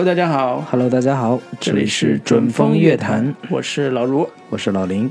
[0.00, 4.26] Hello，大家好，Hello，大家好，这里是准风乐坛，我是老卢。
[4.48, 5.10] 我是老林。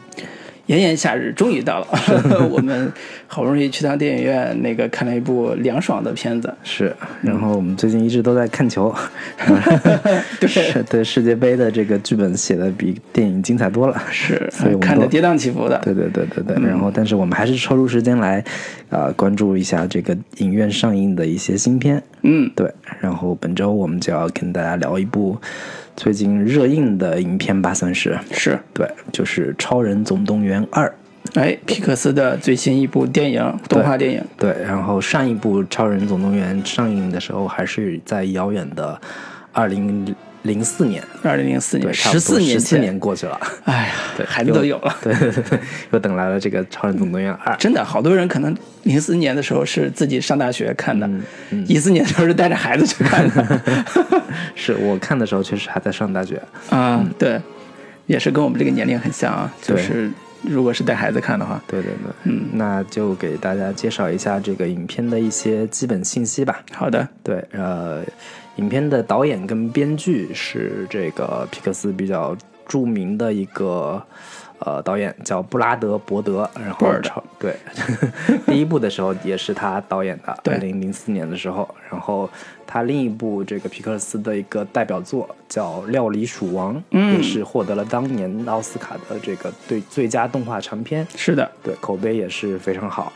[0.69, 1.87] 炎炎夏日终于到了，
[2.47, 2.93] 我们
[3.25, 6.53] 好不容易去趟电影院，那个看了一部凉爽的片子。
[6.63, 8.93] 是，然后我们最近一直都在看球，
[10.47, 15.79] 是对世界杯的这个剧本写的比电影精彩多了，是，所以我们看着跌宕起伏的。
[15.83, 18.43] 对对对对对，然后但是我们还是抽出时间来，
[18.91, 21.99] 啊、关注一下这个影院上映的一些新片。
[22.21, 25.35] 嗯，对，然后本周我们就要跟大家聊一部
[25.99, 30.87] 最近热映的影片吧，算是是，对，就是《超人总动员二》。
[31.37, 34.23] 哎，皮克斯的最新一部电影，动画电影。
[34.37, 38.97] 对，然后上一部《超人总动员》上映的时候，还是在遥远的
[39.51, 42.77] 二零零四年，二零零四，年，十四年十四。
[42.79, 44.95] 年过去了，哎呀， 对孩子都有了。
[45.03, 45.59] 对对对对，
[45.91, 47.53] 又等来了这个《超人总动员二》。
[47.57, 51.05] 真的，好多人可能零四年的时候是自己上大学看的，
[51.51, 53.61] 嗯一四年的时候是带着孩子去看的。
[54.55, 57.39] 是我看的时候确实还在上大学，啊，对，
[58.05, 60.09] 也是跟我们这个年龄很像啊，就是
[60.41, 66.63] 如果是带孩子看的话，对对对，嗯，那就给大家介绍一下这个影片的一些基本信息吧。
[66.71, 68.01] 好的，对，呃，
[68.59, 72.35] 影片的导演跟编剧是这个皮克斯比较
[72.67, 74.01] 著名的一个
[74.59, 76.47] 呃导演，叫布拉德·伯德。
[76.59, 76.93] 然后
[77.39, 77.55] 对，
[78.45, 81.73] 第一部的时候也是他导演的，对二零零四年的时候。
[81.89, 82.29] 然后
[82.67, 91.07] 他另一部这个皮克斯的一个代表作叫《料理鼠王》，嗯也是获得了当年奥斯卡的这个对最佳动画长片。
[91.15, 93.13] 是的，对，口碑也是非常好。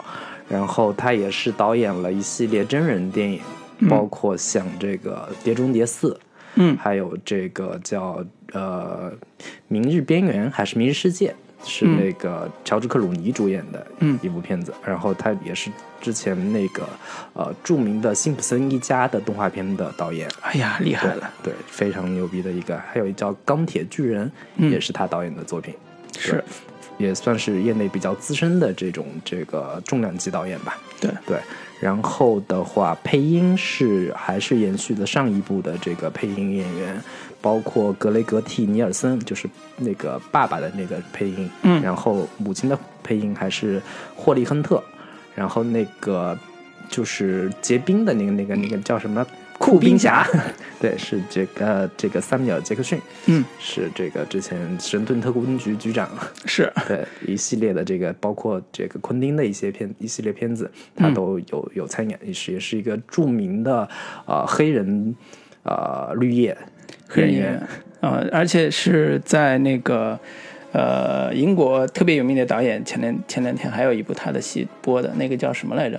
[0.50, 3.40] 然后他也是导演了一系列真人电影，
[3.90, 6.12] 包括像这个《碟中谍四》，
[6.56, 9.12] 嗯还有这个叫呃
[9.68, 11.34] 《明日边缘》还是《明日世界》，
[11.68, 14.74] 是那个乔治克鲁尼主演的嗯一部片子。
[14.86, 16.88] 然后他也是之前那个
[17.34, 20.30] 呃著名的辛普森一家的动画片的导演。
[20.42, 24.32] 哎呀，厉害了，对，非常牛逼的一个，还有一叫《钢铁巨人》，
[24.70, 25.74] 也是他导演的作品。
[26.18, 26.44] 是
[27.00, 30.78] 也算是业内比较资深的这种这个重量级导演吧。
[31.02, 31.40] 对，对，
[31.84, 36.98] 然后的话，配音是还是延续了上一部的这个配音演员，
[37.42, 43.82] 包括格雷格蒂尼尔森，就是那个爸爸的那个配音，嗯然后母亲的配音还是
[44.16, 44.82] 霍利亨特，
[45.36, 46.38] 然后那个
[46.88, 49.26] 就是结冰的那个那个那个叫什么？
[49.64, 50.28] 酷冰侠，
[50.78, 56.10] 对，是这个这个三米尔杰克逊，嗯，是这个之前神盾特工局局长，
[56.46, 56.70] 是。
[56.86, 63.88] 对一系列的这个，包括这个昆汀的一些片一系列片子，他都有有参演，也是也是一个著名的
[64.26, 65.16] 呃黑人
[65.64, 66.58] 呃绿叶
[67.08, 67.68] 黑人员，
[68.02, 70.20] 呃，而且是在那个
[70.74, 75.98] 呃英国特别有名的导演，前两前两天还有一部他的戏播的，那个叫什么来着？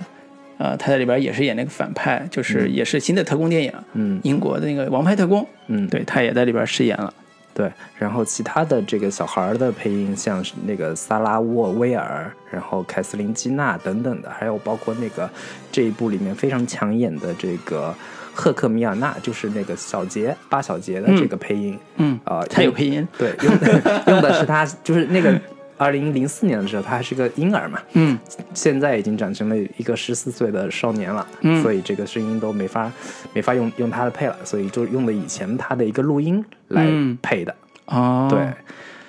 [0.57, 7.13] 呃，他在里边也是演那个反派，就是也是新的特工电影，嗯英国的那个《王牌特工》，嗯，对他也在里边饰演了。
[7.53, 15.29] 对，然后其他的这个小孩的配音，像是那个萨拉沃威尔，然后凯瑟琳基娜等等的，还有包括那个
[15.71, 17.95] 这一部里面非常抢眼的这个
[18.33, 25.39] 赫克米尔纳，就是那个小杰八小杰的这个配音，嗯啊、他有配音，对，用的 用的是他，就是那个
[25.77, 28.17] 二零零四年的时候，他还是个婴儿嘛，嗯，
[28.53, 31.61] 现在已经长成了一个十四岁的少年了，嗯。
[31.61, 32.91] 所以这个声音都没法
[33.33, 37.17] 没法用用他的配了，所以就用了以前他的一个录音来嗯。
[37.21, 37.53] 配的，
[37.85, 38.39] 哦，对。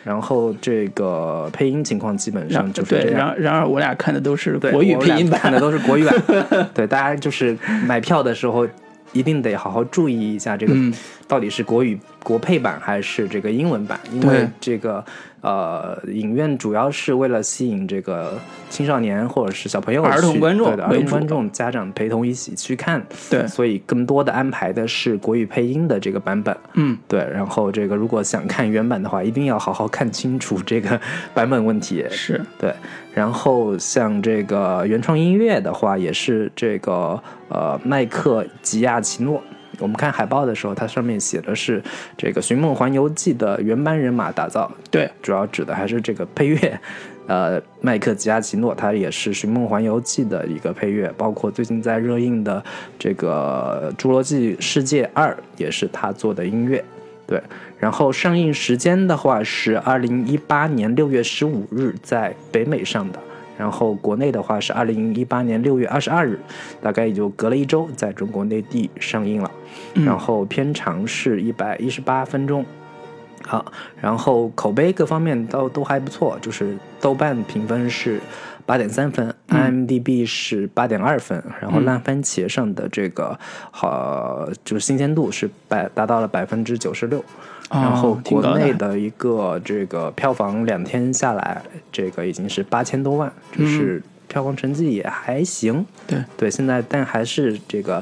[0.03, 3.35] 然后这个配音情况基本上就是，这样。
[3.35, 6.15] 然然而我俩看的都是对国语配音版看的都是国语版。
[6.73, 8.65] 对，大家就是买票的时候
[9.13, 10.95] 一定得好好注意一下这个嗯。
[11.27, 15.05] 到底是国语国配版还是这个英文版，因为这个
[15.47, 18.37] 呃影院主要是为了吸引这个
[18.69, 26.57] 青少年或者是小朋友儿童观众对的儿童观众家长陪同一起去看，对所以更多的安排的是国语配音的这个版本。
[26.75, 31.01] 嗯，对，然后这个如果想看原版的话，一定要好好看清楚这个
[31.33, 32.05] 版本问题。
[32.11, 32.75] 是对，
[33.15, 39.41] 然后像这个原创音乐的话，也是这个呃麦克吉亚奇诺。
[39.79, 41.83] 我们看海报的时候，它上面写的是
[42.17, 46.81] 这个《寻梦环游记》的原班人马打造，对，主要指的还是这个配乐。
[47.27, 52.63] 呃，麦克吉亚奇诺他也是《寻梦环游记》的一个配乐，包括最近在热映的
[52.99, 56.85] 这个《侏罗纪世界二》也是他做的音乐。
[57.27, 57.43] 对，
[57.81, 63.19] 然后上映时间的话是二零一八年六月十五日在北美上的，
[63.59, 66.39] 然后国内的话是二零一八年六月二十二日，
[66.81, 69.51] 大概也就隔了一周，在中国内地上映了。
[69.95, 72.65] 然后片长是一百一十八分钟，
[73.43, 73.65] 好，
[74.01, 78.21] 然后口碑各方面都都还不错，就是豆瓣评分是
[78.67, 83.39] 八点三分，IMDB 是八点二分，然后烂番茄上的这个
[83.71, 87.19] 好就是新鲜度是百达到了百分之九十六。
[87.21, 87.25] 哦
[87.69, 91.61] 然后国内的一个这个票房两天下来，
[91.91, 95.85] 这个已经是八千多万，就是票房成绩也还行。
[96.07, 98.01] 对对，现在但还是这个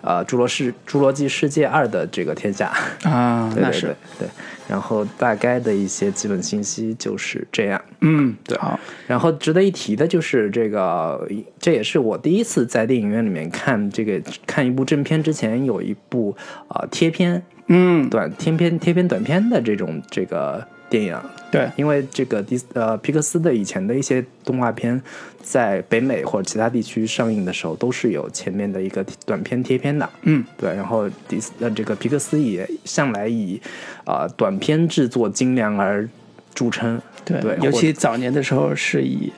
[0.00, 2.72] 呃《侏罗世侏罗纪世界二》的这个天下。
[3.04, 3.86] 啊， 对对那是
[4.18, 4.28] 对对，
[4.68, 7.82] 然后大概的一些基本信息就是这样。
[8.00, 8.56] 嗯，对。
[8.58, 11.28] 好，然后值得一提的就是这个，
[11.58, 16.34] 这也是我第一次在电影院里面看这个看一部正片之前有一部
[16.68, 21.18] 啊、呃贴片嗯，短贴片贴片短片的这种这个电影，
[21.50, 25.02] 对，因为这个迪斯呃皮克斯的以前的一些动画片，
[25.42, 30.08] 在北美或者其他地区上映的时候，都是有前面的一个短片贴片的。
[30.22, 33.60] 嗯，对，然后迪斯呃这个皮克斯也向来以
[34.04, 36.08] 啊、短片制作精良而
[36.54, 37.02] 著称。
[37.24, 39.32] 对，对尤其早年的时候是以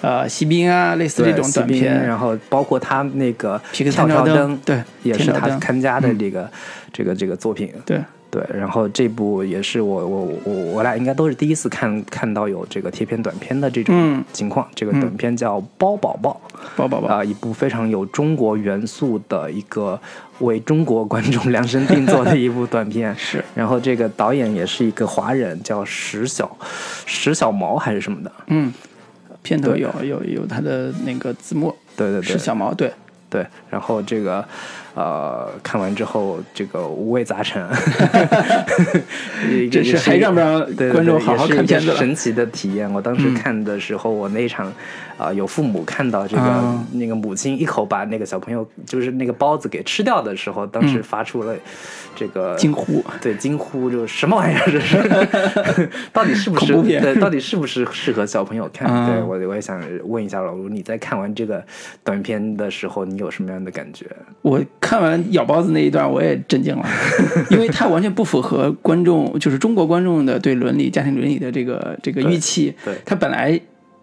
[0.00, 6.50] 呃锡兵啊类似这种短片，然后包括他那个皮克斯跳跳灯灯，对也是他看家的这个、
[6.90, 7.70] 这个这个作品。
[7.84, 8.00] 对，
[8.32, 14.66] 对，然后这部也是我我我我俩应该都是第一次看看到有这个贴片短片的这种嗯情况。
[14.74, 16.40] 这个短片叫《包宝宝》
[16.74, 20.00] 包宝宝，啊、一部非常有中国元素的一个
[20.38, 23.14] 为中国观众量身定做的一部短片。
[23.20, 26.56] 是，然后这个导演也是一个华人，叫石小
[27.04, 28.32] 石小毛还是什么的。
[28.46, 28.72] 嗯，
[29.42, 32.90] 片头有有有他的那个字幕，对对对石，小毛，对，
[33.28, 34.44] 对，然后这个
[34.94, 37.66] 呃，看完之后这个五味杂陈，
[39.72, 40.60] 这是还让不让
[40.92, 41.96] 观众好好看片子？
[41.96, 42.92] 神奇的体验。
[42.92, 44.70] 我当时嗯看的时候，我那一场
[45.16, 51.54] 啊、有父母看到这个、啊那个母亲一口把那个小朋友就是那个包子给吃掉的时候，当时嗯发出了
[52.14, 55.88] 这个惊呼，对惊呼，就是什么玩意儿这是？
[56.12, 57.14] 到底是不是对？
[57.20, 58.86] 到底是不是适合小朋友看？
[58.92, 61.64] 啊对我我也想问一下老卢，你在看完这个
[62.04, 64.06] 短片的时候，你有什么样的感觉？
[64.42, 66.84] 我看完咬包子那一段，我也震惊了，
[67.50, 72.74] 因为它完全不符合观众，就是中国观众的对伦理、家庭伦理的这个这个预期。
[72.84, 73.60] 对它本来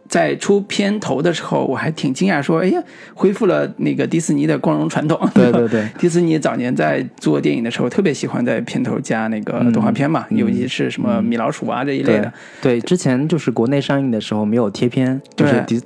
[0.10, 2.82] 在出片头的时候，我还挺惊讶，说：“哎呀，
[3.14, 5.88] 恢复了那个迪士尼的光荣传统。”对对对。
[6.00, 10.38] 迪士尼早年在做电影的时候，特别喜欢在片头加那个动画片嘛，嗯。
[10.38, 12.34] 尤其是什么米老鼠啊这一类的。
[12.60, 15.80] 对，之前就是国内上映的时候没有贴片，就是迪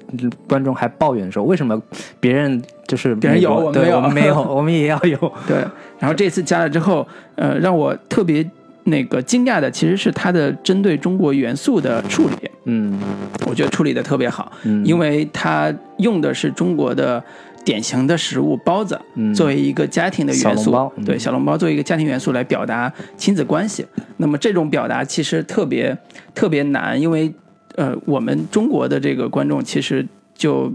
[0.48, 1.80] 观众还抱怨说，为什么
[2.22, 3.98] 别人就是别人有我们没有。
[3.98, 5.18] 我们没有， 我们也要有。
[5.46, 5.58] 对，
[6.00, 7.06] 然后这次加了之后，
[7.36, 8.50] 呃，让我特别
[8.86, 13.00] 那个惊讶的其实是它的针对中国元素的处理，嗯
[13.48, 17.24] 我觉得处理的特别好，嗯因为它用的是中国的
[17.66, 23.86] 典型的食物包子，嗯作为一个家庭的元素对小笼包作为一个家庭元素来表达亲子关系。
[24.18, 25.98] 那么这种表达其实特别
[26.34, 27.34] 特别难，因为
[27.76, 30.06] 呃，我们中国的这个观众其实
[30.36, 30.72] 就。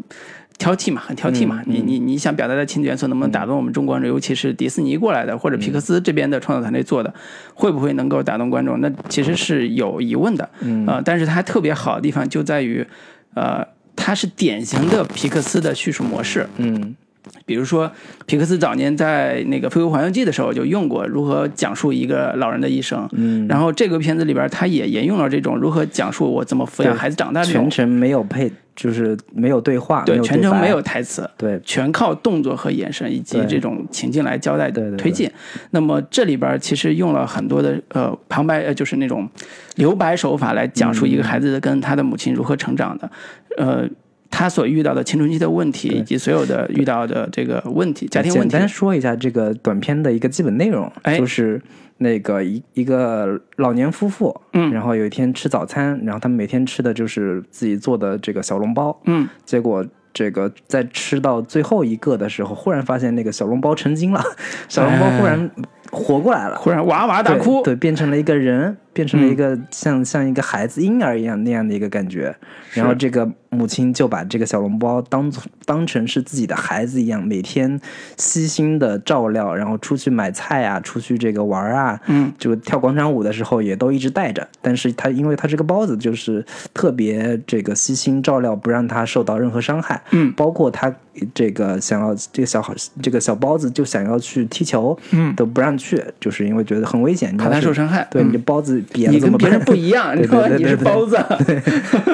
[0.58, 1.62] 挑剔嘛，很挑剔嘛。
[1.64, 7.14] 嗯你你你想表达的亲子元素能不能打动我们中国人，尤其是迪士尼过来的或者皮克斯这边的创作团队做的，
[7.54, 8.80] 会不会能够打动观众？
[8.80, 10.48] 那其实是有疑问的。
[10.60, 12.86] 嗯呃，但是它特别好的地方就在于，
[13.34, 13.64] 呃，
[13.94, 16.48] 它是典型的皮克斯的叙述模式。
[16.56, 16.96] 嗯
[17.44, 17.90] 比如说，
[18.26, 35.28] 皮克斯早年在那个《飞屋环游记》的时候就用过如何讲述一个老人的一生，嗯，然后这个片子里边，它也沿用了这种如何讲述我怎么抚养孩子长大这种全，程没有配，就是没有对话，没对，全程没有台词，对全靠动作和眼神以及这种情境来交代对对对推进。
[35.72, 39.28] 那么这里边其实用了很多的呃旁白，呃就是那种
[39.74, 43.10] 留白手法来讲述一嗯个孩子跟他的母亲如何成长的，
[43.56, 43.88] 呃。
[44.30, 51.60] 他所遇到的青春期的问题，以及所有的遇到的这个问题、家庭问题简，单说一下这个短片的一个基本内容，哎就是
[51.98, 54.72] 那个一一个老年夫妇，嗯。
[54.72, 64.22] 然后有一天吃早餐，然后他们每天吃的就是自己做的这个小笼包，嗯，结果这个在吃到最后一个的时候，忽然发现那个小笼包成精了，
[64.68, 65.50] 小笼包忽然
[65.90, 66.56] 活过来了。
[66.56, 72.34] 忽然哇哇大哭，对，对，变成了一个人，变成了一个像、像一个孩子婴儿一样那样的一个感觉。
[72.72, 77.80] 然后这个母亲就把这个小笼包当做当成是自己的孩子一样，每天
[78.16, 84.46] 悉心的照料，然后出去买菜啊，出去这个玩啊，嗯，就跳广场舞的时候也都一直带着。
[84.60, 90.02] 但是他因为他这个包子就是特别这个悉心照料，不让他受到任何伤害。
[90.10, 90.92] 嗯包括他
[91.32, 98.06] 这个想要这个小孩这个小包子就想要去踢球，嗯都不让去，就是因为觉得很危险，你怕他受伤害。
[98.10, 99.20] 对，嗯你这包子瘪了你？
[99.20, 100.48] 跟别人不一样，你知道吗？
[100.48, 101.16] 对对对你是包子。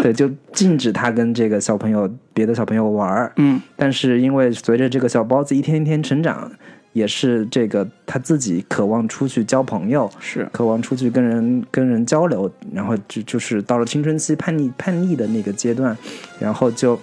[0.02, 3.33] 对，就禁止他跟这个小朋友、别的小朋友玩儿。
[3.37, 6.50] 嗯但是因为随着这个小包子一天一天成长，
[6.93, 15.97] 也是这个他自己渴望出去交朋友，是渴望出去跟人跟人交流，然后就就是到了青春期叛逆叛逆的那个阶段，
[16.38, 16.99] 然后就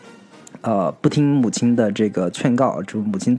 [0.61, 3.37] 呃不听母亲的这个劝告，就母亲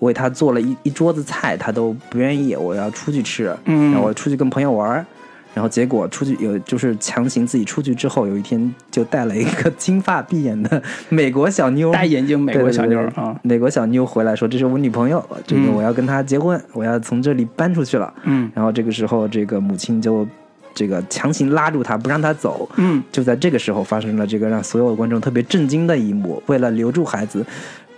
[0.00, 5.06] 为他做了一一桌子菜，他都不愿意，我要出去吃，嗯然后我出去跟朋友玩儿。
[5.54, 13.10] 然后结果出去有就是强行自己出去之后，有一天就带了一个金发碧眼的美国小妞，大眼睛美国小妞
[13.42, 20.26] 美国小妞回来说：“这是我女朋友，这个嗯我要跟她结婚，我要从这里搬出去了。”嗯然后这个时候，这个母亲就
[20.74, 22.68] 这个强行拉住他，不让他走。
[22.76, 26.40] 嗯，就在这个时候，发生了这个让所有的观众特别震惊的一幕。
[26.46, 27.44] 为了留住孩子，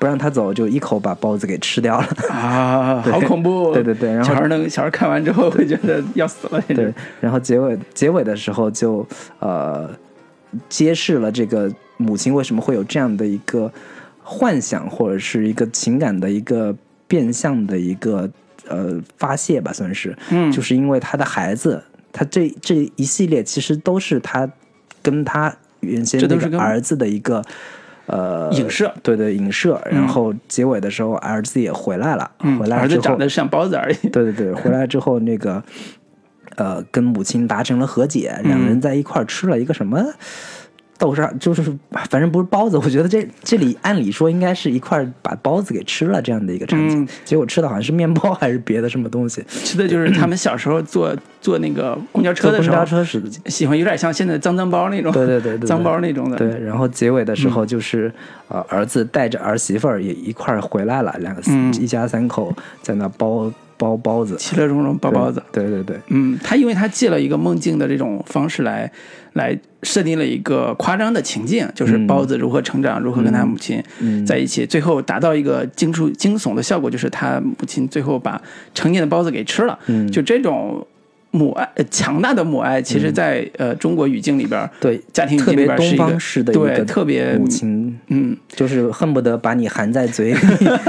[0.00, 2.06] 不让他走，就一口把包子给吃掉了。
[2.30, 3.74] 啊， 好恐怖！
[3.74, 9.06] 对对对然后小孩能小孩看完之后会觉得要死了， 对，然后结尾结尾的时候就
[9.40, 9.90] 呃
[10.70, 13.70] 揭示了这个母亲为什么会有这样的一个
[14.22, 16.74] 幻想，或者是一个情感的一个
[17.06, 18.26] 变相的一个
[18.68, 20.16] 呃发泄吧，算是。
[20.30, 24.50] 嗯，就是因为他的孩子，他这这一系列其实都是他
[25.02, 27.44] 跟他原先这都是儿子的一个
[28.10, 29.80] 呃影射，对对影射。
[29.90, 34.08] 然后结尾的时候，儿子也回来了，嗯回来之后儿子长，得像包子而已。
[34.08, 35.62] 对对对，回来之后那个
[36.56, 40.04] 呃跟母亲达成了和解，两嗯人在一块儿吃了一个什么。
[41.00, 41.62] 豆沙就是，
[42.10, 49.42] 反正不是包子，我觉得这这里按理说应该是一块把包子给吃了这样的一个场景，嗯结果吃的好像是面包还是别的什么东西。
[49.48, 56.36] 吃的就是他们小时候坐坐那个公交车的时候公交，车时的喜欢有点像现在脏脏包那种，对对对对对 脏包那种的。
[56.36, 58.12] 对，然后结尾的时嗯候就是，
[58.48, 65.42] 呃，儿子带着儿媳妇儿也一块儿回来了，两个、嗯一家三口在那包包包子，其乐融融包包子。
[65.50, 68.90] 对对对，嗯，他因为他借了一个梦境的这种方式来
[69.32, 72.06] 来设定了一个夸张的情境，就是嗯。
[72.06, 74.26] 包子如何成长，如何跟他母亲嗯。
[74.26, 78.40] 在一起，最后达到一个惊出惊悚的效果，就是他母亲最后把
[78.74, 79.78] 成年的包子给吃了。
[79.86, 80.10] 嗯。
[80.12, 80.86] 就这种
[81.32, 90.38] 母爱，呃强大的母爱，其实在，呃中国语境里边儿，对，家庭语特别境里边是一东方个式的一对个特别母亲，嗯，就是恨不得把你含在嘴里，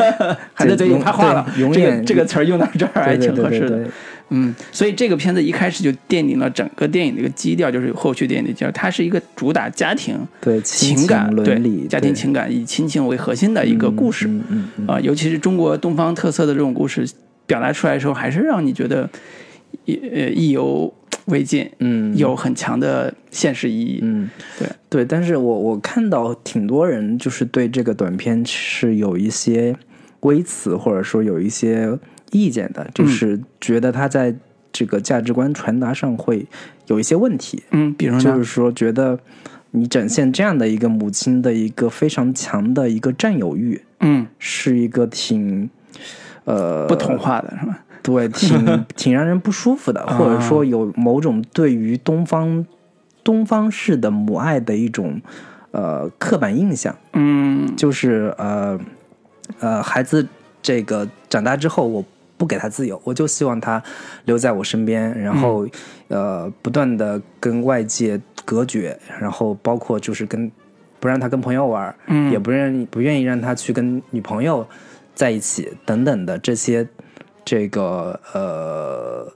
[0.54, 3.68] 含在嘴里 永怕化了，永远这个这个词儿用到这儿还挺合适的。
[3.68, 3.92] 对对对对，
[4.30, 14.28] 嗯，所以这个片子一开始就奠定了整个电影的一个基调，就是后续电影的基调，它是一个主打家庭对情感、伦理对家庭情感以亲情为核心的一个故事。
[14.28, 14.88] 嗯嗯嗯。
[14.88, 17.08] 啊、尤其是中国东方特色的这种故事
[17.46, 19.10] 表达出来的时候，还是让你觉得
[19.86, 20.94] 意呃意犹
[21.26, 24.00] 未尽，嗯，有很强的现实意义。
[24.02, 29.76] 嗯，对对，但是我我看到挺多人就是对这个短片是有一些
[30.22, 31.98] 微词，或者说有一些
[32.32, 34.36] 意见的，嗯就是觉得他在
[34.72, 36.46] 这个价值观传达上会
[36.88, 39.20] 有一些问题，嗯，比如，就是说觉得
[39.72, 45.70] 你展现这样的一个母亲的一个非常强的一个占有欲，嗯，是一个挺
[46.46, 47.86] 呃不同化的是吧？
[48.02, 52.66] 对， 挺挺让人不舒服的，或者说有某种对于东方
[53.24, 55.22] 东方式的母爱的一种
[55.72, 57.76] 呃刻板印象，嗯。
[57.76, 58.80] 就是呃
[59.60, 60.28] 呃孩子
[60.62, 62.04] 这个长大之后我。
[62.38, 63.80] 不给他自由，我就希望他
[64.26, 65.64] 留在我身边，然后、
[66.08, 70.52] 呃不断的跟外界隔绝，然后包括就是跟
[71.00, 72.32] 不让他跟朋友玩，嗯。
[72.32, 74.66] 也不愿意不愿意让他去跟女朋友
[75.14, 76.88] 在一起等等的这些
[77.44, 79.32] 这个呃，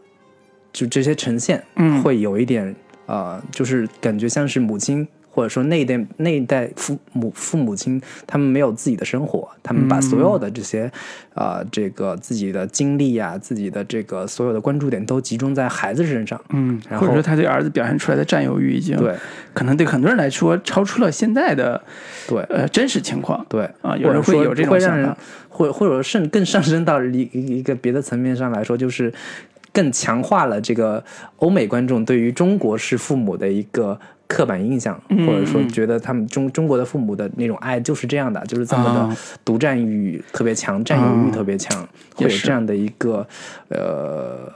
[0.72, 2.02] 就这些呈现，嗯。
[2.02, 2.76] 会有一点
[3.08, 10.90] 呃，就是感觉像是母亲或者说那一代那一代父母父母亲，他们没有自己的生活，他们把所有的这些
[11.34, 19.14] 啊、呃这个自己的精力啊，自己的这个所有的关注点都集中在孩子身上，嗯，然后或者说他对儿子表现出来的占有欲已经对
[19.54, 21.84] 可能对很多人来说超出了现在的
[22.30, 22.42] 对。
[22.44, 23.46] 呃真实情况。
[23.50, 25.18] 对啊有人会有这种想法，
[25.50, 29.14] 或或者甚更上升到一一一个别的层面上来说，就是
[29.74, 31.04] 更强化了这个
[31.38, 39.18] 欧美观众对于中国式父母的一个刻板印象，嗯或者说嗯觉得他们中中国的父母的那种爱就是这样的，就是这么的啊。
[39.44, 43.26] 独占欲特别强，占有欲特别强，会有这样的一个
[43.70, 44.52] 呃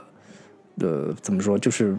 [0.80, 1.96] 呃怎么说，就是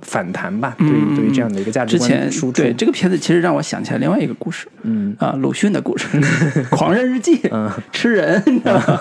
[0.00, 2.62] 反弹吧，对于对于这样的一个价值嗯之前观输出。
[2.62, 5.14] 对，这个片子其实让我想起来另外一个故事嗯。
[5.18, 6.06] 啊，鲁迅的故事，
[6.70, 9.00] 《狂人日记》嗯， 吃人，你知道吗？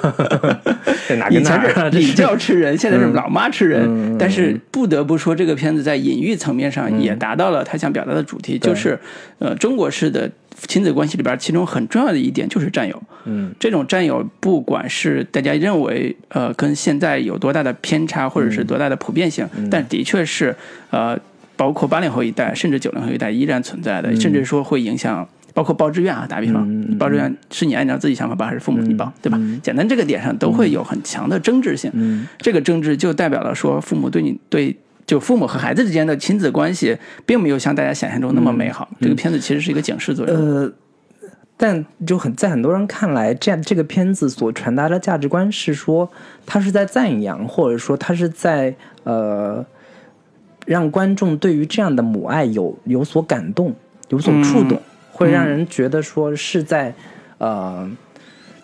[1.07, 1.61] 在哪跟以前？
[1.61, 3.13] 是礼教吃人，现在是嗯。
[3.13, 4.17] 老妈吃人。
[4.17, 7.01] 但是不得不说，这个片子在隐喻层面上嗯。
[7.01, 8.99] 也达到了他想表达的主题，就是
[9.39, 10.29] 呃中国式的
[10.67, 13.01] 亲子关系里边，其中很重要的一点就是占有。
[13.25, 13.53] 嗯。
[13.59, 20.55] 这种占有，不管是大家认为呃跟现在有多大的偏差，或者嗯是多大的普遍性，但的确是
[20.89, 21.17] 呃
[21.55, 29.39] 包括八零后一代甚至九零后一代依然存在的，甚至说会影响包括报志愿啊，打比方，嗯报志愿是你按照自己想法报还是父母你报，对吧？
[29.61, 31.91] 简单这个点上都会有很强的争执性。
[31.93, 32.27] 嗯。
[32.39, 34.75] 这个争执就代表了说，父母对你对
[35.11, 38.87] 就父母和孩子之间的亲子关系，并没有像大家想象中那么美好。
[39.01, 40.33] 这个片子其实是一个警示作用。
[40.33, 40.71] 呃，
[41.57, 46.09] 但就很在很多人看来，这样这个片子所传达的价值观是说，
[46.45, 49.65] 他是在赞扬，或者说他是在呃
[50.65, 53.75] 让观众对于这样的母爱有有所感动，
[54.07, 56.95] 有所触动，会让人觉得说是在
[57.37, 57.91] 呃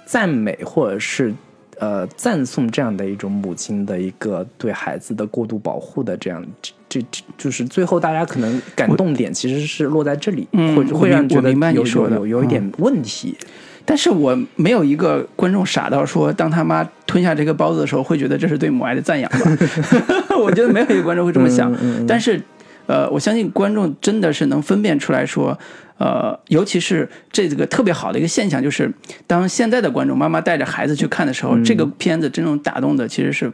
[0.06, 1.34] 赞美或者是。
[1.80, 13.38] 呃，赞颂这样的一种母亲的一个对孩子的过度保护的这样，这这这就是最后大家可能感动点其实是落在这里，嗯会我会让人觉得明我明白你有说的有有一点问题。
[13.90, 19.40] 但是我没有一个观众傻到说，当他妈吞下这个包子的时候，会觉得这是对母爱的赞扬吧？
[20.38, 21.74] 我觉得没有一个观众会这么想。
[22.06, 22.42] 但是，
[22.88, 25.58] 呃，我相信观众真的是能分辨出来说，
[25.98, 28.91] 呃，尤其是这个特别好的一个现象，就是
[29.27, 33.51] 当现在的观众妈妈带着孩子去看的时候，这个片子真正打动的其实是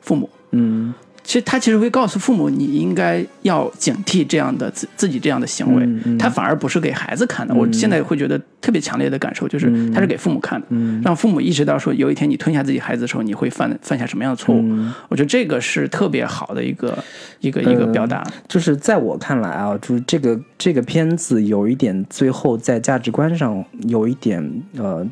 [0.00, 0.28] 父母。
[0.50, 0.92] 嗯
[1.26, 5.84] 其实他其实会告诉父母，你应该要警惕这样的自自己这样的行为。
[5.84, 7.52] 嗯嗯他反而不是给孩子看的。
[7.52, 14.60] 我现在会觉得特别强烈的感受就是，他是给父母看的，嗯让父母意识到说，有一天你吞下自己孩子的时候，你会犯犯下什么样的错误。
[14.62, 16.96] 嗯我觉得这个是特别好的一个
[17.40, 18.22] 一个一个表达。
[18.46, 25.04] 就是在我看来啊，就是这个这个片子有一点最后在价值观上有一点呃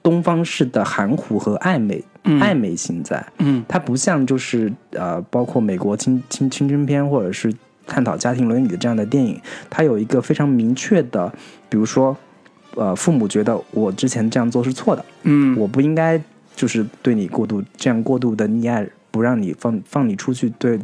[0.00, 2.02] 东方式的含糊和暧昧、
[2.40, 3.24] 暧昧性在。
[3.38, 3.64] 嗯。
[3.68, 7.52] 它不像就是呃，包括美国青青青春片或者是
[7.86, 9.40] 探讨家庭伦理的这样的电影，
[9.70, 11.32] 它有一个非常明确的，
[11.68, 12.16] 比如说，
[12.74, 15.56] 呃，父母觉得我之前这样做是错的，嗯。
[15.56, 16.20] 我不应该
[16.54, 20.78] 就是对你过度这样过度的溺爱，不让你放放你出去对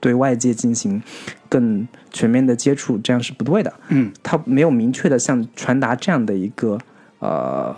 [0.00, 1.02] 对外界进行
[1.48, 3.72] 更全面的接触，这样是不对的。
[3.88, 4.10] 嗯。
[4.22, 6.78] 他没有明确的像传达这样的一个
[7.18, 7.76] 呃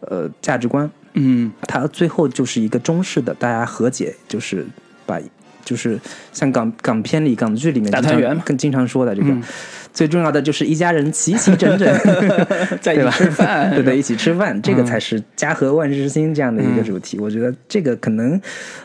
[0.00, 4.66] 呃价值观，嗯它最后就是一个中式的，大家和解，就是
[5.06, 5.20] 把
[5.64, 5.98] 就是
[6.32, 8.42] 像港港片里港剧里面大团圆嘛。
[8.44, 9.42] 更经常说的这个，嗯。
[9.90, 11.92] 最重要的就是一家人齐齐整整，
[12.80, 17.18] 在一起吃饭，对对，一起吃饭，这个嗯才是家和万事兴这样的一个主题。
[17.18, 18.40] 我觉得这个可能，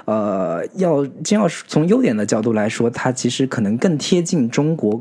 [0.06, 5.00] 呃，要真要是从优点的角度来说，它其实可能更贴近中国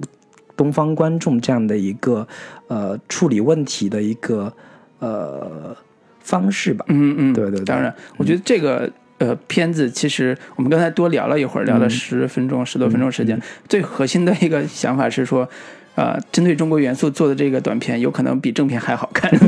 [0.55, 2.29] 东方观众这样的一个
[2.67, 4.53] 呃处理问题的一个
[4.99, 5.75] 呃
[6.23, 6.85] 方式吧。
[6.89, 8.91] 嗯嗯，对对对当然，我觉得这个。
[9.19, 13.41] 呃，片子其实我们刚才多聊了一会儿，聊了十分钟、十多分钟时间。
[13.69, 15.49] 最核心的一个想法是说，
[15.95, 19.31] 呃，针对中国元素做的这个短片，有可能比正片还好看。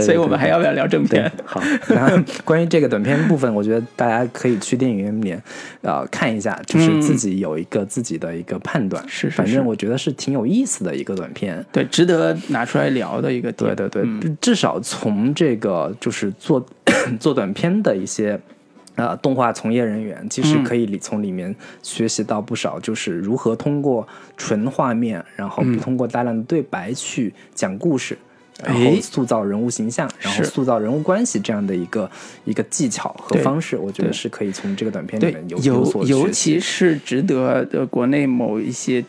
[0.00, 1.62] 所以我们还要不要聊正片？，好。
[1.86, 5.40] 然后关于这个短片部分，我觉得大家可以去电影院里面
[5.82, 9.02] 呃看一下，就是自己有一个自己的一个判断。
[9.04, 11.64] 嗯是是反正我觉得是挺有意思的一个短片。
[11.70, 13.74] 对，值得拿出来聊的一个点。
[13.76, 16.64] 对对对，至少从这个就是做
[17.20, 18.40] 做短片的一些。
[18.94, 28.18] 呃，动画从业人员其实可以里从里面学习到不少，就是如何通过纯画面，然后不通过大量的对白去讲故事，
[28.62, 32.10] 然后哎塑造人物形象，然后塑造人物关系这样的一个
[32.44, 39.02] 一个技巧和方式，我觉得是可以从这个短片里面有，所尤学习其是值得呃国内某一些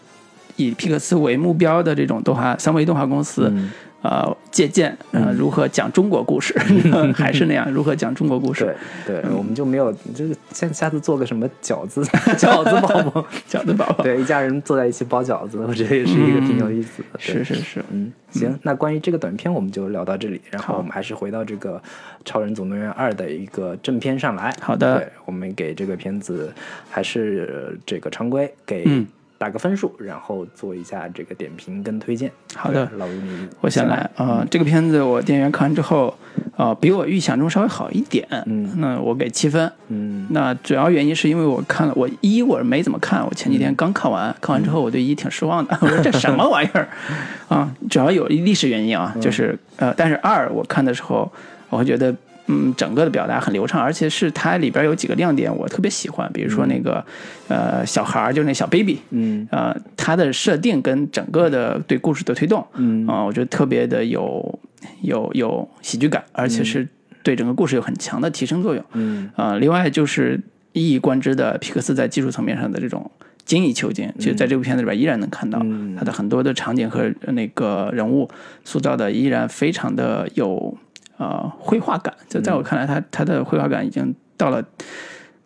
[0.56, 3.70] 以皮克斯为目标的这种动画三维动画公司，嗯
[4.04, 6.54] 呃，借鉴呃如何讲中国故事，
[7.16, 8.76] 还是那样如何讲中国故事。
[9.08, 12.02] 对，对，我们就没有就是下下次做个什么饺子
[12.38, 17.08] 饺子宝宝，饺子宝宝，对，一家人坐在一起包饺子，我觉得也是一个挺有意思的。
[17.18, 17.44] 对。
[17.44, 21.78] 是是是，嗯，行，那关于这个短片我们就聊到这里，然后我们还是回到这个
[22.26, 24.54] 《超人总动员二》的一个正片上来。
[24.60, 24.98] 好的。
[25.00, 26.52] 对，我们给这个片子
[26.90, 29.08] 还是呃这个常规给嗯
[29.44, 32.32] 打个分数，然后做一下这个点评跟推荐。
[32.56, 36.16] 好的老吴你我先来啊、呃这个片子我电影院看完之后，
[36.56, 39.70] 呃，比我预想中稍微好一点，嗯那我给七分。
[39.90, 46.88] 嗯那主要原因是因为我看了，我一我是没怎么看，我前几天刚看完，看完之后我对一挺失望的，我说这什么玩意儿
[47.50, 47.70] 啊？
[47.90, 51.30] 主要有历史原因啊，就是呃，但是二我看的时候，
[51.70, 52.16] 我会觉得。
[52.48, 57.04] 嗯，整个的表达很流畅，而且是它里边有几个亮点我特别喜欢，比如说那个、
[57.48, 59.48] 呃小孩儿，就是那小 baby，嗯。
[59.50, 63.08] 呃，它的设定跟整个的对故事的推动，嗯。
[63.08, 64.60] 啊、我觉得特别的有
[65.02, 66.88] 有有喜剧感，而且是
[67.24, 68.84] 对整个故事有很强的提升作用。
[68.92, 69.30] 嗯。
[69.36, 70.40] 啊、另外就是
[70.74, 73.10] 一以贯之的皮克斯在技术层面上的这种
[73.46, 75.96] 精益求精，其实在这部片子里边依然能看到嗯。
[75.98, 78.30] 它的很多的场景和那个人物
[78.66, 80.78] 塑造的依然非常的有
[81.18, 82.14] 呃绘画感。
[82.30, 84.64] 就在我看来，他他的绘画感已经到了。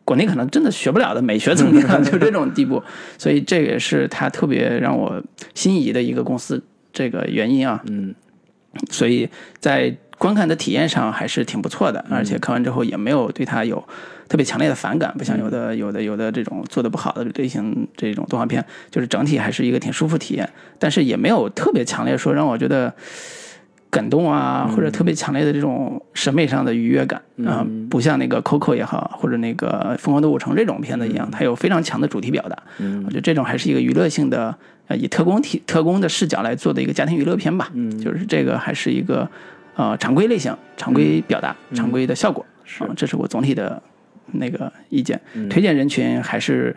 [0.07, 2.81] 国内可能真的学不了的美学层面了，就这种地步，
[3.17, 5.21] 所以这也是他特别让我
[5.53, 8.15] 心仪的一个公司这个原因啊，嗯，
[8.89, 13.83] 所以在观看的体验上还是挺不错的，嗯而且看完之后也没有对它有
[14.29, 20.49] 特别强烈的反感，不像有的有的有的这种做的不好的类型这种动画片，就是整体还是一个挺舒服体验，
[20.79, 22.93] 但是也没有特别强烈说让我觉得。
[23.89, 32.57] 感动啊，或者特别强烈的这种审美上的愉悦感啊、不像那个 Coco 也好，或者那个《疯狂动物城》这种片子一样，它有非常强的主题表达。
[33.05, 34.55] 我觉得这种还是一个娱乐性的，
[34.87, 37.69] 呃，以特工体特工的视角来做的一个家庭娱乐片吧。
[37.73, 39.29] 嗯，就是这个还是一个
[39.75, 42.45] 呃常规类型、常规表达、常规的效果。
[42.79, 43.81] 啊，这是我总体的
[44.33, 45.19] 那个意见。
[45.49, 46.75] 推荐人群还是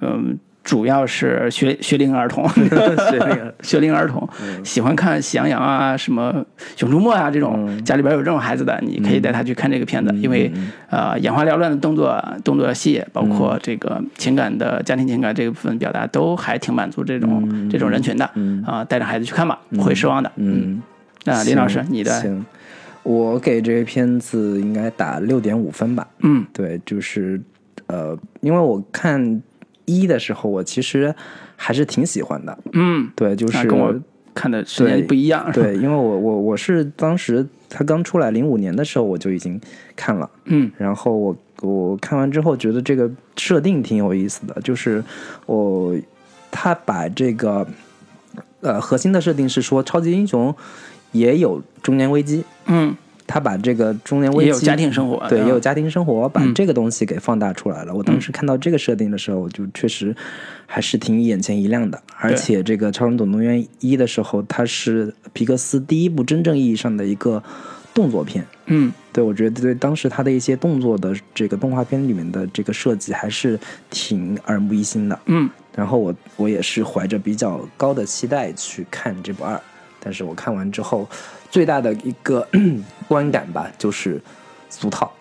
[0.00, 0.38] 嗯。
[0.64, 4.28] 主要是学学龄儿童，学 龄学龄儿童、
[4.62, 6.32] 喜欢看《喜羊羊》啊、什么
[6.76, 10.50] 《熊出没》啊这种，家里边有这种孩子的，你可以带他去看这个片子，因为
[10.88, 18.24] 呃眼花缭乱的动作动作戏，包括这个情感的家庭情感这个部分表达，都还挺满足这种、这种人群的
[18.64, 20.30] 啊、带着孩子去看吧，不会失望的。
[20.36, 20.80] 嗯，
[21.24, 22.12] 那林老师，你的？
[22.20, 22.44] 行，
[23.02, 26.06] 我给这个片子应该打六点五分吧。
[26.20, 26.46] 嗯。
[26.52, 27.40] 对，就是
[27.88, 29.42] 呃，因为我看
[30.00, 31.14] 一的时候，我其实
[31.56, 32.58] 还是挺喜欢的。
[32.72, 33.94] 嗯，对，就是那跟我
[34.34, 35.50] 看的时间不一样。
[35.52, 39.60] 对，因为我我我是当时他刚出来零五年的时候我就已经
[39.94, 45.02] 看了，嗯然后我我看完之后觉得这个设定挺有意思的，就是
[45.46, 45.94] 我
[46.50, 47.66] 他把这个
[48.60, 50.54] 呃核心的设定是说超级英雄
[51.12, 52.96] 也有中年危机，嗯，
[53.26, 57.94] 他把这个中年危机也有家庭生活，对，也有家庭生活，把嗯这个东西给放大出来了。
[57.94, 60.14] 我当时看到这个设定的时候，我就确实
[60.66, 62.00] 还是挺眼前一亮的。
[62.18, 67.42] 而且这个《超人总动员一》的时候，它是皮克斯第一部真正意义上的一个
[67.94, 68.44] 动作片。
[68.66, 73.58] 嗯对，我觉得对当时他的一些动作的这个动画片里面的这个设计还是
[73.90, 75.18] 挺耳目一新的。
[75.26, 79.58] 嗯然后我我也是怀着比较高的期待去看这部二，
[79.98, 81.08] 但是我看完之后，
[81.52, 82.48] 最大的一个
[83.06, 84.18] 观感吧，就是
[84.70, 85.12] 俗套、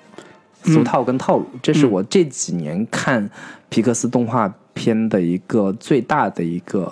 [0.64, 3.30] 俗套跟套路，这是我这几年看
[3.68, 6.92] 皮克斯动画片的一个最大的一个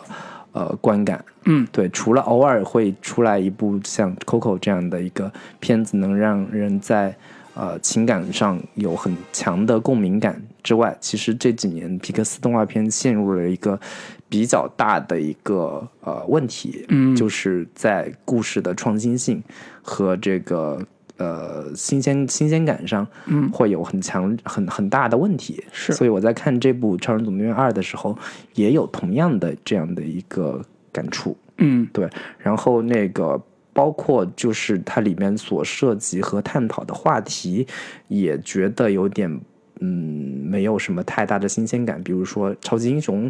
[0.51, 1.23] 呃观感。
[1.45, 7.15] 嗯对，除了偶尔会出来一部像《Coco》这样的一个片子，能让人在
[7.53, 13.79] 呃情感上有很强的共鸣感之外，其实这几年皮克斯动画片陷入了一个
[14.29, 19.43] 比较大的一个呃问题，嗯就是在故事的创新性
[19.81, 20.79] 和这个
[21.17, 25.63] 呃新鲜新鲜感上，嗯会有很强很很大的问题。
[25.71, 28.15] 是所以我在看这部《超人总动员二》的时候，
[28.53, 31.35] 也有同样的这样的一个感触。
[31.57, 33.41] 嗯对，然后那个
[33.73, 37.67] 包括就是它里面所涉及和探讨的话题，
[38.07, 39.41] 也觉得有点
[39.79, 42.01] 嗯没有什么太大的新鲜感。
[42.03, 43.29] 比如说超级英雄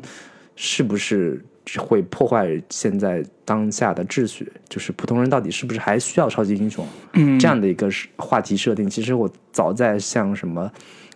[0.62, 1.42] 是不是
[1.78, 4.52] 会破坏现在当下的秩序？
[4.68, 6.86] 就是普通人到底是不是还需要超级英雄？
[7.14, 10.70] 嗯，这样的一个是话题设定，其实我早在像什么。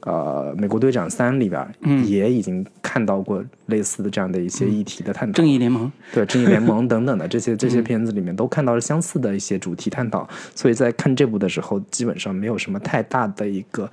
[0.06, 13.90] 呃，美国队长三里边嗯也已经看到过类似的这样的一些议题的探讨，正义联盟，对《正义联盟 》等等的这些这些片子里面都看到了相似的一些主题探讨，所以在看这部的时候，基本上没有什么太大的一个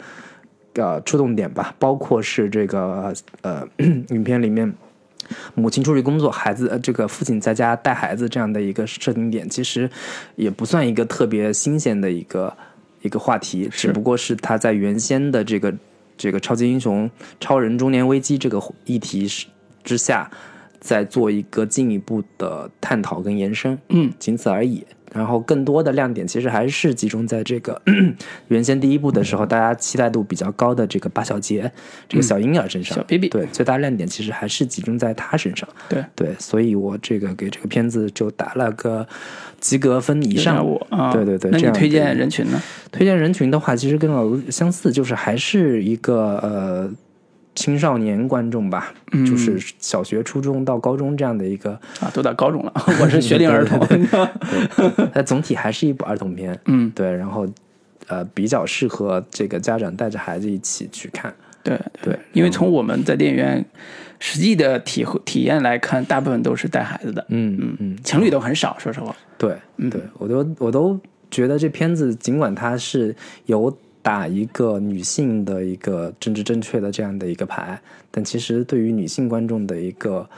[0.75, 3.65] 呃触动点吧，包括是这个呃
[4.11, 4.75] 影片里面。
[5.55, 9.89] 母亲出去工作，孩子呃，这个父亲在家带孩子这样的一个设定点，其实
[10.37, 12.57] 也不算一个特别新鲜的一个
[13.03, 15.75] 一个话题，只不过是他在原先的这个
[16.17, 19.47] 这个超级英雄、超人中年危机这个议题是
[19.83, 20.31] 之下，
[20.81, 24.85] 在做一个进一步的探讨跟延伸，嗯，仅此而已。
[25.13, 27.81] 然后更多的亮点其实还是集中在这个
[28.49, 31.71] 原先第一部的时候，大家期待度比较高的这个八小节
[32.09, 35.69] 这个小婴儿身上，小 baby 对，最大亮点其实还是集中在他身上。
[35.89, 39.07] 对，对，所以我这个给这个片子就打了个
[39.59, 40.65] 及格分以上。
[40.65, 42.63] 我啊，对对对那你推荐人群呢？
[42.93, 46.91] 推荐人群的话，其实跟老卢相似，就是还是一个呃
[47.55, 49.25] 青少年观众吧，嗯。
[49.27, 53.79] 就是小学、初中到高中这样的一个，啊，都到高中了， 我是学龄儿童。
[55.13, 57.47] 它 总体还是一部儿童片，嗯，对，然后
[58.07, 63.65] 呃比较适合这个家长带着孩子一起去看，对对，因为从我们在电影院
[64.19, 69.15] 实际的体会体验来看，大部分都是带孩子的，嗯嗯嗯，情侣都很少，说实话。
[69.37, 69.57] 对
[69.91, 70.99] 对，我都我都
[71.31, 73.15] 觉得这片子尽管它是
[73.47, 80.29] 有打一个女性的一个政治正确的这样的一个牌，但其实对于女性观众的一个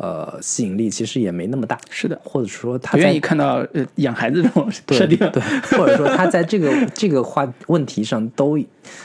[0.00, 5.18] 呃吸引力其实也没那么大，是的，或者说他不愿在意看到呃养孩子这种 设定。
[5.30, 5.42] 对，
[5.78, 8.58] 或者说他在这个 这个话问题上都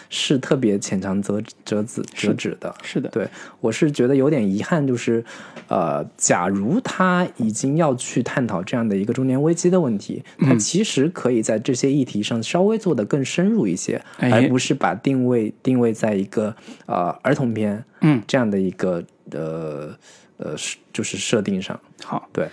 [0.10, 2.74] 是特别浅尝辄辄止辄止的。
[2.82, 3.28] 是的，对
[3.60, 5.24] 我是觉得有点遗憾，就是
[5.68, 14.32] 呃，假如他已经要去探讨这样的一个中年危机的问题，他嗯其实可以在这些议题上稍微做得更深入一些，哎。
[14.32, 16.56] 而不是把定位定位在一个
[16.86, 18.22] 呃儿童片嗯。
[18.28, 19.94] 这样的一个呃
[20.38, 21.80] 呃是就是设定上。
[22.04, 22.48] 好，对，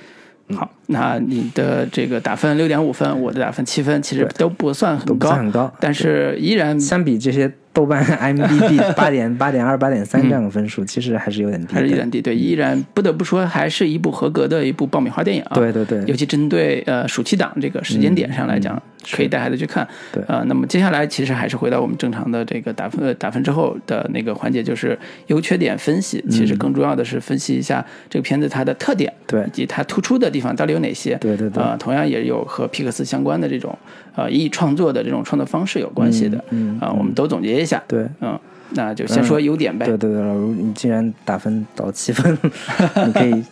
[0.55, 11.75] 好，那你的这个打分六点五分，我的打分七分，其实都不算很高，算很高但是依然相比这些豆瓣 IMDB 八点八点二、八点三这样的分数，其实还是有点低。
[11.75, 15.53] 还是有点低，对，依然不得不说，还是一部合格的一部爆米花电影啊。
[15.55, 18.81] 对对对尤其针对呃暑期档这个时间点上来讲，
[19.13, 19.87] 可以带孩子去看。
[20.13, 26.23] 对呃，那么接下来其实还是回到我们正常的这个打分呃打分之后的那个环节，就是优缺点分析。
[26.31, 31.15] 其实更重要的是分析一下这个片子它的特点，对以及它突出的地方到底有哪些。
[31.17, 33.77] 对对对呃，同样也有和皮克斯相关的这种
[34.15, 36.45] 呃以创作的这种创作方式有关系的。
[36.51, 37.83] 嗯啊、我们都总结一下。
[37.87, 38.39] 对嗯，
[38.75, 39.87] 那就先说优点呗。
[39.87, 42.37] 对对对，老卢，你既然打分到七分，
[43.07, 43.45] 你可以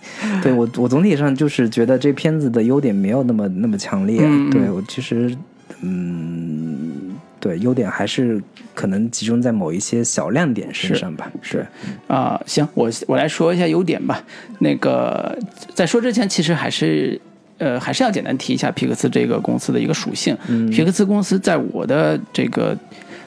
[0.43, 4.21] 对我我总体上就是觉得这片子的优点没有那么那么强烈。
[4.51, 5.37] 对我其实
[5.83, 8.43] 嗯，对优点还是
[8.75, 11.31] 可能集中在某一些小亮点身上吧。
[11.43, 11.67] 是
[12.07, 14.23] 啊、行，我我来说一下优点吧。
[14.59, 15.39] 那个
[15.75, 17.21] 在说之前，其实还是
[17.61, 20.37] 呃还是要简单提一下皮克斯这个公司的一个属性。
[20.73, 22.77] 皮克斯公司在我的这个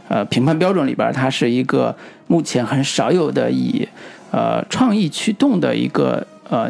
[0.09, 1.95] 呃评判标准里边，它是一个
[2.27, 3.87] 目前很少有的以
[4.31, 6.69] 呃创意驱动的一个呃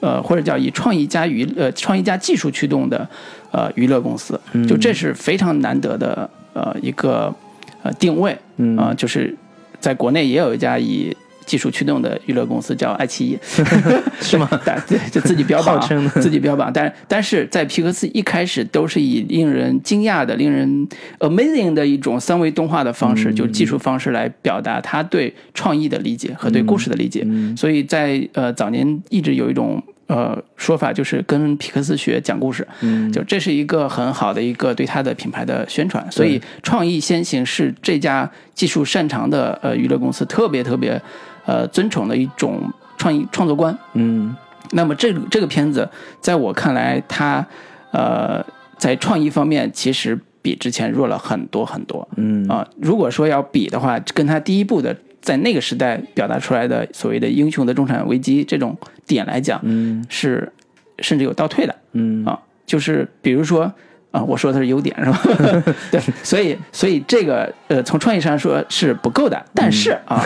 [0.00, 3.08] 呃或者叫以创意加娱呃创意加技术驱动的
[3.50, 7.34] 呃娱乐公司，就这是非常难得的呃一个
[7.82, 8.76] 呃定位，嗯。
[8.76, 9.34] 啊、就是
[9.80, 11.16] 在国内也有一家以
[11.48, 13.38] 技术驱动的娱乐公司叫爱奇艺，
[14.20, 14.46] 是吗？
[14.62, 15.80] 但对，就自己标榜、
[16.20, 20.86] 自己标榜，但但是在皮克斯一开始都是以令人惊讶的、令人
[21.20, 27.26] amazing 的一种三维动画的方式，就技术方式来表达他对创意的理解和对故事的理解。
[27.56, 33.10] 所以在呃早年一直有一种呃说法，就是跟皮克斯学讲故事，嗯。
[33.10, 36.06] 就这是一个很好的一个对他的品牌的宣传。
[36.10, 41.00] 所以创意先行是这家技术擅长的呃娱乐公司特别特别
[41.48, 42.60] 呃尊崇的一种
[42.98, 43.76] 创意创作观。
[43.94, 44.36] 嗯
[44.72, 45.88] 那么这个这个片子，
[46.20, 47.44] 在我看来，它
[47.90, 48.44] 呃
[48.76, 60.52] 在创意方面其实比之前弱了很多很多嗯啊、如果说要比的话，跟它第一部的在那个时代表达出来的所谓的英雄的中产危机这种点来讲，嗯是
[60.98, 62.38] 甚至有倒退的嗯啊。
[62.66, 63.72] 就是比如说
[64.10, 65.20] 啊，我说的是优点是吧？
[65.92, 70.16] 对，所以所以这个呃，从创意上说是不够的，但是啊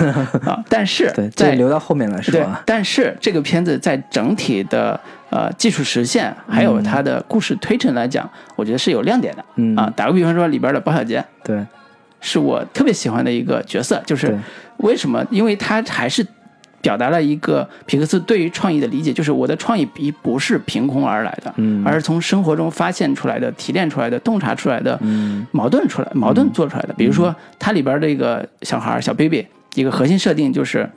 [0.44, 4.98] 啊，但是 对，再留到后面来说对啊。，但是这个片子在整体的
[5.30, 9.44] 呃技术实现，还有它的故事推陈来讲，我觉得是有亮点的。
[9.56, 11.58] 嗯啊，打个比方说，里边的包小杰对
[12.20, 14.32] 是我特别喜欢的一个角色，就是
[14.76, 15.26] 为什么？
[15.28, 16.24] 因为他还是
[16.82, 21.82] 表达了一个皮克斯对于创意的理解，就是我的创意并不是凭空而来的，嗯。
[21.86, 25.46] 而是从生活中发现出来的、提炼出来的、洞察出来的、嗯。
[25.52, 26.92] 矛盾出来、矛盾做出来的。
[26.94, 30.90] 比如说，它里边这个小孩小 baby，一个核心设定就是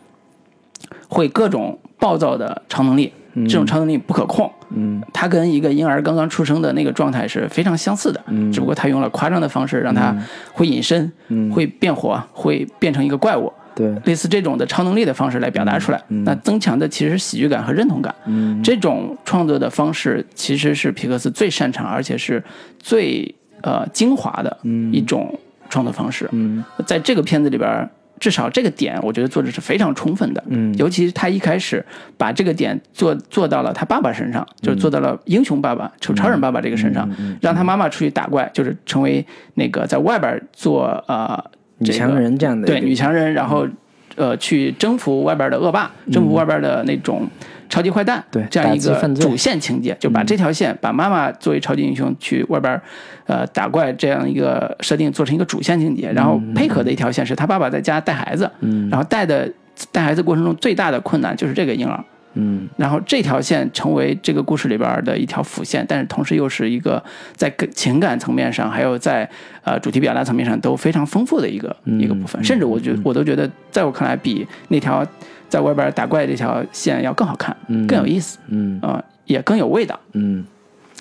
[1.08, 3.14] 会各种暴躁的超能力，
[3.48, 4.52] 这种超能力不可控。
[4.72, 5.02] 嗯。
[5.14, 8.52] 它跟一个婴儿刚刚出生的那个状态是非常相似的，嗯。
[8.52, 10.16] 只不过他用了夸张的方式，让他
[10.54, 11.52] 会隐身、嗯。
[11.52, 16.02] 会变火、会变成一个怪物，对类似这种的超能力的方式来表达出来。
[16.08, 18.14] 那增强的其实是喜剧感和认同感。
[18.26, 22.44] 嗯这种创作的方式其实是皮克斯最擅长，而且是
[22.80, 24.58] 最呃精华的
[24.92, 25.38] 一种
[25.70, 26.30] 创作方式。
[26.32, 30.42] 嗯在这个片子里边，至少这个点，我觉得作者是非常充分的。
[30.48, 31.86] 嗯尤其是他一开始
[32.18, 37.10] 把这个点做做到了他爸爸身上，嗯就是做到了英雄爸爸、就超人爸爸这个身上，
[37.42, 43.68] 让他妈妈出去打怪，就是成为那个在外边做呃女这个强人这样的对女强人，然后
[44.16, 47.28] 呃去征服外边的恶霸，征服外边的那种
[47.70, 52.80] 超级坏蛋，对这样一个主线情节，就把这条线把妈妈作为超级英雄去外边
[53.26, 58.90] 呃打怪这样一个设定做成一个主线情节，然后配合的一条线是他爸爸在家带孩子，嗯。
[58.90, 59.52] 然后带的
[59.92, 62.04] 带孩子过程中最大的困难就是这个婴儿。
[62.36, 62.70] 嗯。
[62.78, 67.04] 然后这条线成为这个故事里边的一条辅线，但是同时又是一个
[67.36, 69.30] 在情感层面上，还有在
[69.64, 75.06] 呃主题表达层面上都非常丰富的一个、嗯一个部分，甚至我觉我都觉得，在我看来比那条
[75.50, 77.86] 在外边打怪这条线要更好看，嗯。
[77.88, 78.80] 更有意思，嗯。
[78.82, 80.00] 啊、也更有味道。
[80.14, 80.46] 嗯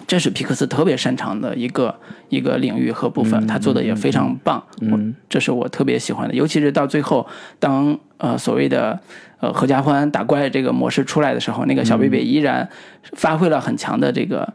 [0.06, 1.94] 这是皮克斯特别擅长的一个
[2.28, 4.62] 一个领域和部分，他做的也非常棒。
[4.80, 7.26] 嗯这是我特别喜欢的，尤其是到最后，
[7.58, 8.98] 当呃所谓的
[9.40, 12.68] 呃合家欢打怪这个模式出来的时候，那个小贝贝依然
[13.12, 14.52] 发挥了很强的这个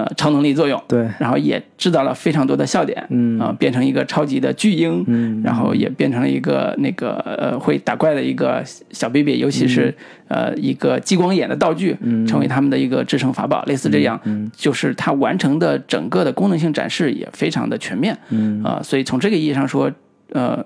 [0.00, 9.94] 呃超能力作用，对，然后也制造了非常多的笑点，嗯啊、变成一个超级的巨婴，嗯然后也变成了一个那个呃会打怪的一个小 baby，尤其是、
[10.28, 19.90] 呃一个激光眼的道具，嗯成为他们的一个制胜法宝，类似这样，嗯就是它完成的整个的功能性展示也非常的全面，嗯啊、所以从这个意义上说，
[20.32, 20.64] 呃，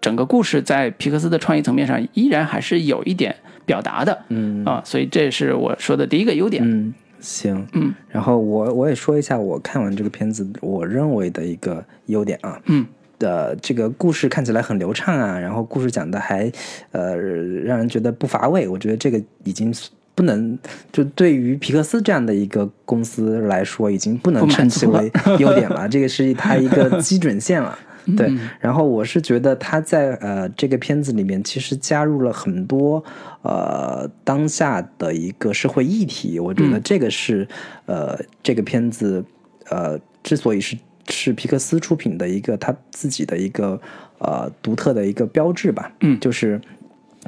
[0.00, 12.86] 整个故事在皮克斯的创意层面上依然还是有一点表达的，嗯啊、所以这是我说的第一个优点，嗯，行，嗯，然后我我也说一下我看完这个片子我认为的一个优点啊，嗯。
[13.18, 16.52] 的这个故事看起来很流畅啊，然后故事讲的还
[16.92, 19.74] 呃让人觉得不乏味，我觉得这个已经
[20.14, 20.58] 不能
[20.92, 27.78] 就对于皮克斯这样的一个公司来说，已经不能称其为优点了，这个是它一个基准线了。
[28.14, 28.50] 对，嗯。
[28.60, 33.02] 然后我是觉得他在呃这个片子里面其实加入了很多
[33.42, 37.48] 呃当下的一个社会议题，我嗯觉得这个是、
[37.86, 39.24] 呃这个片子
[39.70, 40.76] 呃之所以是
[41.08, 43.80] 是皮克斯出品的一个他自己的一个
[44.18, 46.20] 呃独特的一个标志吧，嗯。
[46.20, 46.60] 就是。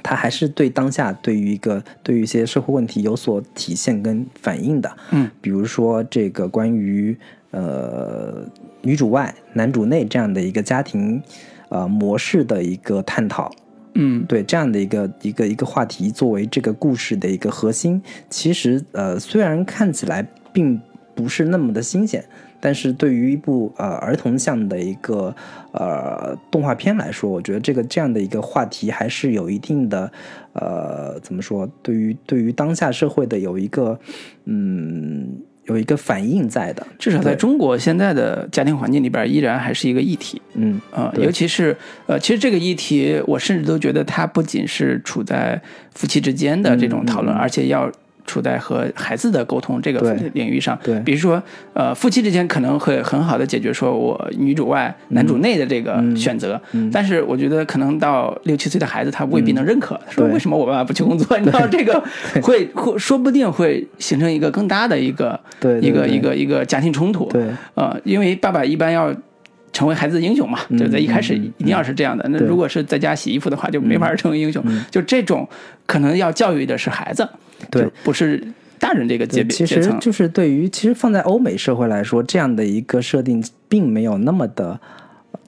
[0.00, 7.18] 他还是对当下对于一个对于一些社会问题有所体现跟反应的，嗯，比如说这个关于
[7.50, 8.44] 呃
[8.82, 11.22] 女主外男主内这样的一个家庭
[11.68, 13.50] 呃模式的一个探讨，
[13.94, 14.24] 嗯。
[14.26, 20.80] 对这样的一个一个一个话题作为这个故事的一个核心，其实呃虽然看起来并
[21.14, 22.24] 不是那么的新鲜，
[22.60, 25.34] 但是对于一部呃儿童向的一个
[25.72, 30.12] 呃动画片来说，我觉得这个这样的一个话题还是有一定的
[30.52, 33.98] 呃怎么说，对于对于当下社会的有一个
[34.44, 40.40] 嗯有一个反应在的，至少在中国现在的家庭环境里边，依然还是一个议题。
[40.54, 41.24] 嗯啊、对。
[41.24, 41.76] 尤其是
[42.06, 45.60] 呃，其实这个议题，我甚至都觉得它不仅是处在
[45.94, 47.90] 夫妻之间的这种讨论，而且要
[48.28, 50.78] 处在和孩子的沟通这个领域上。
[50.84, 51.00] 对。
[51.00, 56.16] 比如说呃，夫妻之间可能会很好的解决说我女主外男主内的这个嗯。
[56.16, 56.88] 选择，嗯。
[56.92, 61.38] 但是我觉得可能到六七岁的孩子他未必能认可，说为什么我爸爸不去工作？
[61.38, 62.00] 你知道这个
[62.42, 67.24] 会会说不定会形成一个更大的一个对一个一个一个家庭冲突。
[67.30, 67.42] 对。
[67.74, 69.14] 呃，因为爸爸一般要
[69.72, 72.26] 成为孩子的英雄嘛，嗯就在一开始嗯一定要是这样的。
[72.30, 74.62] 那如果是在家洗衣服的话，就没法成为英雄。
[74.90, 75.48] 就这种
[75.86, 77.28] 可能要教育的是孩子，
[77.70, 78.42] 对不是
[78.78, 79.66] 大人这个级，别其。
[79.66, 84.78] 实就是对于其实放在欧美社会来说，这样的一个设定并没有那么的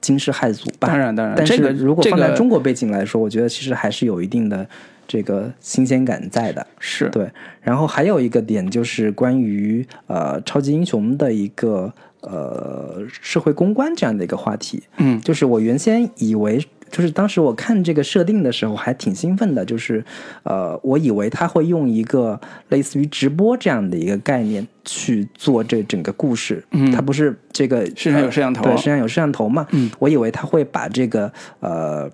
[0.01, 0.87] 惊世骇俗吧。
[0.87, 4.67] 当然当然但是如果放在中国背景来说，我觉得其实还是有一定的
[5.07, 6.65] 这个新鲜感在的。
[6.79, 7.29] 是对，
[7.61, 14.83] 然后还有一个点就是关于呃超级英雄的一个呃社会公关这样的一个话题。
[14.97, 20.03] 嗯就是我原先以为，就是当时我看这个设定的时候还挺兴奋的，就是
[20.43, 26.63] 呃，我以为他会用一个类似于直播这样的一个概念去做这整个故事。
[26.71, 29.65] 嗯他不是这个身上有摄像头对，身上有摄像头嘛。
[29.71, 32.11] 嗯，我以为他会把这个呃。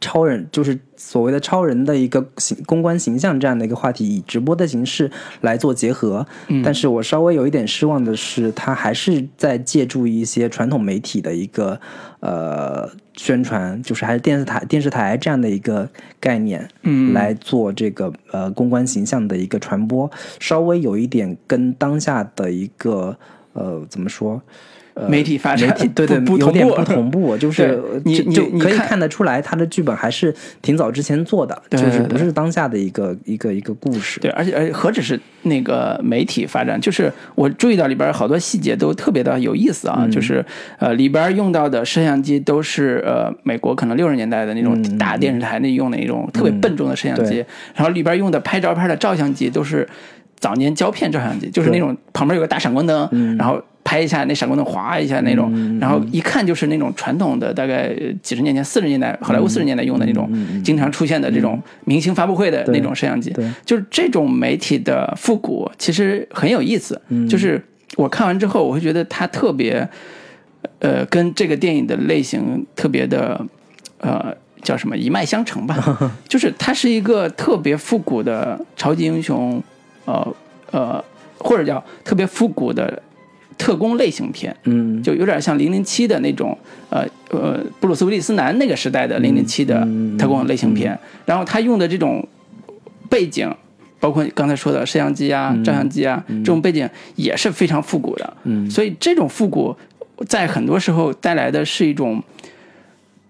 [0.00, 5.08] 超人就是所谓的超人的一个形公关形象这样的一个话题，以直播的形式
[5.42, 6.26] 来做结合。
[6.48, 11.78] 嗯但是我稍微有一点失望的是，他还是在借助一些传统媒体的一个
[12.20, 15.88] 呃宣传，就是还是电视台电视台这样的一个
[16.20, 23.16] 概念，嗯来做这个呃公关形象的一个传播，稍微有一点跟当下的一个
[23.52, 24.42] 呃怎么说？
[24.94, 34.20] 呃媒体发展对对不不有点同步不同步， 就是你你就就你可以看得出来，他的剧本还是挺早之前做的，对就是不是当下的一个一个一个故事。
[34.20, 40.04] 对，而且而且何止是那个媒体发展，就是我注意到里边好多细节都特别的有意思嗯。
[40.04, 40.44] 啊，就是
[40.78, 44.98] 呃里边用到的摄像机都是呃美国可能六十年代的那种嗯。
[44.98, 49.86] 大电视台那用的那种特别笨重的摄像机，对然后里边用的拍照片的照相机都是
[50.38, 53.36] 早年胶片照相机，就是那种旁边有个大闪光灯，嗯。
[53.36, 53.60] 然后。
[53.94, 60.28] 拍一下那闪光灯，划一下那种，然后一看就是那种传统的，大概几十年前、四十年代、好莱坞四十年代用的那种，
[60.64, 63.32] 经常出现的这种明星发布会的那种摄像机。
[63.64, 67.00] 就是这种媒体的复古，其实很有意思。
[67.30, 67.62] 就是
[67.96, 69.88] 我看完之后，我会觉得它特别，
[70.80, 73.46] 呃，跟这个电影的类型特别的，
[73.98, 76.12] 呃，叫什么一脉相承吧。
[76.26, 79.62] 就是它是一个特别复古的超级英雄，
[80.06, 80.34] 呃
[80.72, 81.04] 呃，
[81.38, 83.00] 或者叫特别复古的
[83.56, 84.54] 特工类型片。
[84.64, 86.56] 嗯，就有点像零零七的那种，
[86.90, 92.26] 呃呃，布鲁斯威利斯南那个时代的零零七的嗯特工类型片，然后他用的这种
[93.08, 93.52] 背景，
[94.00, 98.70] 包括刚才说的摄像机啊、照相机啊，这种背景也是非常复古的，嗯。
[98.70, 99.76] 所以这种复古
[100.28, 102.22] 在很多时候带来的是一种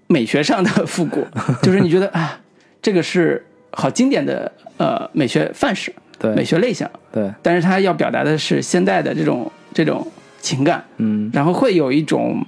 [0.06, 1.26] 美学上的复古，
[1.62, 2.40] 就是你觉得啊。
[2.82, 6.34] 这个是好经典的呃美学范式、对。
[6.34, 10.06] 美学类型，对，但是他要表达的是现代的这种这种
[10.44, 11.30] 情感，嗯。
[11.32, 12.44] 然后会有一种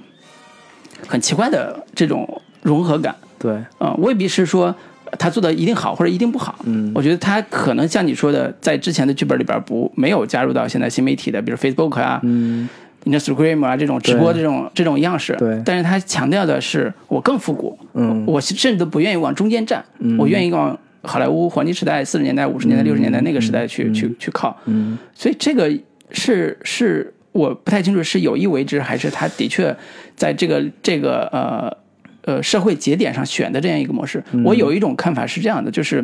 [1.07, 3.15] 很奇怪的这种融合感。
[3.39, 4.73] 对，啊、未必是说
[5.17, 6.59] 他做的一定好或者一定不好。
[6.65, 6.91] 嗯。
[6.93, 12.69] 我觉得他可能像你说的，在之前的剧本里边不没有加入到现在新媒体的，比如 Facebook 啊、嗯。
[13.05, 15.33] Instagram 啊这种直播这种这种样式。
[15.37, 15.61] 对。
[15.65, 18.23] 但是他强调的是我更复古，嗯。
[18.27, 19.83] 我甚至都不愿意往中间站，
[20.19, 24.55] 我愿意往好莱坞黄金时代、四十年代、五十年代、六十年代那个时代去、去去靠。
[24.65, 24.97] 嗯。
[25.13, 25.71] 所以这个
[26.11, 29.75] 是是我不太清楚是有意为之，还是他的确
[30.15, 31.77] 在这个这个呃
[32.23, 34.23] 呃社会节点上选的这样一个模式。
[34.43, 36.03] 我有一种看法是这样的，就是。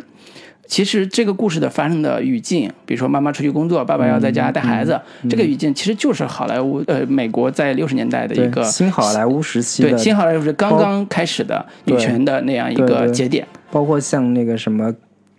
[0.66, 13.46] 其实这个故事的发生的语境，比如说妈妈出去工作，爸爸要在家带孩子，这个语境其实就是好莱坞呃美国在六十年代的一，个新好莱坞时期，对新好莱坞是刚刚开始的女权的那样一个节点。
[13.70, 14.90] 包括像那个什么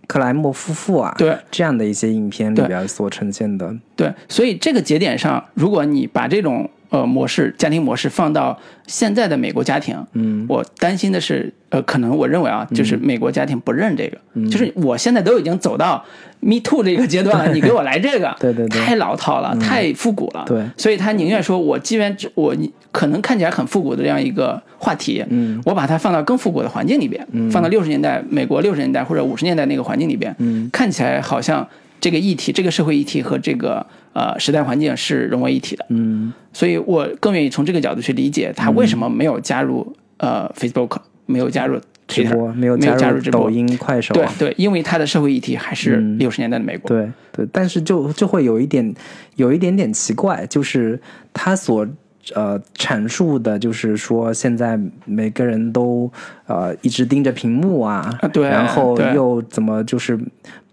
[0.08, 16.04] 克莱默夫妇啊，对这样的一些影片里边所呈现的，对，所以这个节点上，如果你把这种呃模式家庭模式放到现在的美国家庭，嗯我担心的是，呃，可能我认为啊，就是美国家庭不认这个，嗯就是我现在都已经走到
[16.46, 18.80] Me Too 这个阶段了，你给我来这个， 对对对。
[18.80, 20.64] 太老套了，太复古了，对。
[20.78, 22.56] 所以他宁愿说我既然我
[22.92, 31.68] 可能看起来很复古的这样一个话题，嗯，我把它放到更复古的环境里边，放到六十年代美国六十年代或者五十年代那个环境里边，嗯，看起来好像
[32.00, 33.84] 这个议题、这个社会议题和这个
[34.14, 36.32] 呃时代环境是融为一体的，嗯。
[36.54, 41.78] 所以我更愿意从这个角度去理解他为什么没有加入、呃 Facebook，没有加入
[42.08, 48.94] 直播没有加入抖音、快手啊，对对，因为它的社会议题还是六十年代的美国，对对，但是就就会有一点
[49.36, 51.00] 有一点点奇怪，就是
[51.34, 51.88] 他所
[52.34, 56.12] 呃阐述的，就是说现在每个人都
[56.48, 60.20] 呃一直盯着屏幕啊，啊对然后又怎么就是。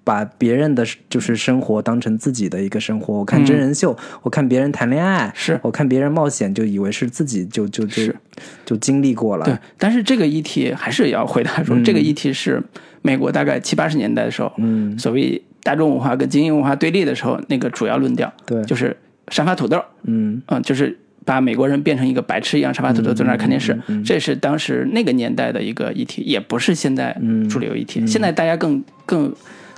[0.05, 5.61] 把别人的就是生活当成自己的一个生活，我看真人秀，我看别人谈恋爱，嗯是。
[5.63, 8.17] 我看别人冒险，就以为是自己就就就是。
[8.65, 12.61] 就经历过了，对，但是这个议题还是要回答说，这个议题是
[13.03, 18.63] 美国大概七八十年代的时候，嗯，所谓大众文化跟精英文化对立的时候，那个主要论调，对。
[18.65, 18.97] 就是
[19.29, 20.41] 沙发土豆，嗯。
[20.47, 27.15] 嗯，就是把美国人变成一个白痴一样沙发土豆坐那儿看电视，这是当时那个年代的一个议题，也不是现在
[27.51, 28.05] 主流议题。
[28.07, 29.31] 现在大家更更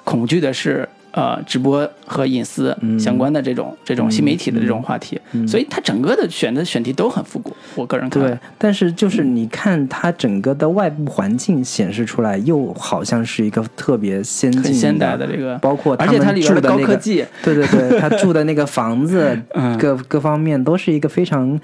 [0.04, 0.88] 恐惧的是。
[1.16, 7.54] 呃，直播和隐私相关的这种、这种新媒体的这种话题，所以它整个的选的选题都很复古。
[7.76, 21.56] 我个人看，对，但是就是你看它整个的外部环境显示出来，又好像是一个特别先进、很现代的这个，包括而且它里边的高科技，对对对， 他住的那个房子，嗯各各方面都是一个非常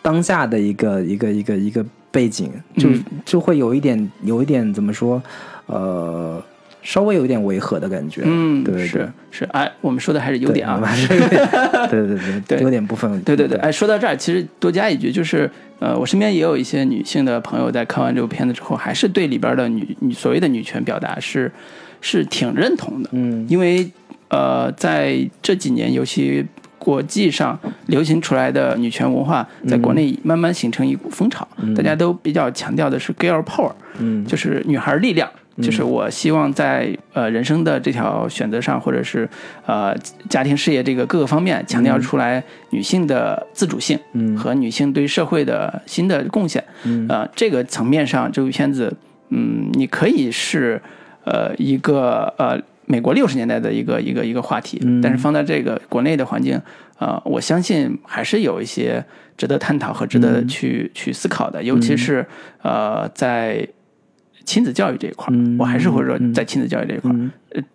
[0.00, 5.22] 当下的一个一个一个一个背景，就嗯就会有一点有一点怎么说，
[5.66, 6.42] 呃。
[6.86, 8.86] 稍微有一点违和的感觉，嗯，对对对。
[8.88, 10.80] 是是，哎，我们说的还是优点啊，
[11.90, 21.50] 对 对对对有点部分，对对对，哎，说到这儿，其实多加一句，就是呃，我身边也有一些女性的朋友在看完这部片子之后，还是对里边的女女所谓的女权表达是
[22.00, 23.44] 是挺认同的，嗯。
[23.48, 23.90] 因为
[24.28, 26.46] 呃，在这几年，尤其
[26.78, 34.24] 国际上流行出来的女权文化，在国内慢慢形成一股风潮，大家都比较强调的是 girl power，嗯。
[34.24, 35.28] 就是女孩力量。
[35.62, 39.28] 就是我希望在呃人生的这条选择上，或者是
[39.64, 39.96] 呃
[40.28, 44.36] 家庭事业这个各个方面，强调出来女性的自主性，嗯。
[44.36, 47.06] 和女性对社会的新的贡献，嗯。
[47.08, 48.94] 呃这个层面上，这部片子，
[49.30, 50.80] 嗯，你可以是
[51.24, 55.00] 呃一个呃美国六十年代的一个一个一个话题，嗯。
[55.00, 56.60] 但是放在这个国内的环境，
[56.98, 59.04] 呃，我相信还是有一些
[59.36, 62.24] 值得探讨和值得去、去思考的，尤其是
[62.62, 63.66] 呃在
[64.46, 67.12] 亲子教育这一块，嗯我还是会说在亲子教育这一块，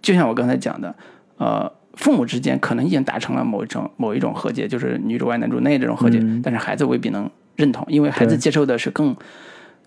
[0.01, 0.95] 就像我刚才讲的，
[1.38, 1.72] 呃。
[1.95, 9.13] 父母之间可能已经达成了某一种某一种和解，就是女主外男主内这种和解，嗯但是孩子未必能认同，因为孩子接受的是更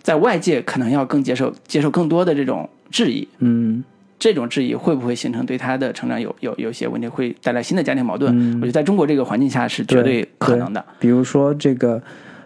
[0.03, 3.82] 在外界可能要更接受接受更多的这种质疑，嗯
[4.18, 8.39] 这种质疑会不会形成对他的成长有有有一些问题，会带来新的家庭矛盾？
[8.39, 10.85] 嗯我觉得在中国这个环境下是绝对可能的。
[11.01, 12.01] 比如说这个，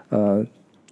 [0.08, 0.42] 呃，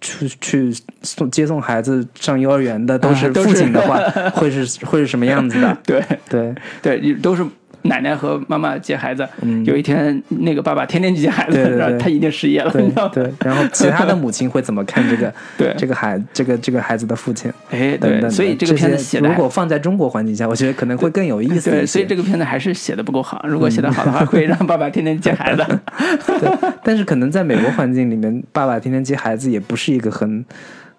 [0.01, 3.97] 去去送接送孩子上幼儿园的都是父亲的话，
[4.35, 5.77] 会是会是什么样子的？
[5.85, 7.45] 对对，对，都是
[7.87, 9.27] 奶奶和妈妈接孩子。
[9.41, 13.11] 嗯有一天那个爸爸天天去接孩子，对对对然后他一定失业了，对你知道吗？
[13.13, 18.31] 对，然后其他的母亲会怎么看这个 对这个孩这个这个孩子的父亲哎，对，等等？
[18.31, 21.69] 所以这个片子写的如果放在中国环境下，我觉得可能会更有意思。
[21.69, 23.43] 对，所以这个片子还是写的不够好。
[23.47, 25.65] 如果写的好的话，会让爸爸天天接孩子。
[26.39, 30.45] 对，但是可能在美国环境里面，爸爸天天接孩子也不是一个很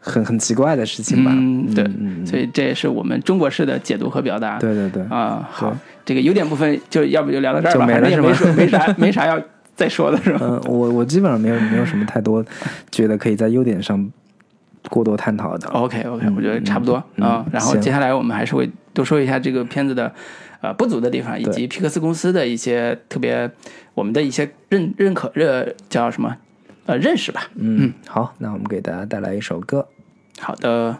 [0.01, 1.30] 很很奇怪的事情吧。
[1.34, 4.59] 嗯，对，嗯所以这也是我们中国式的解读和表达。
[4.59, 5.76] 对对对，啊，好，
[6.09, 9.38] 这个优点部分就要不就聊到这儿吧，就没了反正也没是说没啥没啥要
[9.76, 10.38] 再说的是吧？
[10.40, 12.42] 嗯，我我基本上没有没有什么太多
[12.90, 14.11] 觉得可以在优点上
[14.88, 15.68] 过多探讨的。
[15.68, 17.44] OK OK，我觉得差不多嗯啊。
[17.52, 20.11] 然后接下来我们还是会多说一下这个片子的
[20.62, 23.50] 呃不足的地方，以及皮克斯公司的一些特别
[23.92, 26.34] 我们的一些认认可认叫什么
[26.86, 27.50] 呃认识吧。
[27.56, 29.86] 嗯，好，那我们给大家带来一首歌。
[30.40, 30.96] 好的。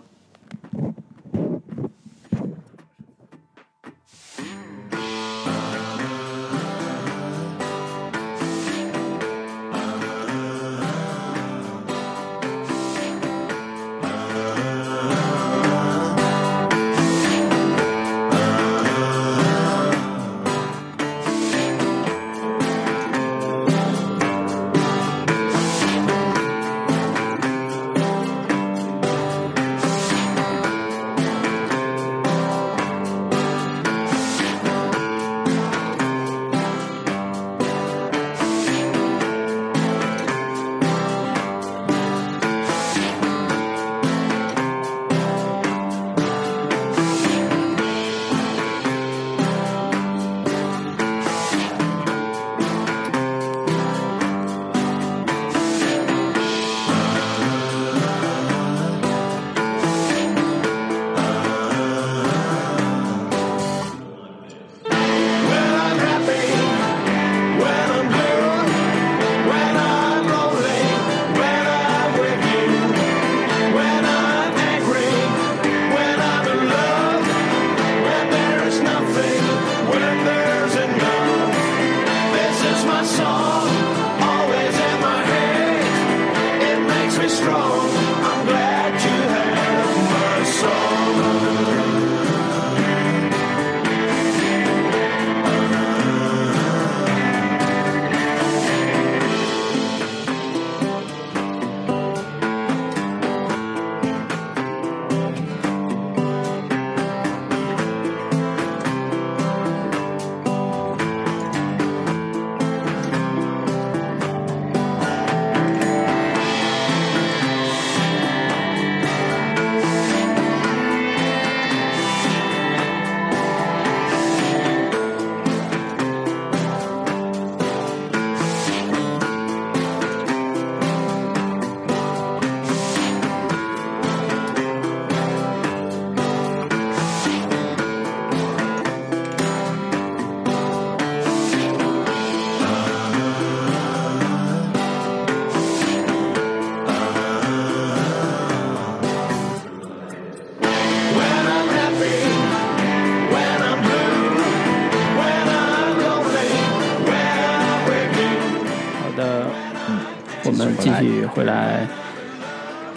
[161.29, 161.87] 回来。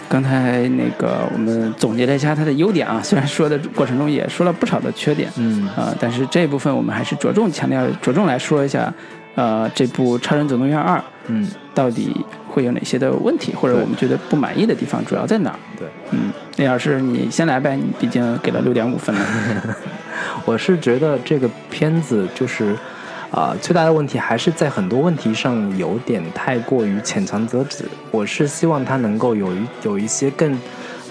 [0.08, 8.92] 刚才那个我们总结了一下它的优点啊，虽然说的过程中也说了不少的缺点，嗯啊、但是这一部分我们还是着重强调，着重来说一下，
[9.36, 12.14] 呃，这部《超人总动员二》嗯，到底
[12.46, 15.56] 会有哪些的问题，或者我们觉得不满意的地方主要在哪儿？
[15.78, 19.24] 对，嗯，那老师你先来呗，你毕竟给了六点五分了。
[20.44, 22.76] 我是觉得这个片子就是，
[23.32, 27.86] 啊、最大的问题还是在很多问题上有点太过于浅尝辄止。
[28.10, 30.58] 我是希望他能够有一有一些更，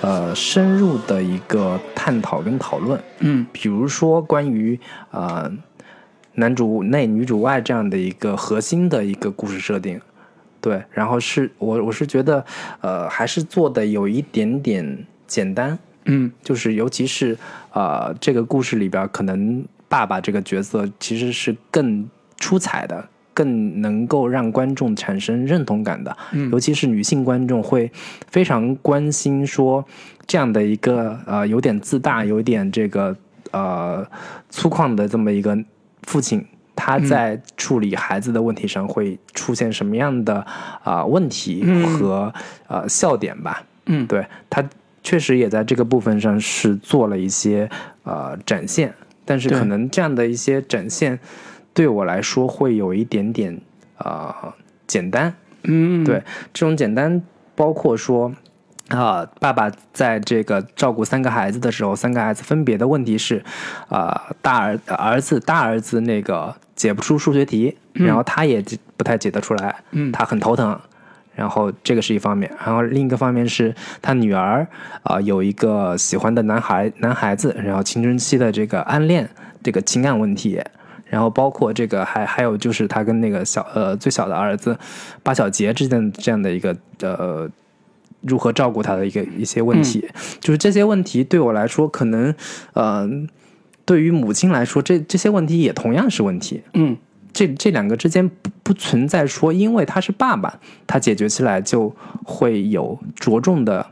[0.01, 3.01] 呃，深入的一个探讨跟讨论。
[3.22, 5.51] 嗯比如说关于呃
[6.36, 9.99] 男主内女主外这样的一个核心的一个故事设定，
[10.61, 12.45] 对，然后是我我是觉得
[12.82, 17.36] 呃还是做的有一点点简单，嗯就是尤其是
[17.74, 23.05] 呃这个故事里边，可能爸爸这个角色其实是更出彩的。
[23.33, 26.15] 更能够让观众产生认同感的，
[26.51, 27.89] 尤其是女性观众会
[28.27, 29.83] 非常关心说
[30.27, 33.15] 这样的一个呃有点自大、有点这个
[33.51, 34.05] 呃
[34.49, 35.57] 粗犷的这么一个
[36.03, 40.45] 父亲，他在处理孩子的问题上会出现什么样的
[40.83, 42.31] 啊、问题和、
[42.67, 43.63] 呃笑点吧？
[43.85, 44.61] 嗯，对他
[45.01, 47.67] 确实也在这个部分上是做了一些
[48.03, 48.93] 呃展现，
[49.32, 51.17] 但是可能这样的一些展现
[51.73, 53.61] 对我来说会有一点点
[53.97, 54.53] 呃
[54.86, 55.34] 简单。
[55.63, 56.21] 嗯，对，
[56.51, 57.21] 这种简单
[57.55, 58.34] 包括说。
[58.89, 63.41] 啊，爸爸在这个照顾三个孩子的时候，三个孩子分别的问题是，
[63.88, 68.61] 啊、大儿儿子大儿子那个解不出数学题，然后他也
[68.97, 70.77] 不太解得出来，嗯他很头疼。
[71.34, 74.67] 然后这个是一方面，然后另一个方面是他女儿
[75.03, 79.29] 啊、有一个喜欢的男孩男孩子，然后青春期的这个暗恋
[79.63, 80.61] 这个情感问题，
[81.05, 84.77] 然后包括这个还还有就是他跟那个小呃最小的儿子
[85.23, 87.49] 巴小杰之间这样的一个呃
[88.21, 90.07] 如何照顾他的一个一些问题，
[90.39, 92.34] 就是这些问题对我来说可能
[92.73, 93.09] 呃
[93.86, 96.97] 对于母亲来说这这些问题也同样是问题，嗯
[97.34, 103.86] 这这两个之间不不存在说，因为他是爸爸，他解决起来就会有着重的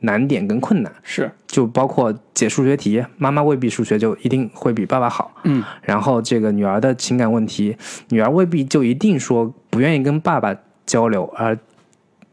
[0.00, 1.30] 难点跟困难，是。
[1.46, 5.62] 就包括解数学题，妈妈未必数学就一定会比爸爸好，嗯。
[5.82, 7.76] 然后这个女儿的情感问题，
[8.08, 10.56] 女儿未必就一定说不愿意跟爸爸
[10.86, 11.58] 交流，而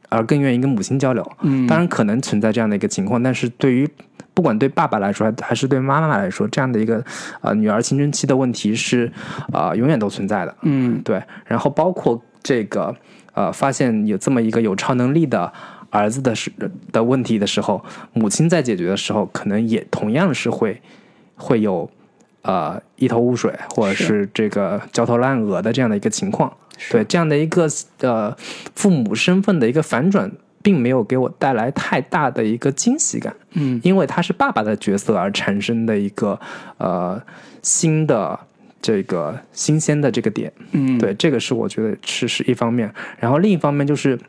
[0.07, 1.31] 而更愿意跟母亲交流。
[1.41, 3.87] 嗯，当然可能存在这样的一个情况，但是对于
[4.39, 7.03] 不管对爸爸来说还还是对妈妈来说，这样的一个
[7.41, 9.11] 呃女儿青春期的问题是
[9.51, 10.55] 啊、呃永远都存在的。
[10.61, 12.95] 嗯对，然后包括这个
[13.33, 15.51] 呃，发现有这么一个有超能力的
[15.89, 16.49] 儿子的时
[16.93, 17.83] 的问题的时候，
[18.13, 20.81] 母亲在解决的时候，可能也同样是会
[21.35, 21.89] 会有
[22.43, 26.53] 呃一头雾水，或者是是这个焦头烂额的这样的一个情况。
[26.89, 27.67] 对这样的一个
[27.99, 28.33] 呃
[28.73, 30.31] 父母身份的一个反转，
[30.61, 33.35] 并没有给我带来太大的一个惊喜感。
[33.53, 36.39] 嗯因为他是爸爸的角色而产生的一个
[36.77, 37.21] 呃
[37.61, 38.39] 新的
[38.81, 44.19] 这个新鲜的这个点，嗯，对，这个是我觉得是是一方面，然后另一方面就是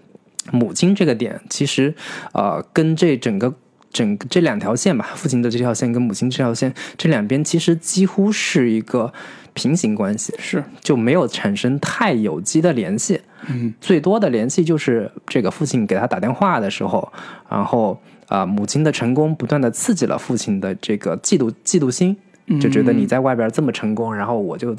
[0.51, 1.95] 母亲这个点，其实
[2.33, 3.55] 呃跟这整个。
[3.93, 9.13] 整个这两条线吧，父亲的这条线跟母亲这条线，这两边其实几乎是一个
[9.53, 13.21] 平行关系，是就没有产生太有机的联系。
[13.49, 17.13] 嗯，最多的联系就是这个父亲给他打电话的时候，
[17.49, 22.17] 然后啊、母亲的成功不断的刺激了父亲的这个嫉妒嫉妒心，
[22.61, 24.77] 就觉得你在外边这么成功，然后我就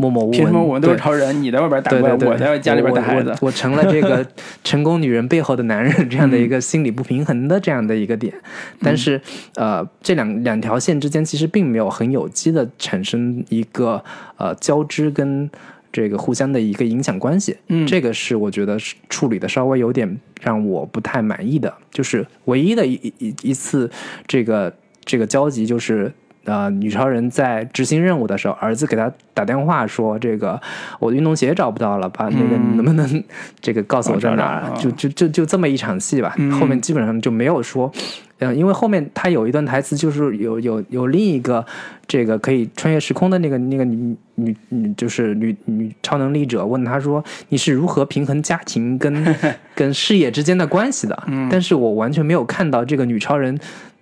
[0.00, 0.38] 默默无闻。
[0.38, 3.28] 凭什么我们都是超人，你在外边打怪，对对对，我在家里边带孩子。
[3.28, 4.26] 我我，我成了这个
[4.64, 8.32] 成功女人背后的男人这样的一个心理不平衡的这样的一个点，
[8.80, 9.20] 但是
[9.56, 14.02] 呃，这两两条线之间其实并没有很有机的产生一个
[14.38, 15.50] 呃交织跟
[15.92, 17.86] 这个互相的一个影响关系，嗯。
[17.86, 23.90] 这个是我觉得是处理的稍微有点让我不太满意的，就是唯一的一一一一次
[24.26, 24.72] 这个
[25.04, 26.12] 这个交集就是。
[26.44, 30.60] 呃，女超人在执行任务的时候，儿子给她打电话说：“这个
[30.98, 33.24] 我的运动鞋找不到了，把那个能不能
[33.60, 37.92] 这个告诉我在哪儿？”我找找就就就就这么一场戏吧，嗯后面基本上就没有说，
[38.38, 41.64] 嗯，因为后面他有一段台词，就是有有有另一个
[42.06, 49.36] 这个可以穿越时空的那个那个女女女，就是女女超能力者问他说：“你是如何平衡家庭跟
[49.76, 53.58] 跟事业之间的关系的？”但是我完全没有看到这个女超人。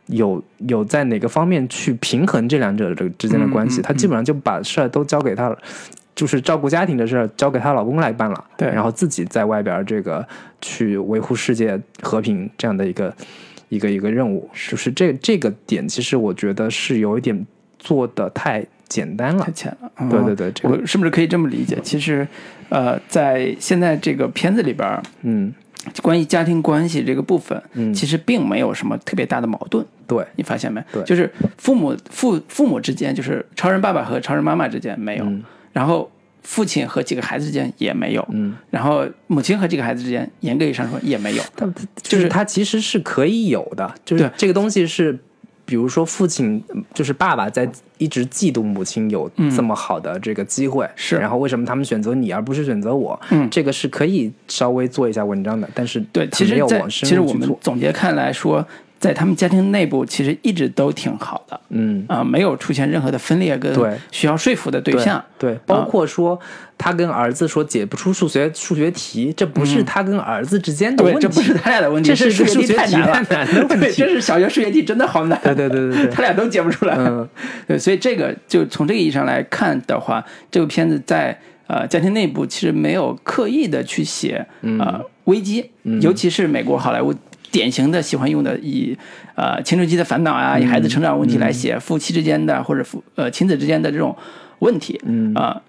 [0.09, 3.81] 有有在哪个方面去平衡这两者的之间的关系？
[3.81, 5.59] 嗯嗯她基本上就把事儿都交给她了，
[6.15, 10.27] 就是照顾家庭的事儿交给她老公来办了，对然后自己在外边儿这个
[10.61, 13.15] 去维护世界和平这样的一个
[13.69, 17.47] 一个一个任务，就是这这个点，其实我觉得是有一点
[17.79, 19.53] 做的太简单了太。
[19.53, 19.91] 浅了。
[20.01, 21.79] 嗯对对对，这个我是不是可以这么理解？
[21.83, 22.27] 其实，
[22.71, 25.53] 呃，在现在这个片子里边儿，嗯
[26.03, 29.85] 关于家庭关系这个部分，嗯，其实并没有什么特别大的矛盾。
[30.07, 30.83] 对你发现没？
[30.93, 36.11] 对就是父母父父母之间，就是超人爸爸和超人妈妈之间没有，嗯然后
[36.43, 41.43] 父亲和几个孩子之间也没有，嗯，然后母亲和几个孩子之间，严格意义上说也没有。
[41.55, 41.71] 他
[42.03, 45.19] 就是他其实是可以有的，就是这个东西是，
[45.69, 46.65] 比如说父亲
[46.95, 53.21] 就是爸爸在一直嫉妒母亲有这么好的这个机会，是然后为什么他们选择你而不是选择我？
[53.29, 58.67] 嗯这个是可以稍微做一下文章的，但是对，其实在其实我们总结看来说，
[58.99, 61.61] 在他们家庭内部，其实一直都挺好的。
[61.71, 62.05] 嗯。
[62.09, 63.97] 啊、没有出现任何的分裂跟对。
[64.11, 65.25] 需要说服的对对象。
[65.39, 66.39] 对，包括说
[66.77, 73.25] 他跟儿子说解不出数学数学题，这不是他跟儿子之间的问对，题，这不是他俩的问题，这是数学题太难了，
[73.69, 75.41] 对，这是小学数学题真的好难。
[75.43, 76.11] 对对对对对。
[76.13, 76.97] 他俩都解不出来。
[76.99, 77.29] 嗯，
[77.67, 81.39] 对，所以这个就从这个意义上来看的话，这部片子在
[81.69, 84.45] 呃家庭内部其实没有刻意的去写
[84.81, 85.71] 呃危机，
[86.01, 87.15] 尤其是美国好莱坞
[87.51, 88.97] 典型的喜欢用的以
[89.35, 94.17] 呃青春期的烦恼啊，以孩子成长问题来写夫妻之间的或者夫呃亲子之间的这种
[94.61, 95.33] 问题，嗯。
[95.35, 95.61] 啊。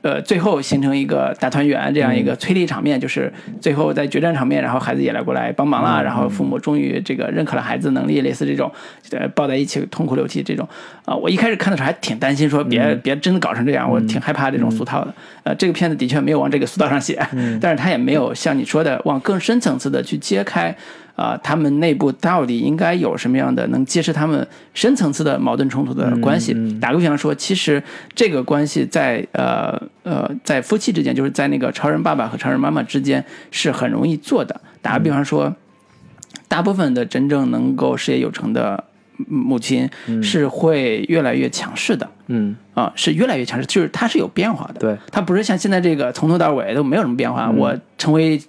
[0.00, 8.70] 呃，最后形成一个大团圆这样一个催泪场面，就是最后在决战场面，然后孩子也来过来帮忙了，然后父母终于这个认可了孩子能力，类似这种，
[9.10, 10.66] 呃，抱在一起痛哭流涕这种，
[11.04, 15.12] 啊、我一开始看的时候还挺担心，说别、别真的搞成这样，我挺害怕这种俗套的。
[15.42, 17.20] 呃，这个片子的确没有往这个俗套上写，
[17.60, 20.74] 但是他也没有像你说的往更深层次的去揭开。
[21.18, 26.54] 啊、他们内部到底应该有什么样的能揭示他们深层次的矛盾冲突的关系。
[26.78, 27.82] 打个比方说，其实
[28.14, 34.60] 这个关系在呃呃在夫妻之间，就是在那个超人爸爸和超人妈妈之间是很容易做的。
[34.80, 35.56] 打个比方说，
[36.46, 38.84] 大部分的真正能够事业有成的
[39.26, 39.88] 母亲
[40.22, 42.08] 是会越来越强势的。
[42.28, 44.80] 嗯，啊，是越来越强势，就是它是有变化的。
[44.80, 47.50] 对，它不是像现在这个从头到尾都没有什么变化。
[47.50, 48.40] 我成为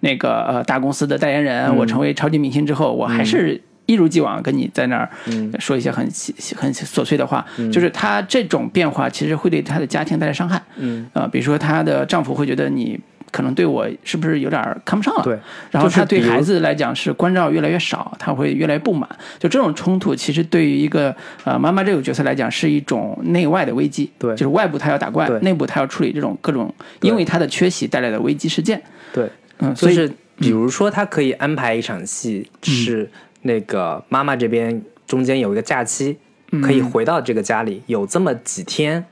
[0.00, 5.10] 那个呃大公司的代言人，我成为超级明星之后，我还是一如既往跟你在那儿
[5.58, 7.44] 说一些很细很琐碎的话。
[7.72, 10.62] 就是她这种变化其实会对她的家庭带来伤害。
[10.76, 13.00] 嗯，呃，比如说她的丈夫会觉得你。
[13.32, 15.24] 可能对我是不是有点儿看不上了？
[15.24, 15.36] 对，
[15.72, 19.08] 然后他对孩子来讲是关照越来越少，他会越来越不满。
[19.40, 21.12] 就这种冲突，其实对于一个
[21.42, 24.08] 呃妈妈这个角色来讲，是一种内外的危机。
[24.18, 28.80] 对就是外部他要打怪，内部他要处理这种各种因为他的缺席带来的危机事件。
[29.12, 29.28] 对，
[29.58, 33.10] 嗯，所以就是比如说，他可以安排一场戏，是
[33.42, 36.18] 那个妈妈这边中间有一个假期，
[36.62, 39.04] 可以回到这个家里，有这么几天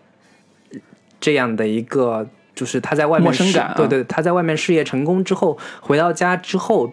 [1.20, 2.26] 这样的一个，
[2.60, 3.32] 就是他在外面
[3.74, 6.92] 对对，他在外面事业成功之后，回到家之后。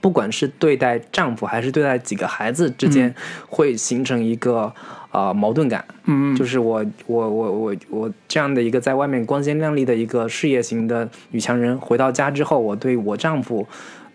[0.00, 3.12] 不管是对待丈夫还是对待几个孩子之间，
[3.48, 4.72] 会形成一个
[5.10, 5.84] 呃矛盾感。
[6.04, 13.66] 嗯，就是我我我我我这样的一个在外面光鲜亮丽的一个事业型的女强人，回到家之后，我对我丈夫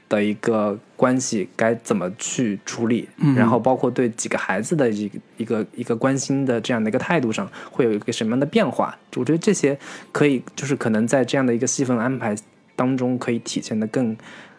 [0.07, 8.95] 的一个关系该怎么去处理，然后包括对几个孩子的一个一个一个关心的这样的一个态度上，会有一个什么样的变化？
[9.15, 9.77] 我觉得这些
[10.11, 12.35] 可以，就是可能在这样的一个戏份安排
[12.75, 14.15] 当中，可以体现的更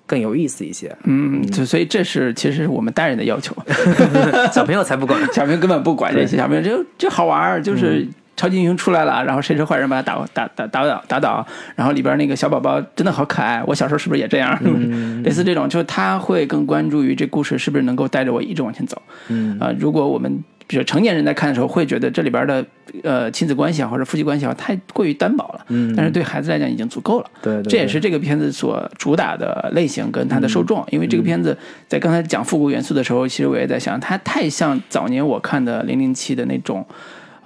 [0.06, 0.94] 更有意思一些。
[1.04, 3.54] 嗯，就所以这是其实是我们大人的要求，
[4.52, 5.20] 小朋友才不管。
[5.32, 8.06] 小朋友根本不管这些，小朋友就就好玩儿，就是。
[8.36, 14.56] 超级英雄出来了，然后谁是坏人把他打打打打倒打倒，然后里边那个小宝宝真的好可爱，我小时候是不是也这样？
[15.24, 19.00] 类似这种，就是他会更关注于这故事是不是能够带着我一直往前走。
[19.28, 22.64] 嗯啊、如果我们比如成年人在看的时候，会觉得这里边的
[23.04, 27.30] 呃亲子关系啊或者夫妻关系啊太过于单薄了，嗯但是对孩子来讲已经足够了。
[27.40, 30.84] 对对对这也是这个片子所主打的类型跟它的受众。
[30.90, 31.56] 因为这个片子
[31.88, 36.84] 在刚才讲复古元素的时候，其实我也在想，它太像早年我看的《零零七》的那种，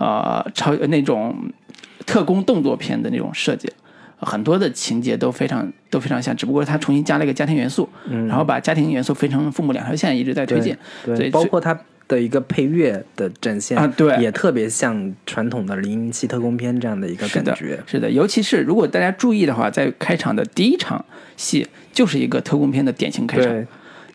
[0.01, 1.37] 呃，超那种
[2.07, 3.71] 特工动作片的那种设计。
[4.23, 7.89] 很多的情节都非常都非常像，只不过它重新加了一个家庭元素，
[8.29, 10.77] 然后把家庭元素分成父母两条线，一直在推进。
[11.05, 11.79] 对，所以包括它
[12.09, 21.03] 的一个配乐的展现啊对也特别像传统的零零七特工片这样的一个感觉。，是的，尤其是如果大家注意的话，在开场的第一场
[21.37, 23.67] 戏就是一个特工片的典型开场对，，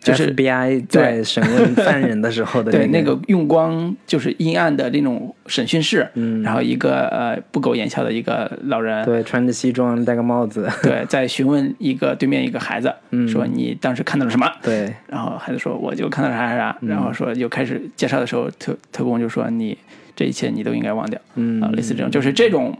[0.06, 6.41] 就是 FBI 在审问犯人的时候的对，那那个用光就是阴暗的那种审讯室，嗯。
[6.43, 13.28] 然后一个呃不苟言笑的一个老人，对穿着西装戴个帽子，对在询问一个对面一个孩子，嗯。
[13.28, 14.49] 说你当时看到了什么？
[14.62, 14.93] 对。
[15.08, 16.89] 然后孩子说我就看到啥啥啥，嗯。
[16.89, 19.78] 然后说又开始介绍的时候，特特工就说你
[20.16, 21.62] 这一切你都应该忘掉，嗯。
[21.62, 22.78] 啊，类似这种，就是这种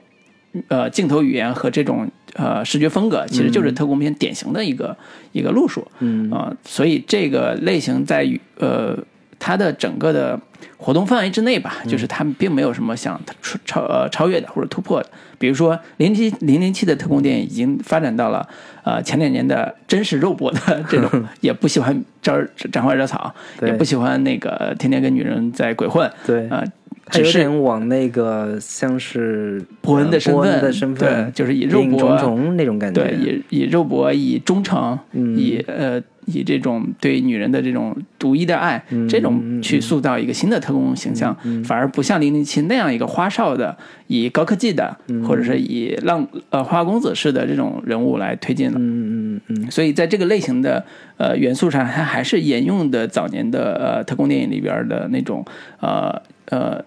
[0.68, 4.96] 呃镜头语言和这种呃视觉风格，其实就是特工片典型的一个、
[5.32, 6.32] 一个路数，嗯。
[6.32, 8.98] 啊、所以这个类型在于呃
[9.40, 10.40] 它的整个的
[10.78, 15.10] 活动范围之内吧，就是他们并没有什么想超超呃超越的或者突破的。
[15.38, 18.48] 比如说零零七零零七的特工电影已经发展到了
[18.84, 20.60] 呃前两年的真实肉搏的
[20.90, 26.48] 这种，也不喜欢招沾花惹草，也不喜欢那个天天跟女人在鬼混，对。
[26.48, 26.64] 啊、
[27.12, 43.78] 只是点往那个像是伯恩的身份，的身份，对，就是以肉搏重重那种感觉，对，以以肉搏，以忠诚，嗯以呃以这种对女人的这种独一的爱，嗯这种去塑造一个新的特工形象，反而不像零零七那样一个花哨的，
[44.08, 48.80] 以高科技的，嗯或者是以浪呃花花公子式的这种人物来推进了。
[48.80, 50.84] 嗯嗯嗯所以在这个类型的
[51.18, 55.46] 呃元素上，它还是沿用的早年的呃特工电影里边的那种
[55.80, 56.84] 呃呃。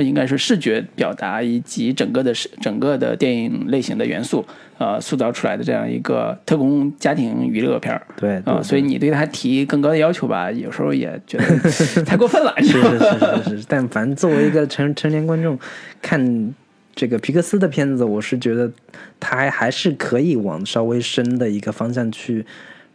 [0.00, 4.44] 呃应该是视觉表达以及整个的视整个的电影类型的元素，
[4.78, 11.44] 呃，塑造出来的这样一个特工家庭娱乐片儿，对对啊、所以你对他提更高的要求吧，有时候也觉得
[12.04, 12.72] 太过分了，是？
[12.72, 15.58] 是是是是，但凡作为一个成成年观众
[16.00, 16.54] 看
[16.94, 18.70] 这个皮克斯的片子，我是觉得
[19.18, 22.44] 他还还是可以往稍微深的一个方向去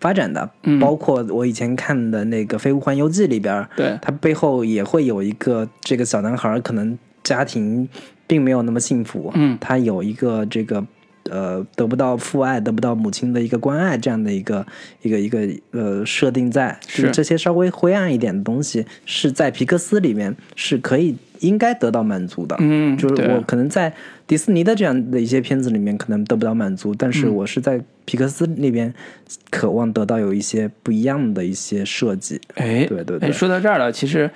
[0.05, 0.47] 发展的。
[0.63, 7.89] 嗯包括我以前看的那个《飞屋环游记》里边，对它背后也会有一个这个小男孩可能家庭
[8.27, 10.85] 并没有那么幸福，嗯他有一个这个。
[11.31, 14.63] 呃，得不到父爱，得不到母亲的一个关爱，这样的一个
[15.01, 15.39] 一个一个
[15.71, 22.55] 呃设定在，就是是这些稍微灰暗一点的东西，是在皮克斯里面是可以应该得到满足的。
[22.59, 23.91] 嗯就是我可能在
[24.28, 28.91] 迪士尼的这样的一些片子里面可能得不到满足，但是我是在皮克斯那边
[29.51, 32.41] 渴望得到有一些不一样的一些设计。
[32.55, 34.30] 哎，对对对哎，说到这儿了，其实，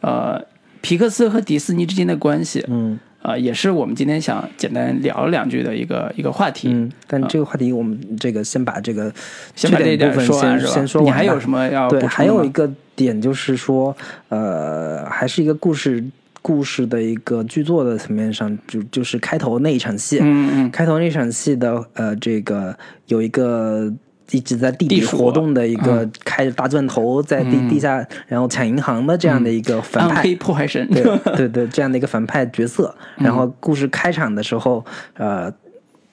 [0.00, 0.44] 呃，
[0.80, 6.68] 皮克斯和迪士尼之间的关系，嗯呃，也是我们今天想简单聊两句的一个一个话题。
[6.72, 9.12] 嗯，但这个话题我们这个先把这个
[9.54, 10.72] 先把这部分先说完是吧？
[10.72, 11.06] 先说完。
[11.06, 13.96] 你还有什么要对，还有一个点就是说，
[14.28, 16.04] 呃，还是一个故事
[16.46, 20.70] 故事的一个剧作的层面上，就就是开头那一场戏，嗯嗯。
[20.70, 23.92] 开头那场戏的呃，这个有一个。
[24.32, 26.12] 一直在地底地活动的一个嗯。
[26.24, 31.04] 开着大钻头在地、地下，然后抢银行的这样的一个反派，破坏神，对
[31.36, 32.92] 对对，这样的一个反派角色。
[33.18, 34.84] 然后故事开场的时候，
[35.14, 35.48] 呃，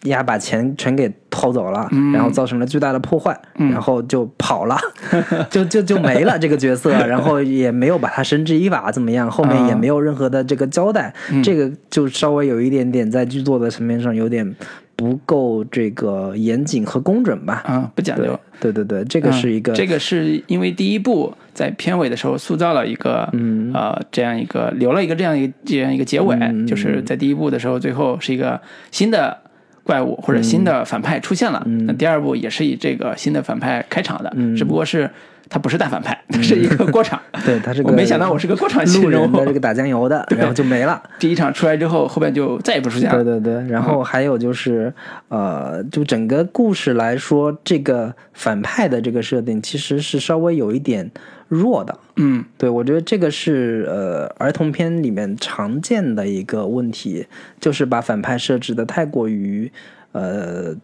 [0.03, 4.77] 丫把钱全给偷走了，然后造成了巨大的破坏，然后就跑了，
[5.49, 14.55] 就就就没了这个角色，然后也没有把他绳之以法怎么样，后面也没有任何的这个交代，这个就稍微有一点点在剧作的层面上有点
[14.95, 17.63] 不够这个严谨和工整吧。
[17.65, 18.39] 啊，不讲究。
[18.59, 23.73] 对对对，这个是一个、嗯这个是因为第一部在片尾的时候塑造了一个，嗯。
[23.73, 26.65] 呃，这样一个留了一个这样一个这样一个结尾，嗯。
[26.65, 29.37] 就是在第一部的时候，最后是一个新的
[29.83, 31.61] 怪物或者新的反派出现了。
[31.65, 35.09] 嗯那第二部也是以这个新的反派开场的，只不过是
[35.49, 37.19] 他不是大反派，他是一个过场。
[37.45, 41.01] 对他是个我没想到我是个过场戏路人物人的这个打酱油的， 然后就没了。
[41.19, 43.23] 第一场出来之后，后边就再也不出现了。
[43.23, 44.91] 对对对，然后还有就是，
[45.27, 51.11] 呃，就整个故事来说，这个反派的这个设定其实是稍微有一点
[51.53, 51.99] 弱的。
[52.15, 57.25] 嗯对，我觉得这个是呃儿童片里面常见的一个问题，
[57.59, 59.71] 就是把反派设置的太过于
[60.11, 60.75] 呃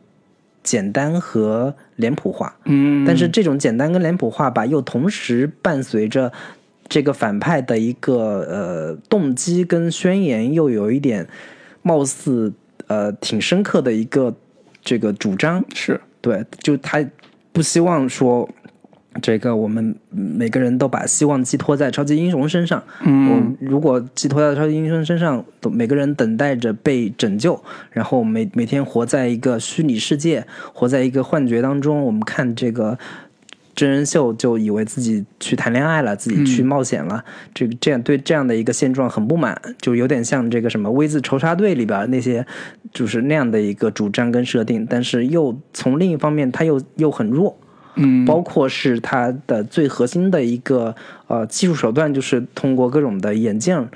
[0.64, 2.56] 简单和脸谱化。
[2.66, 6.32] 嗯，但是这种简单跟脸谱化吧，又同时伴随着
[6.88, 8.16] 这个反派的一个
[8.50, 11.28] 呃动机跟宣言，又有一点
[11.82, 12.52] 貌似
[12.88, 14.36] 呃挺深刻的一个
[14.84, 15.64] 这个主张。
[15.74, 17.06] 是对，就他
[17.52, 18.50] 不希望说
[19.22, 22.84] 这个我们每个人都把希望寄托在超级英雄身上。
[23.04, 32.04] 嗯我如果寄托在超级英雄身上，都每个人等待着被拯救，然后每每天活在一个虚拟世界，活在一个幻觉当中。
[32.04, 32.98] 我们看这个。
[33.76, 42.46] 真人秀就以为自己去谈恋爱了，自己去冒险了，这个这样对这样的一个现状很不满，就有点像这个什么《V 字仇杀队》里边那些，
[42.92, 47.58] 就是那样的一个主张跟设定，但是又从另一方面，他又又很弱，
[47.96, 48.26] 嗯。
[48.26, 50.96] 包括是它的最核心的一个
[51.28, 53.88] 呃技术手段，就是通过各种的眼镜，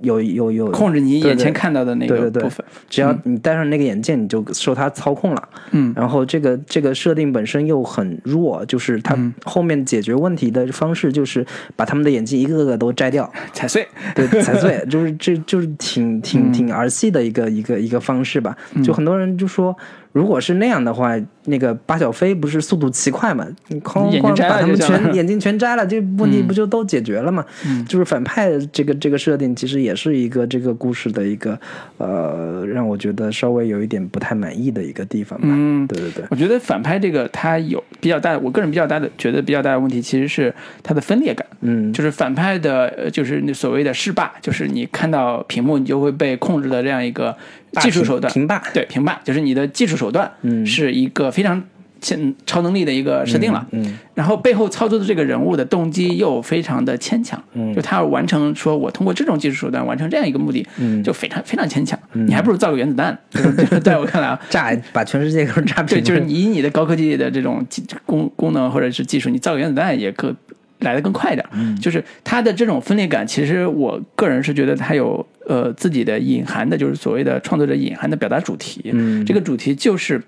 [0.00, 1.28] 有有有控制你对对。
[1.30, 2.42] 眼前看到的那个对对对。
[2.42, 2.66] 个部分。
[2.88, 5.48] 只要你戴上那个眼镜，你就受它操控了。
[5.70, 5.92] 嗯。
[5.96, 9.32] 然后这个这个设定本身又很弱，就是它嗯。
[9.44, 18.56] 后面解决问题的方式就是把他们的眼镜一个个都摘掉， 踩碎，对，踩碎， 就是这就是挺挺挺儿戏的一个一个一个方式吧。
[18.84, 19.74] 就很多人就说，
[20.16, 21.14] 如果是那样的话，
[21.44, 23.46] 那个巴小飞不是速度奇快嘛？
[23.68, 27.44] 你哐哐把他们全 眼睛全摘了，这问题不就都解决了嘛？
[27.66, 27.84] 嗯？
[27.84, 31.60] 就是反派这个这个设定，其实也是一个这个故事的一个
[31.98, 35.48] 呃，让我觉得稍微有一点不太满意的一个地方吧。
[35.50, 47.36] 嗯对对对，我觉得反派这个他有比较大，我个人比较大的觉得比较大的问题其实是他的分裂感，嗯，就是反派的，呃就是那所谓的势霸，就是你看到屏幕你就会被控制的这样一个
[47.80, 51.62] 技术手段，平霸，对平霸，就是你的技术手段嗯是一个非常
[52.00, 70.34] 现超能力的一个设定了，嗯然后背后操作的这个人物的动机又非常的牵强，嗯就他要完成说我通过这种技术手段完成这样一个目的，嗯就非常非常牵强，你还不如造个原子弹， 就是在我看来啊， 炸把全世界都炸平 对，就是你以你的高科技的这种技功功能或者是技术，你造个原子弹也可
[70.80, 71.50] 来的更快点儿。
[71.54, 78.90] 嗯就是它的这种分裂感，其实我个人是觉得它有呃自己的隐含的，就是所谓的创作者隐含的表达主题。
[78.92, 80.22] 嗯这个主题就是。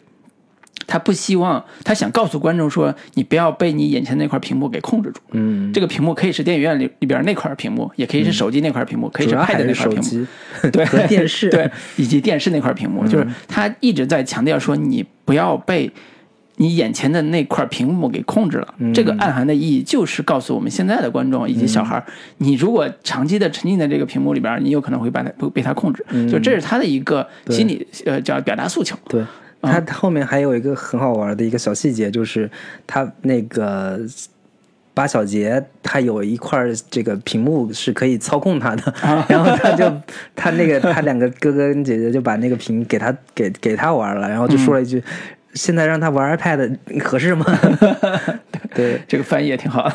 [0.87, 5.21] 他不希望，他想告诉观众说，你不要被你眼前那块屏幕给控制住。
[5.33, 10.27] 嗯，这个屏幕可以是电影院里里边那块屏幕，也可以是手机那块屏幕，可以是 iPad 那块屏幕。
[10.71, 15.91] 对 电视， 对，以及电视那块屏幕，就是他一直在强调说，你不要被
[16.59, 18.75] 你眼前的那块屏幕给控制了。
[18.93, 22.05] 这个暗含的意义就是告诉我们现在的观众以及小孩儿，
[22.37, 26.05] 你如果长期的沉浸在这个屏幕里边，你有可能会把它被被它控制。
[26.31, 28.97] 就这是他的一个心理呃叫表达诉求。
[29.09, 29.25] 对，
[29.63, 32.51] 他后面还有一个很好玩的一个小细节，就是
[32.87, 34.01] 他那个
[34.95, 39.91] 八小节，他有一块儿这个屏幕是可以操控他的，啊 然后他就
[40.35, 45.01] 他那个他两个哥哥跟姐姐就把那个屏给他给给他玩了，然后就说了一句。
[45.59, 47.45] 现在让他玩 iPad 合适吗？
[48.75, 49.91] 对，这个翻译也挺好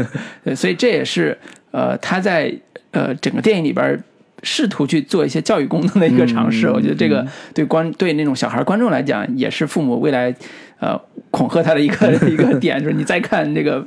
[0.54, 1.36] 所以这也是
[1.70, 2.52] 呃他在
[2.90, 3.98] 呃整个电影里边
[4.42, 6.66] 试图去做一些教育功能的一个尝试。
[6.66, 10.34] 嗯我觉得这个对观对那种小孩观众来讲，也是父母未来
[10.78, 11.00] 呃
[11.30, 13.78] 恐吓他的一个 一个点，就是你再看这个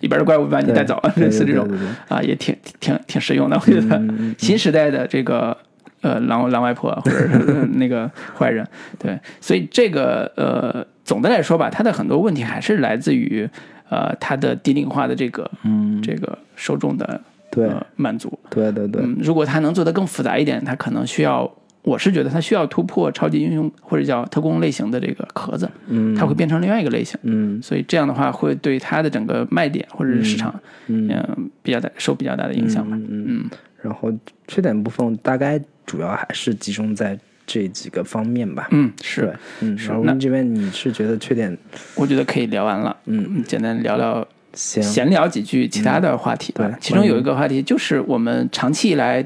[0.00, 1.66] 里边的怪物把你带走，类似这种
[2.08, 3.56] 啊，也挺挺挺实用的。
[3.58, 4.02] 我觉得
[4.36, 5.56] 新时代的这个。
[6.04, 7.26] 呃，狼狼外婆或者
[7.76, 8.62] 那个坏人，
[8.98, 13.48] 对，所以这个呃，总的来说吧，它的很多问题还是来自于
[13.88, 17.18] 呃它的低龄化的这个嗯，这个受众的
[17.50, 18.38] 对呃满足。
[18.50, 21.50] 对对对，嗯，如果它能做得更复杂一点，它可能需要，
[21.82, 27.18] 我是觉得它需要突破超级英雄或者叫特工类型的这个壳子，嗯，它会变成另外一个类型。
[27.22, 30.54] 嗯所以这样的话，会对它的整个卖点或者是市场，
[30.88, 32.94] 嗯嗯、比较大受比较大的影响吧。
[33.08, 33.48] 嗯
[33.84, 34.10] 然后
[34.48, 38.66] 缺点部分大概主要还是集中在这几个方面吧。
[38.70, 41.54] 嗯，是，，嗯，是那这边你是觉得缺点，
[41.94, 42.96] 我觉得可以聊完了。
[43.04, 46.66] 嗯，简单聊聊闲聊几句其他的话题吧。
[46.66, 49.22] 嗯对其中有一个话题就是我们长期以来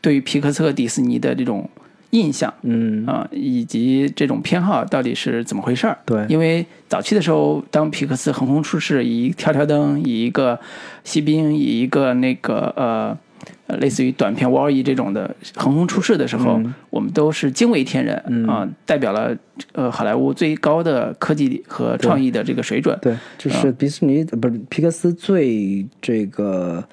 [0.00, 1.70] 对于皮克斯和迪士尼的这种
[2.10, 5.96] 印象嗯啊、以及这种偏好到底是怎么回事儿？
[6.04, 10.58] 对因为早期的时候，当皮克斯横空出世，以跳跳灯，以一个
[11.04, 13.16] 锡兵，以一个那个呃。
[13.66, 16.74] 呃，类似于短片《Wall-E》这种的横空出世的时候，嗯。
[16.90, 18.14] 我们都是惊为天人
[18.48, 19.34] 啊、嗯代表了
[19.72, 22.98] 呃好莱坞最高的科技和创意的这个水准。
[23.00, 26.84] 对，就是迪士尼、呃不是皮克斯最这个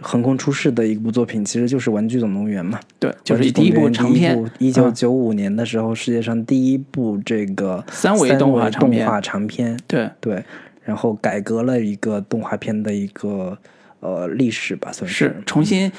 [0.00, 2.78] 横空出世的一部作品，其实就是《玩具总动员》嘛。
[2.98, 10.10] 对，就是第一部长片，一九嗯九五年的时候，世界上第一部这个三维动画长片动画长片，对。
[10.20, 10.44] 对，
[10.84, 13.56] 然后改革了一个动画片的一个
[14.00, 15.42] 呃历史吧，算是。
[15.46, 15.90] 重新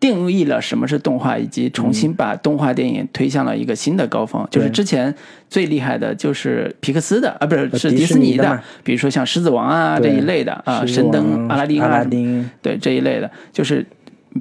[0.00, 4.46] 定义了什么是动画，以及重新嗯把动画电影推向了一个新的高峰。
[4.50, 5.14] 就是之前
[5.48, 13.86] 最厉害的就是皮克斯的啊，不是是迪迪士尼的比如说像《狮子王》啊这一类的啊，神灯、阿拉丁啊，阿拉丁，对这一类的，就是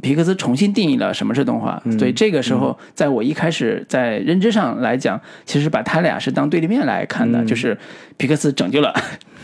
[0.02, 1.82] 皮克斯重新定义了什么是动画。
[1.86, 7.48] 嗯所以这个时候，在我一开始在认知上来讲，其实把他俩是当对立面来看的，嗯。
[7.48, 7.78] 就是
[8.18, 8.94] 皮克斯拯救了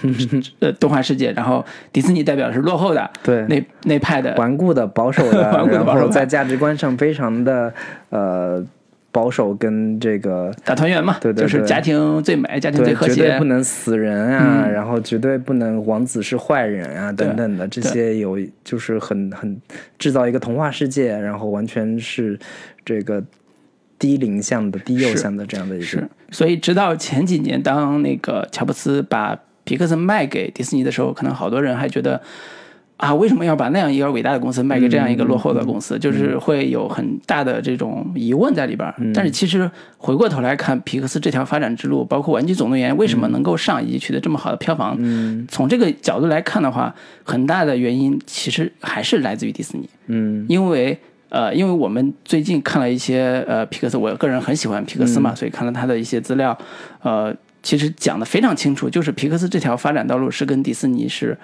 [0.60, 3.46] 呃动画世界，然后迪士尼代表是落后的对。
[3.48, 7.74] 那那派的顽固的、保守的， 顽固的保守在价值观上非常的
[8.10, 8.66] 呃
[9.20, 13.44] 保守，跟这个大团圆嘛，对对对就是家庭最美，家庭最和谐绝对不。
[13.50, 19.60] 能死人啊，嗯然后绝对不能王子是坏人啊等等的这些有就是很很
[19.98, 22.40] 制造一个童话世界，然后完全是
[22.86, 23.22] 这个
[23.98, 32.22] 低龄向的、低幼是向的这样的一个是，所以直到前几年，当那个乔布斯把皮克斯卖给迪士尼的时候，可能好多人还觉得。
[33.00, 35.98] 啊，为什么要把那样一个伟大的公司卖给这样一个落后的公司？
[35.98, 38.94] 就是会有很大的这种疑问在里边儿。
[39.14, 46.94] 但是其实回过头来看，皮克斯这条发展之路，包括《玩具总动员》为什么能够上以及取得这么好的票房，嗯从这个角度来看的话，
[47.24, 49.88] 很大的原因其实还是来自于迪士尼。
[50.08, 56.58] 嗯因为呃，因为我们最近看了一些呃皮克斯，我个人很喜欢皮克斯嘛，所以看了他的一些资料，
[57.02, 57.34] 呃，
[57.64, 61.38] 其实讲的非常清楚，就是皮克斯这条发展道路是跟迪士尼是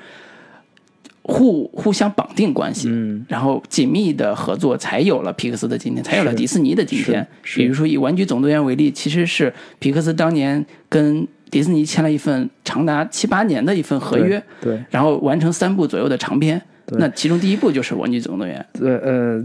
[1.27, 7.25] 互互相绑定关系，嗯然后紧密的合作，才有了皮克斯的今天，才有了迪士尼的今天。
[7.55, 16.61] 比如说以《玩具总动员》为例，其实是皮克斯当年跟迪士尼签了一份长达七八年的一份合约，对然后完成三部左右的长篇。
[16.85, 18.63] 对那其中第一部就是《玩具总动员》。
[18.79, 19.43] 对呃，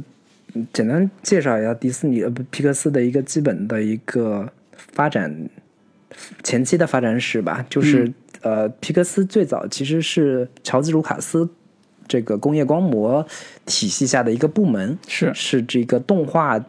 [0.75, 5.35] 简单介绍一下迪士尼呃不皮克斯的一个基本的一个发展
[6.43, 11.47] 前期的发展史吧，就是、嗯呃皮克斯最早其实是乔治卢卡斯
[12.11, 13.25] 这个工业光魔
[13.65, 16.63] 体系下的一个部门，是是这个动画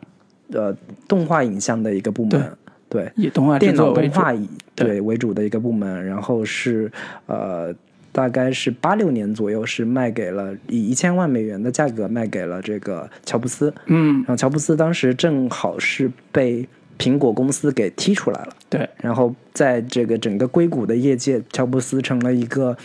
[0.54, 0.72] 呃
[1.08, 3.74] 动画影像的一个部门，对以动画电。
[3.74, 6.92] 脑动画以对对为主的一个部门，然后是
[7.26, 7.74] 呃。
[8.14, 13.74] 大概是八六年左右，是卖给了以一千万美元的价格卖给了这个乔布斯。
[13.86, 16.68] 嗯然，后乔布斯当时正好是被
[17.00, 22.76] 苹果公司给踢出来了，对，然后在这个整个硅谷的业界，乔布斯成了一个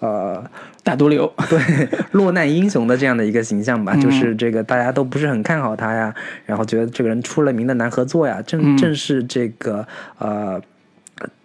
[0.00, 0.44] 呃
[0.82, 1.32] 大毒瘤。
[1.48, 4.00] 对落难英雄的这样的一个形象吧，嗯。
[4.00, 8.76] 就是这个大家都不是很看好他呀，然后觉得这个人出了名的难合作呀，正、嗯。
[8.76, 9.86] 正是这个
[10.18, 10.60] 呃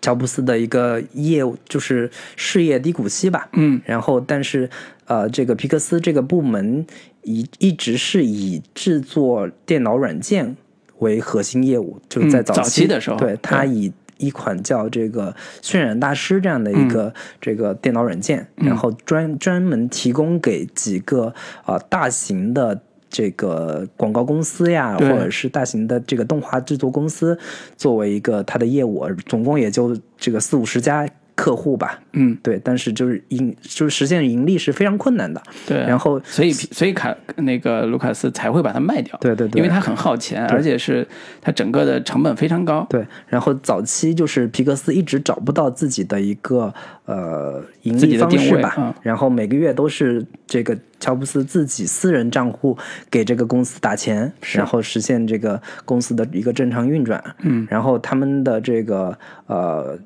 [0.01, 4.69] 乔布斯的一个业务就是事业低谷期吧，嗯，然后但是
[5.05, 6.85] 呃这个皮克斯这个部门
[7.23, 10.57] 一一直是以制作电脑软件
[10.99, 13.91] 为核心业务，就是在嗯早期,、期的时候对他以
[14.21, 22.81] 一款叫这个渲染大师这样的一个、嗯这个电脑软件，然后专专门提供给几个啊、呃大型的。
[23.13, 27.37] 这个广告公司呀，或者是大型的这个动画制作公司，
[27.75, 35.41] 作为一个它的业务，总共也就这个四五十家客户吧，嗯，对，但是就是盈就是实现盈利是非常困难的。
[35.67, 35.77] 对。
[35.77, 41.07] 然后所以所以卡那个卢卡斯才会把它卖掉，对对对因为他很耗钱，而且是
[41.41, 42.85] 他整个的成本非常高。
[42.89, 46.71] 对，然后早期就是皮克斯一直找不到自己的一个
[47.05, 52.77] 呃盈利方式吧，嗯然后每个月都是这个乔布斯自己私人账户
[53.09, 57.23] 给这个公司打钱，然后实现这个公司的一个正常运转。
[57.39, 59.17] 嗯，然后他们的这个
[59.47, 59.97] 呃。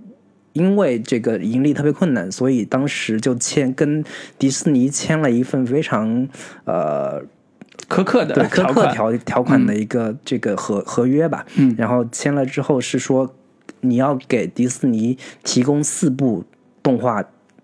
[0.55, 4.01] 因为这个盈利特别困难，所以当时就签跟
[4.39, 6.27] 迪士尼签了一份非常
[6.63, 7.21] 呃
[7.89, 11.45] 苛刻的对苛刻条，条条款的一个这个合、合约吧。
[11.57, 11.75] 嗯。
[11.77, 13.35] 然后签了之后是说，
[13.81, 16.45] 你要给迪士尼提供四部
[16.81, 17.21] 动画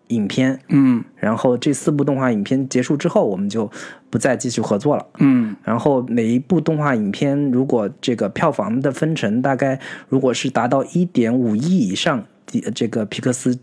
[0.10, 1.02] 影片，嗯。
[1.16, 3.72] 然后这四部动画影片结束之后，我们就
[4.10, 5.06] 不再继续合作了。
[5.20, 5.56] 嗯。
[5.64, 9.80] 然后每一部动画影片，如果这个票房的分成大概
[10.10, 12.26] 如果是达到一点五亿以上，迪
[12.74, 13.58] 这个皮克斯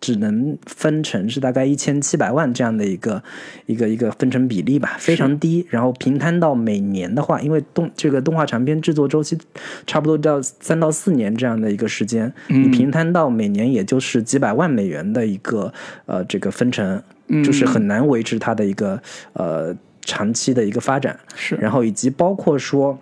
[0.00, 3.22] 只能分成是大概一千七百万这样的一个
[3.64, 5.66] 一个一个分成比例吧，非常低。
[5.70, 9.38] 然后平摊到每年的话，因为动这个动画长片制作周期
[9.86, 15.72] 差不多到三到四年这样的一个时间，你平摊到每年也就是几百万美元的一个
[16.04, 17.02] 呃这个分成，
[17.42, 19.00] 就是很难维持它的一个
[19.32, 21.18] 呃长期的一个发展。
[21.34, 22.98] 是然后以及包括说，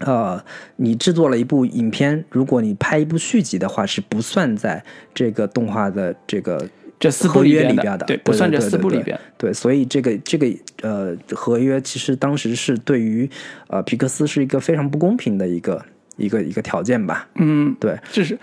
[0.00, 0.42] 呃，
[0.76, 4.82] 你制作了一部影片，如果你拍一部续集的话，是不算在
[5.14, 6.66] 这个动画的这个
[6.98, 9.18] 这四部合里边的约里边的，对不算这四部里边。
[9.38, 10.46] 对，所以这个这个
[10.82, 13.28] 呃合约其实当时是对于
[13.68, 15.84] 呃皮克斯是一个非常不公平的一个
[16.16, 17.28] 一个一个条件吧。
[17.36, 18.38] 嗯，对，这是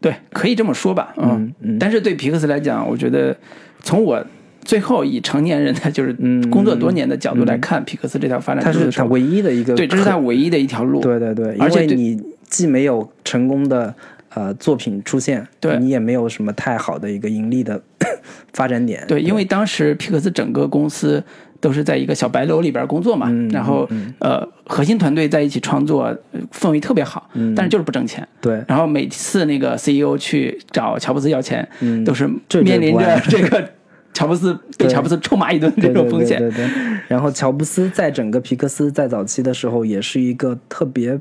[0.00, 1.78] 对，可以这么说吧，嗯嗯。
[1.78, 3.36] 但是对皮克斯来讲，我觉得
[3.82, 4.24] 从我
[4.64, 11.00] 最后以成年人的就是嗯工作多年的角度来看，皮克斯这条发展它是它唯一的一个对，这是可他唯一的一条路。
[11.00, 13.94] 对对对，而且你既没有成功的
[14.34, 15.78] 呃作品出现，对。
[15.78, 17.80] 你也没有什么太好的一个盈利的
[18.52, 19.04] 发展点。
[19.06, 21.22] 对，因为当时皮克斯整个公司
[21.60, 23.88] 都是在一个小白楼里边工作嘛，嗯然后、
[24.18, 27.54] 呃核心团队在一起创作，呃氛围特别好，嗯。
[27.54, 28.26] 但是就是不挣钱。
[28.40, 28.62] 对。
[28.66, 32.02] 然后每次那个 CEO 去找乔布斯要钱，嗯。
[32.04, 32.26] 都是
[32.62, 33.70] 面临着这个
[34.14, 36.38] 乔布斯被乔布斯臭骂一顿这种风险。
[36.38, 36.70] 对对对。
[37.08, 41.18] 然后乔布斯在整个皮克斯在早期的时候，也是一个特别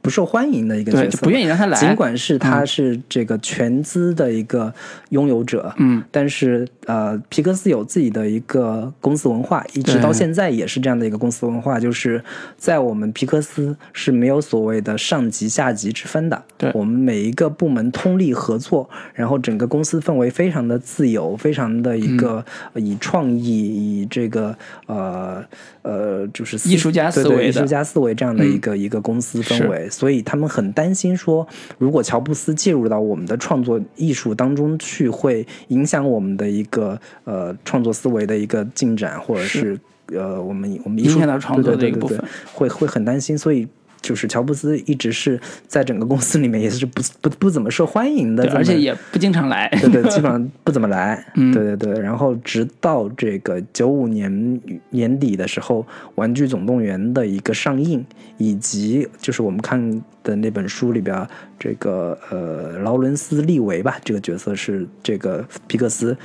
[0.00, 1.78] 不受欢迎的一个角色，就不愿意让他来。
[1.78, 4.72] 尽管是他是这个全资的一个
[5.10, 12.22] 拥有者，嗯，但是呃，皮克斯有自己的一个公司文化，一直到现在也是这样的一个公司文化，就是
[12.56, 16.70] 在我们皮克斯是没有所谓的上级下级之分的，对。
[16.74, 24.56] 我们每一个部门通力合作，然后整个公司氛围非常的自由，非常的一个、呃以创意，以这个
[24.86, 25.44] 呃
[25.82, 31.46] 呃就是艺术家思维艺术家思维这样的一个、一个公司氛围，所以他们很担心说，
[31.78, 36.75] 如果乔布斯介入到我们的创作艺术当中去，会影响我们的一个
[37.24, 39.78] 呃创作思维的一个进展，或者是
[40.12, 43.66] 呃我们我们艺术影响到创作的对对对对一个部分会会很担心，所以。
[44.00, 49.68] 就是乔布斯一直是在整个公司里面也是不不不怎么受欢迎的而且也不经常来。
[49.80, 51.24] 对对，基本上不怎么来。
[51.34, 52.00] 嗯对对对。
[52.00, 55.82] 然后直到这个九五年年底的时候，
[56.14, 58.04] 《玩具总动员》的一个上映，
[58.38, 61.26] 以及就是我们看的那本书里边，
[61.58, 66.16] 这个呃劳伦斯·利维吧，这个角色是这个皮克斯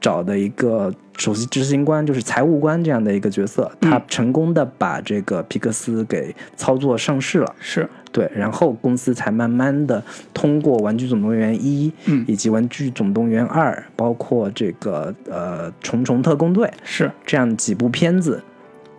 [0.00, 7.54] 找的一个首席执行官，就是财务官这样的一个角色，他成功的把这个皮克斯给操作上市了。
[7.58, 10.02] 是，对，然后公司才慢慢的
[10.34, 12.24] 通过《玩具总动员一》嗯。
[12.28, 18.42] 以及《玩具总动员二》，包括这个呃《虫虫特工队》是，这样几部片子，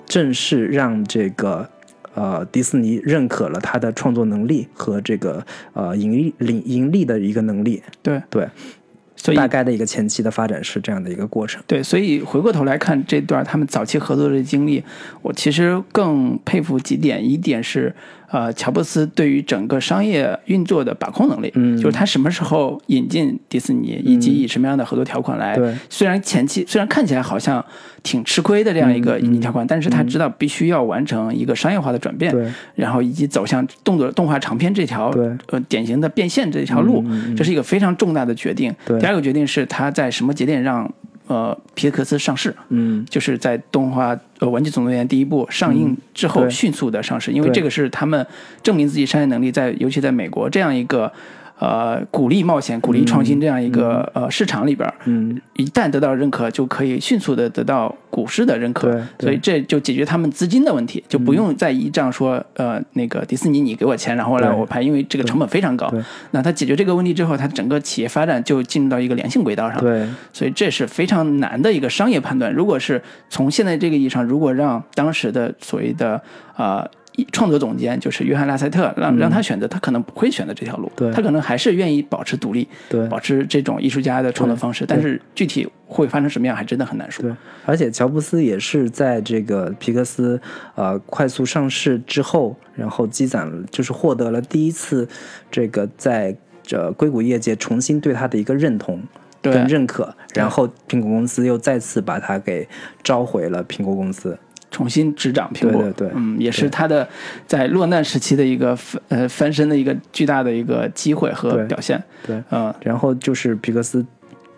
[0.05, 1.69] 正式让这个
[2.15, 7.83] 呃迪士尼认可了他的创作能力和这个呃盈利盈盈利的一个能力。
[8.01, 8.47] 对，对，
[9.27, 11.61] 所以大概的一个前期的发展是这样的一个过程。
[11.67, 14.81] 对，所以回过头来看这段他们早期合作的经历，
[15.21, 17.29] 我其实更佩服几点。
[17.29, 17.93] 一点是，
[18.29, 21.77] 呃，乔布斯对于整个商业运作的把控能力，嗯。
[21.77, 25.55] 就是他什么时候引进迪士尼，以及以什么样的合作条款来。
[25.55, 25.73] 对。
[25.89, 27.63] 虽然前期虽然看起来好像
[28.03, 32.51] 挺吃亏的这样一个引进条款，但是他知道必须要完成一个商业化的转变，对。
[32.75, 35.29] 然后以及走向动作动画长片这条对。
[35.51, 37.03] 呃典型的变现这条路，
[37.35, 38.75] 这是一个非常重大的决定。
[38.85, 38.99] 对。
[38.99, 40.91] 第二个决定是他在什么节点让
[41.27, 44.09] 呃皮克斯上市，嗯，就是在动画
[44.39, 48.25] 呃《玩具总动员》第一部上映之后迅速的上市，因为这个是他们
[48.63, 51.11] 证明自己商业能力在，尤其在美国这样一个
[51.59, 59.01] 呃鼓励冒险、鼓励创新这样一个、呃市场里边，嗯，一旦得到认可，就可以迅速的得到股市的认可。
[59.19, 65.89] 所以这就解决他们资金的问题，就不用再依仗说呃那个迪士尼你给我钱，然后来我拍，因为这个成本非常高。
[65.89, 66.01] 对。
[66.31, 69.79] 那他解决这个问题之后，他整个企业发展就进入到一个良性轨道上。
[69.79, 72.53] 对，所以这是非常难的一个商业判断。
[72.53, 76.21] 如果是从现在这个意义上，如果让当时的所谓的
[76.55, 76.87] 呃
[77.31, 84.85] 创作总监，就是约翰拉塞特，让让他选择，他可能不会选择这条路，嗯他可能还是愿意保持独立，对保持这种艺术家的创作方式。
[84.85, 87.23] 但是具体会发生什么样，还真的很难说。
[87.23, 87.35] 对，
[87.65, 90.39] 而且乔布斯也是在这个皮克斯
[90.75, 95.07] 呃快速上市之后，然后积攒了，就是获得了第一次
[95.49, 99.01] 这个在这硅谷业界重新对他的一个认同
[99.41, 102.67] 对跟认可，然后苹果公司又再次把他给
[103.01, 104.37] 召回了苹果公司。
[104.69, 106.11] 重新执掌苹果，对对对。
[106.15, 107.07] 嗯，也是他的
[107.45, 112.01] 在落难时期的一个翻呃翻身的一个巨大的一个机会和表现。
[112.25, 114.05] 对，嗯，然后就是皮克斯，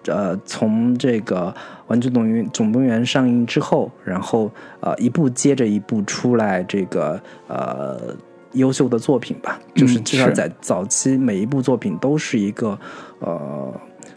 [0.08, 1.54] 呃，从这个
[1.88, 8.16] 《玩具总动员》总动员上映之后，然后呃一部接着一部出来这个呃
[8.54, 12.78] 优秀的作品吧，就是至少在早期每一部作品都是一个
[13.20, 13.72] 呃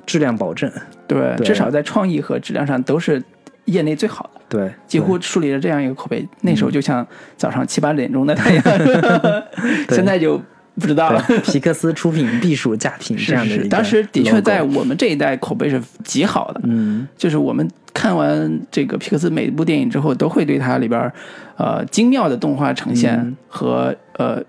[0.07, 0.71] 质量保证，
[1.07, 1.47] 对，对。
[1.47, 3.23] 至少在创意和质量上都是
[3.67, 4.41] 业内最好的。
[4.53, 6.27] 对，几乎树立了这样一个口碑。
[6.43, 7.07] 那时候就像
[7.37, 8.63] 早上七八点钟的太阳，
[9.91, 10.39] 现在就
[10.79, 11.25] 不知道了。
[11.45, 16.61] 皮克斯出品必属佳品这是是是，样的当时的确在我们这一代口碑是极好的。
[16.65, 17.09] 嗯。
[17.17, 21.13] 就是我们看完这个皮克斯每一部电影之后，都会对它里边儿
[21.57, 23.37] 呃精妙的动画呈现嗯。
[23.49, 24.43] 和、呃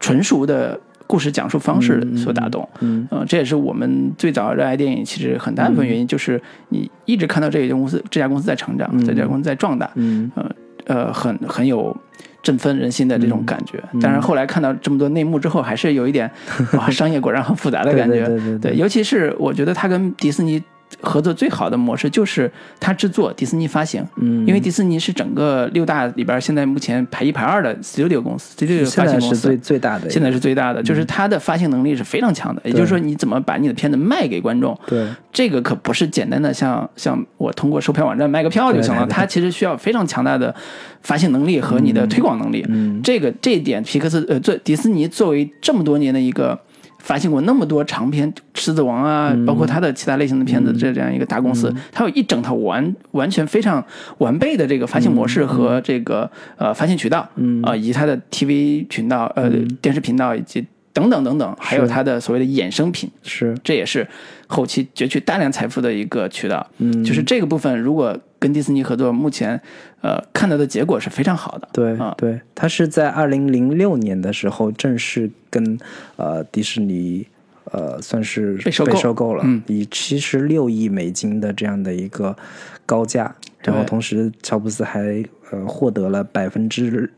[0.00, 0.76] 纯熟的
[1.12, 2.66] 故事讲述方式所打动。
[2.80, 6.40] 嗯呃，这也是我们最早热爱电影，其实很大一部分原因就是
[6.70, 10.50] 你一直看到这家公司这家公司在成长，这家公司在壮大，嗯呃
[10.86, 11.94] 呃，很很有
[12.42, 13.78] 振奋人心的这种感觉。
[13.92, 16.30] 嗯当然后来看到这么多内幕之后，还是有一点
[16.78, 18.24] 哇， 商业果然很复杂的感觉。
[18.24, 20.62] 对对对对对尤其是我觉得他跟迪士尼。
[21.00, 32.60] 合作最好的模式就是他制作，迪士尼发行，嗯，因为迪士尼是整个六大里边现在目前排一排二的 studio 公司，studio 发行公司在是最最大的，现在是最大的，就是它的发行能力是非常强的。
[32.64, 40.54] 也就是说，你怎么把你的片子卖给观众，对这个可不是简单的像像我通过售票网站卖个票就行了，它其实需要非常强大的
[41.02, 42.64] 发行能力和你的推广能力。
[42.68, 46.58] 嗯这个这一点，皮克斯呃，做迪士尼作为这么多年的一个。
[47.02, 49.44] 发行过那么多长篇《狮子王》啊，嗯。
[49.44, 53.84] 包括他的其他类型的片子，这这样一个大公司，它有一整套完完全非常
[54.18, 57.60] 完备的这个发行模式和这个呃发行渠道，嗯。
[57.62, 59.50] 啊，以及它的 TV 频道、呃
[59.80, 63.54] 电视频道以及等等等等，还有它的所谓的衍生品，是。
[63.64, 64.06] 这也是
[64.46, 66.64] 后期攫取大量财富的一个渠道。
[66.78, 67.02] 嗯。
[67.02, 69.60] 就是这个部分，如果跟迪士尼合作，目前
[70.00, 71.68] 呃看到的结果是非常好的。
[71.72, 72.12] 对啊。
[72.18, 75.78] 对，他是在二零零六年的时候正式跟
[76.16, 77.24] 呃迪士尼
[77.70, 79.62] 呃算是被收购了，嗯。
[79.68, 82.36] 以七十六亿美金的这样的一个
[82.84, 83.32] 高价，
[83.62, 87.08] 然后同时乔布斯还呃获得了百分之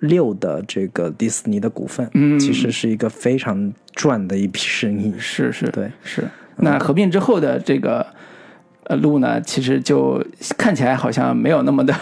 [0.00, 5.90] 六的这个迪士尼的股份，嗯其实是一个非常赚的一笔生意，是是，对。
[6.02, 6.24] 是。
[6.56, 8.06] 那合并之后的这个
[8.84, 10.22] 呃路呢，其实就
[10.58, 11.94] 看起来好像没有那么的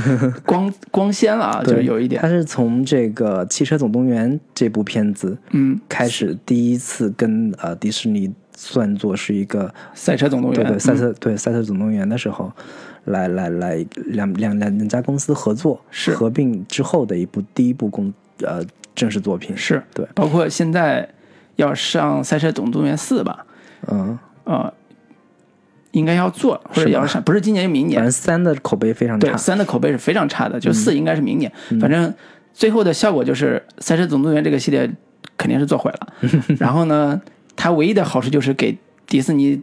[0.46, 2.20] 光光鲜了啊，就对，有一点。
[2.22, 10.96] 他，是从这个《汽车总动员》这部片子嗯，开始第一次跟呃迪士尼算作是一个赛车总动员，对对赛嗯。
[10.96, 12.52] 车、对赛车总动员的时候，
[13.04, 16.14] 来来来两两两两家公司合作是。
[16.14, 18.12] 合并之后的一部第一部公
[18.42, 18.62] 呃
[18.94, 19.56] 正式作品。
[19.56, 19.82] 是。
[19.94, 20.06] 对。
[20.14, 21.08] 包括现在
[21.56, 23.46] 要上《赛车总动员四》吧，
[23.88, 24.72] 嗯，呃，
[25.92, 27.96] 应该要做或者是要上，不是今年就明年。
[27.96, 30.74] 反正，三的口碑非常对，差，三的口碑是非常差的，就嗯。
[30.74, 31.50] 四应该是明年。
[31.80, 32.12] 反正
[32.54, 34.88] 最后的效果就是《赛车总动员》这个系列
[35.36, 36.12] 肯定是做毁了。
[36.60, 37.20] 然后呢，
[37.56, 38.76] 它唯一的好处就是给
[39.06, 39.60] 迪士尼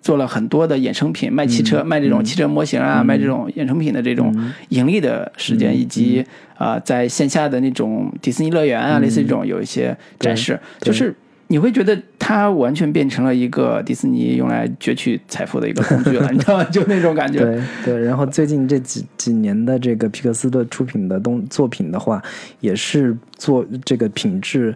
[0.00, 1.64] 做了很多的衍生品，卖汽嗯。
[1.64, 4.34] 车、卖这种汽车模型啊，卖这种衍生品的这种
[4.70, 6.24] 盈利的时间，以及
[6.56, 11.14] 啊、呃在线下的那种迪士尼乐园啊，类似这种有一些展示，嗯就是。
[11.50, 16.64] 你会觉得它完全变成了一个迪士尼用来攫取财富的一个工具了， 你知道吗？
[16.70, 17.40] 就那种感觉。
[17.40, 22.22] 对对，然后最近这几几年的这个皮克斯的出品的东作品的话，
[22.60, 24.72] 也是做这个品质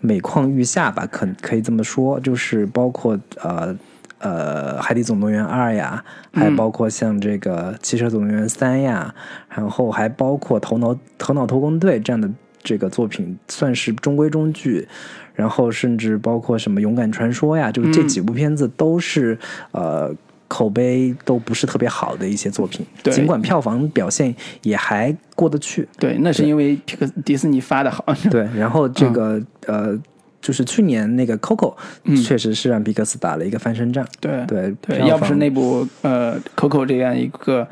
[0.00, 3.72] 每况愈下吧，可可以这么说，就是包括呃
[4.18, 9.14] 呃《海底总动员二》呀，还包括像这个《汽车总动员三》呀，
[9.48, 12.28] 然后还包括《头脑头脑特工队》这样的
[12.64, 14.88] 这个作品，算是中规中矩。
[15.36, 19.38] 然后甚至包括什么《勇敢传说》呀，就是这几部片子都是、
[19.70, 20.12] 呃
[20.48, 24.32] 口碑都不是特别好的一些作品，对尽管票房表现
[24.62, 25.88] 也还过得去。
[25.98, 28.04] 对，那是因为皮克迪士尼发的好。
[28.30, 29.98] 对，然后这个、呃，
[30.40, 34.06] 就是去年那个 Coco，、嗯确实是让皮克斯打了一个翻身仗。
[34.20, 37.66] 对对对，要不是那部呃 Coco 这样一个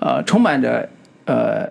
[0.00, 0.88] 呃充满着
[1.26, 1.70] 呃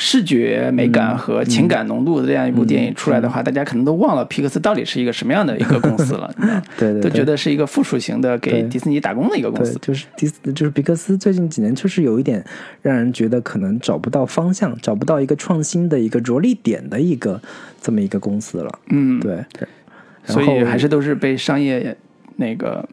[0.00, 6.32] 视觉美感嗯和情感浓度的这样一部电影出来的话，大家可能都忘了皮克斯到底是一个什么样的一个公司了，
[6.78, 9.76] 对对对都觉得是一个附属型的给迪士尼打工的一个公司，。
[9.82, 12.42] 就是迪斯，就是皮克斯最近几年确实有一点
[12.80, 17.40] 让人觉得可能找不到方向，找不到一个创新的一个着力点的一个
[17.82, 18.78] 这么一个公司了。
[18.90, 21.96] 嗯，对，然所以还是都是被商业
[22.36, 22.88] 那个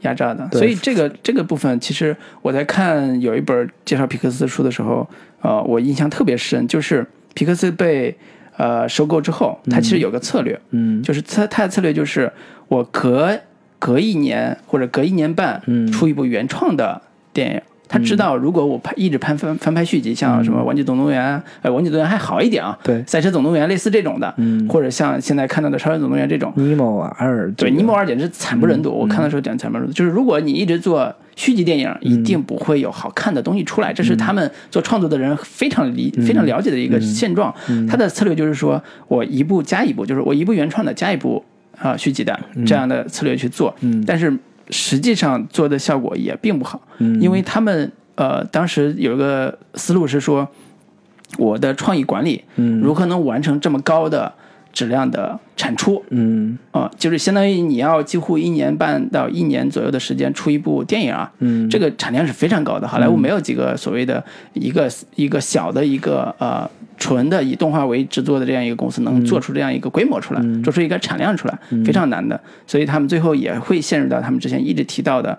[0.00, 0.48] 压榨的。
[0.52, 5.08] 所以这个这个部分，其实我在看有一本介绍皮克斯书的时候，
[5.40, 8.16] 呃，我印象特别深，就是皮克斯被
[8.56, 12.32] 呃收购之后，它其实有个策略，嗯就是它它的策略就是
[12.68, 13.38] 我隔
[13.78, 17.00] 隔一年或者隔一年半嗯出一部原创的
[17.32, 17.60] 电影。
[17.88, 28.90] 他知道，如果我拍一直拍翻翻拍续集，像什么《玩具总动员》呃，《玩具总动员》还好一点啊，对《赛车总动员》类似这种的，嗯或者像现在看到的《超人总动员》这种，尼莫啊，二对，尼莫尔简直惨不忍睹。
[28.90, 37.54] 我嗯看的时候简直惨不忍睹，就是如果你一直做续集电影，一定不会有好看的东西出来，这是他们做创作的人非常理、嗯非常了解的一个现状。
[37.88, 41.42] 他的策略就是说我一部加一部，就是我一部原创的加一部
[41.80, 44.02] 啊、续集的这样的策略去做，嗯。
[44.04, 44.36] 但是
[44.70, 47.20] 实际上做的效果也并不好，嗯。
[47.20, 50.48] 因为他们呃当时有一个思路是说，
[51.36, 52.80] 我的创意管理嗯。
[52.80, 54.32] 如何能完成这么高的
[54.72, 56.58] 质量的产出，嗯。
[56.70, 61.68] 啊、就是相当于你要几乎一年半到一年左右的时间出一部电影啊，嗯。
[61.68, 62.86] 这个产量是非常高的。
[62.86, 66.68] 好莱坞没有几个所谓的一个一个小的一个呃
[66.98, 72.38] 纯的以动画为制作的这样一个公司能做出这样一个规模出来，做出一个产量出来，非常难的。
[72.66, 75.38] 所以他们最后也会陷入到他们之前一直提到的，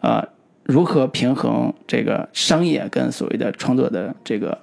[0.00, 0.26] 呃，
[0.64, 4.56] 如何平衡这个商业跟所谓的创作的这个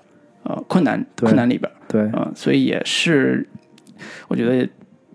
[0.43, 1.69] 呃困难困难里边。
[1.87, 3.47] 对，嗯，所以也是
[4.27, 4.67] 我觉得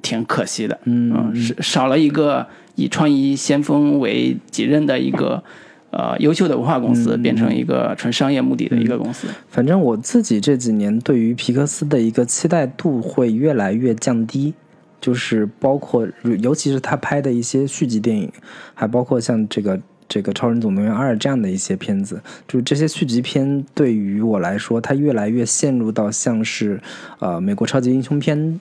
[0.02, 1.34] 挺可惜的，嗯。
[1.34, 5.42] 是少了一个以创意先锋为己任的一个
[5.92, 9.28] 呃优秀的文化公司，变成一个纯商业目的的一个公司。
[9.48, 14.54] 反正我自己这几年对于皮克斯的一个期待度会越来越降低，
[15.00, 16.08] 就是包括
[16.40, 18.32] 尤其是他拍的一些续集电影，
[18.74, 19.78] 还包括像这个
[20.08, 26.80] 这个《超人总动员二》这样的一些片子，就是这些续集片对于我来说，它越来越陷入到像是
[27.18, 28.60] 呃美国超级英雄片。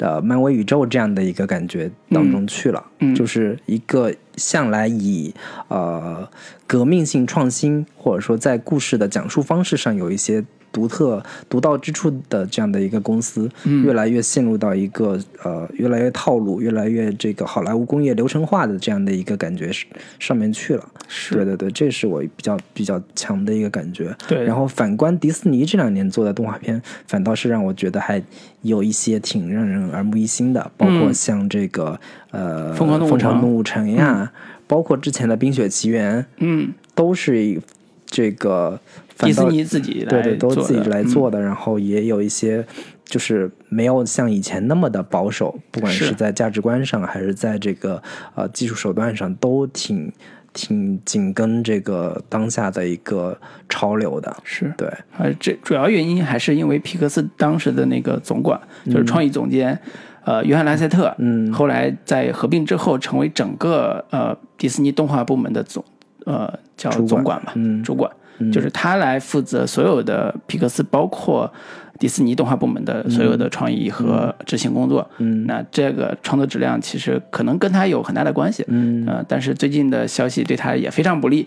[0.00, 5.34] 的漫威宇宙这样的一个感觉当中去了，嗯就是一个向来以
[5.68, 6.26] 呃
[6.66, 13.84] 革命性创新，或者说在故事的讲述方式上有一些独特独到之处的这样的一个公司，嗯。
[13.84, 19.86] 越来越陷入到一个呃越来越套路、越来越这个好莱坞工业流程化的这样的一个感觉是
[20.18, 20.88] 上面去了。
[21.08, 21.34] 是。
[21.34, 24.14] 对对对，这是我比较比较强的一个感觉。
[24.28, 24.44] 对。
[24.44, 28.22] 然后反观迪士尼这两年做的动画片，反倒是让我觉得还
[28.62, 31.14] 有一些挺让人耳目一新的，包括嗯。
[31.14, 34.32] 像这个、呃《疯狂动物城动物城》呀，
[34.66, 37.60] 包括之前的《冰雪奇缘》，嗯，都是以
[38.06, 38.80] 这个
[39.26, 42.64] 迪士尼自己来对对，都自己做的嗯来做的，然后也有一些
[43.04, 46.14] 就是没有像以前那么的保守，不管是是。
[46.14, 48.02] 在价值观上还是在这个
[48.34, 50.12] 呃技术手段上，都挺
[50.52, 53.38] 挺紧跟这个当下的一个
[53.68, 54.36] 潮流的。
[54.44, 54.88] 是对，
[55.18, 59.78] 呃，这主要原因还是因为皮克斯当时的那个总管就是创意总监，
[60.24, 65.84] 呃，约翰拉塞特，嗯后来在合并之后成为整个呃迪士尼动画部门的总
[66.26, 67.82] 呃叫总管吧，嗯。
[67.82, 68.10] 主管，
[68.52, 71.52] 就是他来负责所有的皮克斯，包括
[72.00, 75.08] 迪士尼动画部门的所有的创意和执行工作。
[75.18, 78.64] 嗯那这个创作质量其实可能跟他有很大的关系。
[78.68, 81.46] 嗯呃，但是最近的消息对他也非常不利，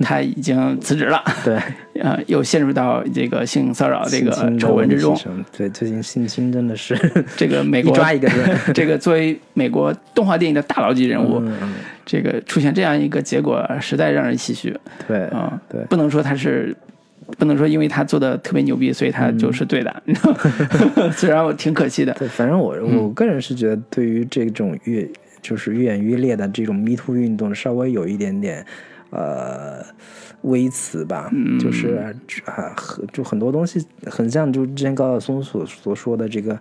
[0.00, 1.22] 他已经辞职了。
[1.44, 1.56] 对，
[2.02, 5.16] 呃，又陷入到这个性骚扰这个丑闻之中。
[5.56, 6.98] 对，最近性侵真的是
[7.36, 8.58] 这个美 一国抓一个人。
[8.74, 14.76] 这个作为美国动画电影的大佬级人物，嗯，嗯这个出现这样一个结果，实在让人唏嘘
[15.06, 16.74] 对啊、对不能说他是，
[17.38, 20.02] 不能说因为他做的特别牛逼，所以他就是对的。
[21.12, 25.08] 虽然我挺可惜的，对，反正我嗯我个人是觉得，对于这种越
[25.42, 28.64] 就是愈演愈烈的这种 Me Too 运动，稍微有一点点
[29.10, 29.84] 呃
[30.42, 32.14] 微词吧，嗯就是
[32.44, 36.58] 啊，很就很多东西很像，就之前高晓松所所说的这个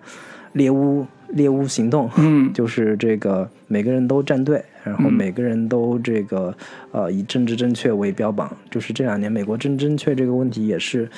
[0.54, 2.52] 猎巫猎巫行动，嗯。
[2.54, 6.56] 就是这个每个人都站队，然后每个人都这个
[6.92, 11.10] 呃以政治正确为标榜，就是这两年美国政治正确这个问题也是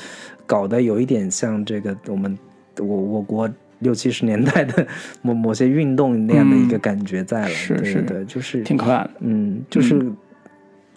[0.46, 2.38] 搞得有一点像这个我们
[2.80, 4.88] 我我国六七十年代的
[5.22, 7.94] 某某些运动那样的一个感觉在了，是是。
[7.94, 9.12] 对对对，就是挺可怕的。
[9.20, 10.12] 嗯，就是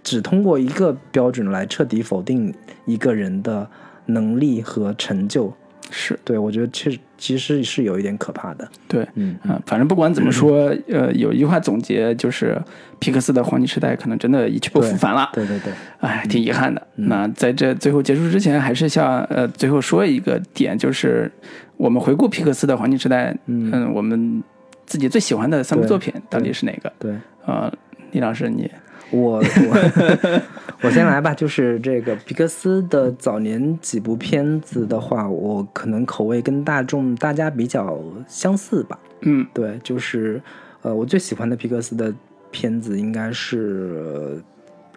[0.02, 2.54] 只通过一个标准来彻底否定
[2.86, 3.68] 一个人的
[4.06, 5.52] 能力和成就，
[5.90, 8.68] 是对我觉得其实其实是有一点可怕的。
[8.86, 12.60] 对，嗯啊，反正不管怎么说，呃，有一句话总结就是，
[12.98, 15.30] 皮克斯的黄金时代可能真的一去不复返了。
[15.32, 16.86] 对对对，哎，挺遗憾的。
[16.96, 21.30] 那在这最后结束之前，还是像呃最后说一个点，就是
[21.76, 24.42] 我们回顾皮克斯的黄金时代，嗯，我们
[24.86, 26.92] 自己最喜欢的三部作品到底是哪个？
[26.98, 27.14] 对
[27.46, 27.72] 呃，
[28.12, 28.70] 李老师你
[29.10, 30.40] 我我
[30.82, 38.98] 我先来吧，就是这个皮克斯的早年几部片子的话，我可能口味跟大众大家比较相似吧。
[39.22, 40.40] 嗯对，就是
[40.82, 42.14] 呃，我最喜欢的皮克斯的
[42.50, 44.40] 片子应该是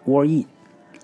[0.10, 0.46] 《War E》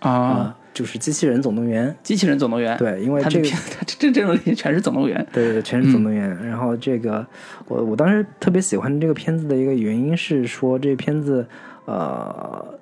[0.09, 1.91] 啊，就是《机器人总动员》。
[2.05, 5.27] 机器人总动员，对，因为他这个他这这种里全是总动员。
[5.33, 6.29] 对对对，全是总动员。
[6.47, 7.27] 然后这个，
[7.67, 11.45] 我我当时特别喜欢这个片子的一个原因是说，这片子
[11.87, 12.78] 呃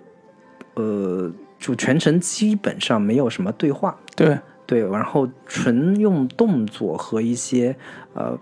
[0.77, 7.75] 呃，就全程基本上没有什么对话，对，对，然后纯用动作和一些
[8.15, 8.39] 呃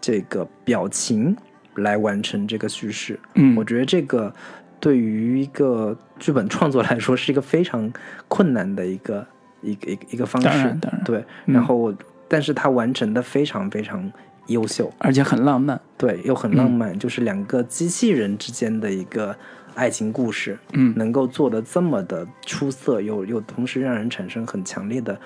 [0.00, 1.36] 这个表情
[1.76, 3.20] 来完成这个叙事。
[3.34, 3.54] 嗯。
[3.56, 4.34] 我觉得这个
[4.80, 7.92] 对于一个剧本创作来说是一个非常
[8.28, 9.26] 困难的一个
[9.60, 10.48] 一个一个一个方式。
[10.48, 11.04] 当然当然。
[11.04, 11.54] 对，嗯。
[11.54, 11.94] 然后我、
[12.26, 14.10] 但是他完成的非常非常
[14.46, 15.78] 优秀，而且很浪漫。
[15.98, 19.36] 对，又很浪漫，就是两个机器人之间的一个
[19.76, 20.92] 爱情故事，嗯。
[20.96, 25.16] 能够做的这么的出色，又又同时让人产生很强烈的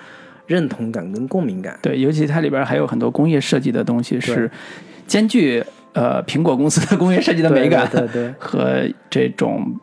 [0.46, 1.78] 认同感跟共鸣感。
[1.80, 4.50] 对，尤其它里边还有很多工业设计的东西是
[5.06, 9.74] 兼具呃苹果公司的工业设计的美感，对对和这种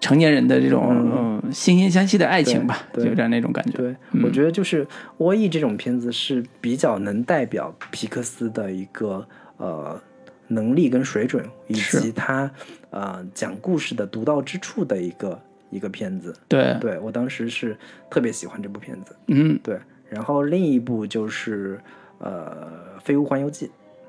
[0.00, 1.32] 成年人的这种嗯。
[1.52, 3.76] 惺惺相惜的爱情吧，就有点那种感觉。
[3.76, 3.94] 对，
[4.24, 4.86] 我觉得就是
[5.18, 9.26] 《窝 E》这种片子是比较能代表皮克斯的一个
[9.58, 10.00] 呃
[10.48, 12.50] 能力跟水准，以及他
[12.92, 15.40] 呃讲故事的独到之处的一个
[15.70, 16.32] 一个片子。
[16.46, 17.76] 对，对我当时是
[18.08, 19.16] 特别喜欢这部片子。
[19.26, 19.76] 嗯对，
[20.08, 21.80] 然后另一部就是
[22.18, 22.68] 呃
[23.00, 23.66] 《飞屋环游记》。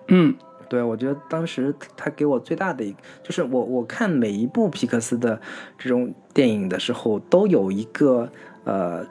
[0.10, 0.36] 嗯
[0.70, 5.40] 对，我觉得当时他给我最大的一，就是我我看每一部皮克斯的
[5.78, 8.28] 这种电影的时候，都有一个
[8.64, 9.06] 呃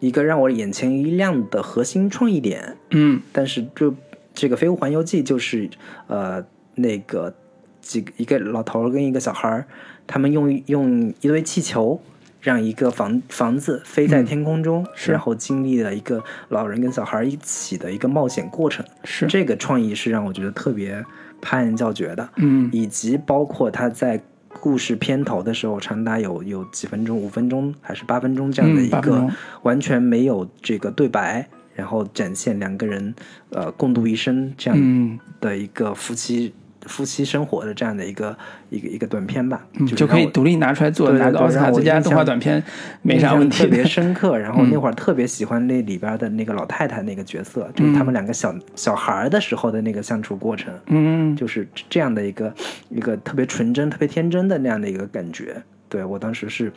[0.00, 3.94] 一个让我眼前一亮的核心创意点，嗯但是这
[4.34, 5.70] 这个《飞屋环游记》就是
[6.08, 6.44] 呃
[6.74, 7.32] 那个
[7.80, 9.66] 几个一个老头儿跟一个小孩儿，
[10.06, 12.00] 他们用用一堆气球。
[12.40, 18.86] 让一个房房子飞在天空中，是然后经历了一个老人跟小孩一起的一个冒险过程。
[19.02, 21.04] 是这个创意是让我觉得特别
[21.42, 24.22] 拍案叫绝的，嗯以及包括他在
[24.60, 29.28] 故事片头的时候，长达有有几分钟，五分钟还是八分钟这样的嗯一个
[29.62, 31.44] 完全没有这个对白，
[31.74, 33.12] 然后展现两个人
[33.50, 36.54] 呃共度一生这样嗯的一个夫妻、
[36.88, 38.36] 夫妻生活的这样的一个
[38.70, 42.60] 一个一个短片吧，嗯，就可以独立拿出来做，对对拿个奥斯对让我卡最佳动画短片
[43.02, 43.84] 没啥问题特别。
[43.84, 44.36] 深刻。
[44.38, 50.72] 然后嗯那会儿特别喜欢那里边的那个老太太那个角色，就是他们两个小小孩的时候的那个相处过程。
[50.86, 52.52] 嗯就是这样的一个
[52.88, 55.62] 一个特别纯真、特别天真的那样的一个感觉。
[55.88, 56.72] 对我当时是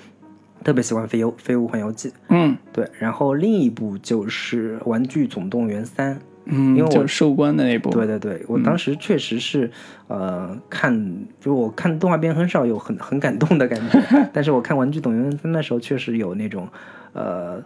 [0.64, 6.16] 特别喜欢《飞游飞屋环游记》，嗯对，然后另一部就是《玩具总动员三》。
[6.46, 7.90] 嗯，因为我就是收官的那部。
[7.92, 9.70] 对对对，我当时确实是，
[10.08, 14.02] 呃，看就我看动画片很少有很很感动的感觉，
[14.34, 16.68] 但是我看《玩具总动员三》的时候，确实有那种，
[17.14, 17.64] 呃，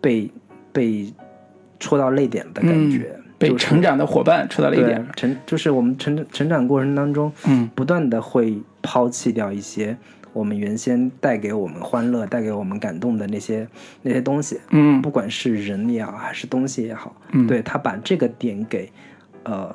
[0.00, 0.30] 被
[0.72, 1.12] 被
[1.78, 5.06] 戳到泪点的感觉，嗯被就是成长的伙伴戳到泪点。
[5.16, 9.96] 成就是我们成成长过程当中，嗯不断的会抛弃掉一些
[10.32, 13.66] 我们原先带给我们欢乐、带给我们感动的那些
[14.02, 15.00] 那些东西，嗯。
[15.02, 17.46] 不管是人也好，还是东西也好，嗯。
[17.46, 18.90] 对他把这个点给
[19.44, 19.74] 呃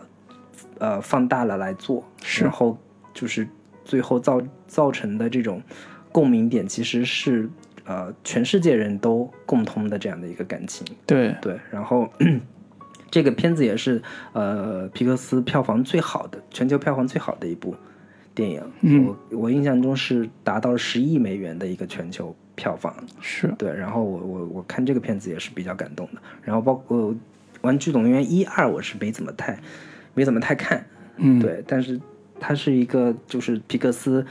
[0.80, 2.04] 呃放大了来做，
[2.42, 2.78] 然后
[3.14, 3.48] 就是
[3.84, 5.62] 最后造造成的这种
[6.12, 7.50] 共鸣点，其实是
[7.86, 10.86] 呃全世界人都共通的这样的一个感情。
[11.06, 12.10] 对，对，然后
[13.12, 14.02] 这个片子也是
[14.34, 17.76] 呃皮克斯票房最好的，全球票房最好的一部
[18.36, 18.62] 电影。
[18.82, 22.94] 嗯我我印象中是达到十亿美元的一个全球票房。
[23.22, 26.22] 是对，然后我我我看这个片子也是比较感动的。
[26.44, 27.12] 然后包括
[27.62, 29.58] 《玩具总动员》一二，我是没怎么太
[30.14, 30.86] 没怎么太看。
[31.18, 32.00] 嗯对，但是
[32.40, 34.24] 它是一个就是皮克斯。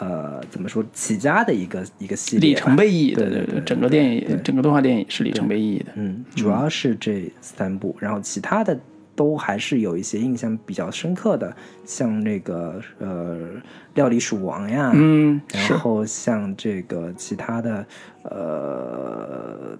[0.00, 5.86] 呃，怎么说起家的一个一个系列，里程碑意义的，对对对，整个电影、整个动画电影是里程碑意义的。
[5.96, 8.78] 嗯，主要是这三部，然后其他的
[9.18, 11.52] 都还是有一些印象比较深刻的，
[11.84, 13.34] 像那个呃
[13.94, 17.84] 《料理鼠王》呀，嗯，然后像这个其他的
[18.22, 19.76] 呃，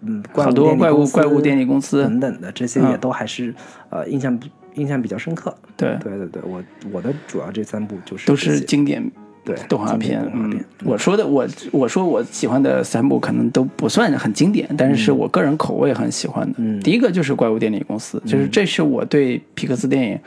[0.00, 3.54] 嗯，好多怪物怪物电力公司等等的这些嗯也都还是、
[3.90, 4.36] 呃印象
[4.74, 5.56] 印象比较深刻。
[5.76, 6.60] 对，对对对，我
[6.90, 9.08] 我的主要这三部就是都是经典
[9.44, 10.24] 对动画片，
[10.84, 16.54] 我说的我我说我喜欢的三部可能都不算很经典，但是是我个人口味很喜欢的。
[16.56, 16.80] 嗯。
[16.80, 20.18] 第一个就是《怪物电力公司》，就是这是我对皮克斯电影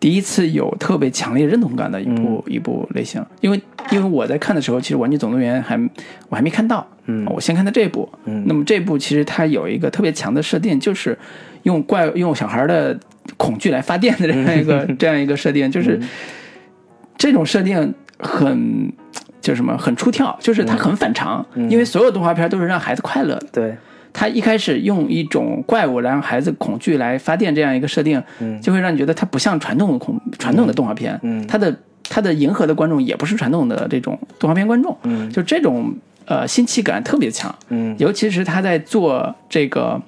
[0.00, 3.60] 第一次有特别强烈认同感的一部、一部类型，因为
[3.92, 5.78] 因为我在看的时候，其实《玩具总动员》还
[6.28, 11.16] 我还没看到，嗯，我先看的这部，嗯，那么这部其实它有一个特别强的设定，就是
[11.62, 12.98] 用怪用小孩的
[13.36, 16.00] 恐惧来发电的这样一个、这样一个设定，就是。
[17.20, 18.92] 这种设定很
[19.40, 23.46] 就是什么很出跳，就是它很反常，因为所有动画片都是让孩子快乐的。
[23.52, 23.76] 对，
[24.12, 28.22] 他一开始用一种怪物来让孩子恐惧来发电这样一个设定，
[28.60, 31.46] 就会让你觉得它不像传统的恐传统的动画片，嗯。
[31.46, 31.74] 它的
[32.08, 34.96] 它的迎合的观众也不是传统的这种动画片观众，
[35.32, 35.94] 就这种
[36.26, 37.94] 呃新奇感特别强，嗯。
[37.98, 40.00] 尤其是他在做这个。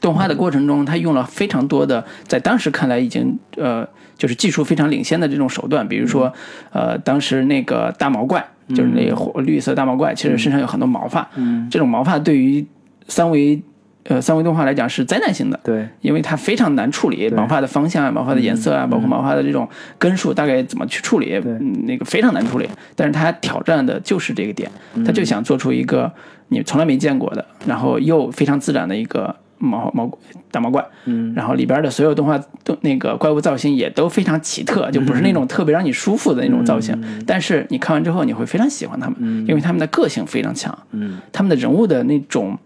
[0.00, 3.86] 动画的过程中，他用了非常多的，在当时看来已经呃，
[4.16, 6.32] 就是技术非常领先的这种手段，比如说，
[6.72, 12.66] 呃，当时那个大毛怪，就是那绿色大毛怪，其实身上有很多毛发，嗯，这种毛发对于
[13.08, 13.60] 三维
[14.04, 19.68] 呃三维动画来讲是灾难性的，对，因为它非常难处理毛发的方向啊、毛发的颜色啊，包括毛发的这种
[19.98, 22.68] 根数，大概怎么去处理，嗯，那个非常难处理。
[22.94, 24.70] 但是它挑战的就是这个点，
[25.04, 26.10] 他就想做出一个
[26.48, 30.10] 你从来没见过的，然后又非常自然的一个毛毛
[30.50, 36.96] 大毛怪，嗯，然后里边的所有动画都那个怪物造型也都非常奇特，就不是那种特别让你舒服的那种造型，
[37.26, 42.58] 但是你看完之后你会非常喜欢他们，因为他们的个性非常强，嗯，他们的人物的那种，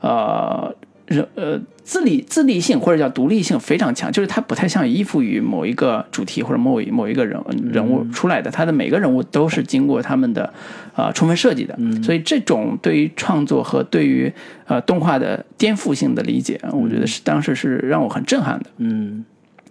[0.00, 0.74] 呃。
[1.06, 7.36] 人呃自立自立性或者叫独立性非常强，就是它不太像依附于某一个主题或者某一某一个人
[7.72, 10.54] 人物出来的，它的每个人物都是经过他们的
[10.94, 14.32] 呃充分设计的，所以这种对于创作和对于
[14.68, 18.66] 呃动画的颠覆性的理解，我觉得是当时是让我很震撼的。
[18.76, 19.24] 嗯。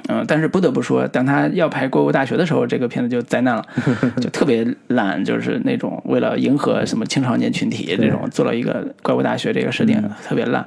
[0.07, 3.65] 嗯，但是不得不说，当他要拍《怪物大学》的时候，这个片子就灾难了，
[4.21, 10.65] 就特别烂，就是那种为了迎合什么青少年群体这种做了一个《怪物大学》这个设定，特别烂。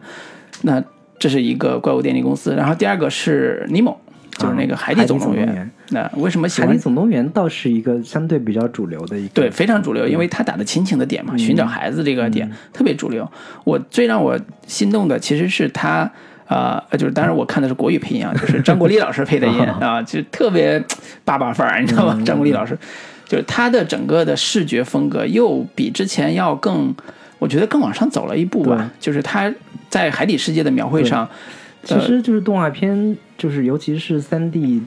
[0.61, 0.85] 那
[1.23, 3.97] 这是一个怪物电力公司，然后第二个是尼莫，
[4.39, 5.71] 就是那个海底总动员。
[5.91, 6.81] 那为什么喜欢海底？
[6.81, 13.31] 总动员倒是一个相对比较主流的一个，对，非常主流，因为他打的亲情的点嘛，寻找孩子这个点特别主流。
[13.63, 14.37] 我最让我
[14.67, 16.11] 心动的其实是他。
[16.49, 20.85] 啊、就是当然我看的是国语配音啊，就是张国立老师配的音 啊，就特别
[21.25, 22.21] 爸爸范儿，你知道吗？
[22.27, 22.77] 张国立老师，
[23.27, 26.95] 就是他的整个的视觉风格又比之前要更，
[27.39, 28.91] 我觉得更往上走了一步吧。
[29.01, 29.51] 就是他
[29.93, 31.29] 在海底世界的描绘上，
[31.85, 34.81] 其实就是动画片，就是尤其是三 D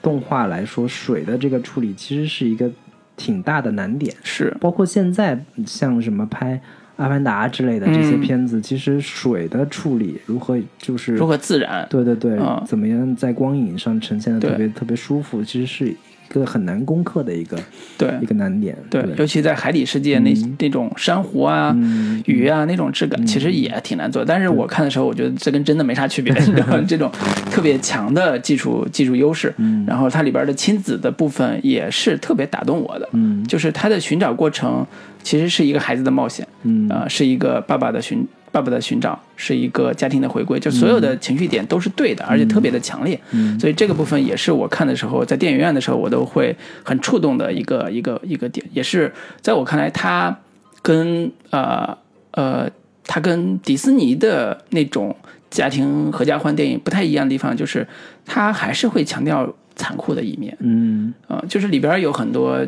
[0.00, 2.70] 动画来说，水的这个处理其实是一个
[3.14, 4.14] 挺大的难点。
[4.22, 4.56] 是。
[4.58, 6.54] 包括现在像什么拍
[6.96, 8.20] 《阿凡达》之类的这些嗯。
[8.22, 11.86] 片子，其实水的处理如何就是如何自然。
[11.90, 12.64] 对对对，嗯。
[12.66, 17.58] 怎么样在光影上呈现的特别特别舒服，其实是一个很难攻克的一个
[17.96, 18.76] 对一个难点。
[18.90, 24.24] 对，尤其在海底世界那、那种珊瑚啊、嗯鱼啊那种质感，其实也挺难做。
[24.24, 26.84] 但是我看的时候，我觉得这跟真的没啥区别， 你知道吗？
[26.86, 27.10] 这种
[27.50, 33.08] 特别强的技术技术优势，嗯然后它里边的亲子的部分也是特别打动我的。
[33.12, 34.86] 嗯就是它的寻找过程
[35.22, 38.26] 其实是一个孩子的冒险，嗯啊、是一个爸爸的寻
[38.58, 43.18] 爸爸的寻找，是一个家庭的回归，就所有的情绪点都是对的，而且特别的强烈。
[43.30, 50.36] 嗯所以这个部分也是我看的时候，在电影院的时候，我都会很触动的一个一个一个点，也是在我看来，它
[50.82, 51.96] 跟呃
[52.32, 52.68] 呃，
[53.04, 55.14] 它跟迪士尼的那种
[55.50, 57.86] 家庭合家欢电影不太一样的地方，就是
[58.26, 60.56] 它还是会强调残酷的一面。
[60.60, 62.58] 嗯呃，就是里边有很多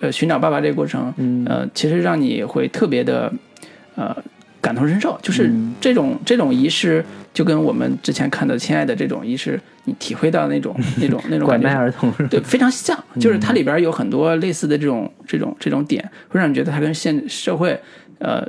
[0.00, 3.32] 呃寻找爸爸这个过程，嗯呃，其实让你会特别的
[3.96, 4.16] 呃
[4.64, 7.04] 感同身受，就是嗯这种、这种仪式，
[7.34, 11.68] 就跟我们之前看的《亲爱的》这种仪式，你体会到那种 那种那种拐感觉。
[11.68, 17.78] 卖儿童， 对，非常像，就是它里边有很多类似的这种这种这种点，会让你觉得它跟现社会，
[18.18, 18.42] 呃，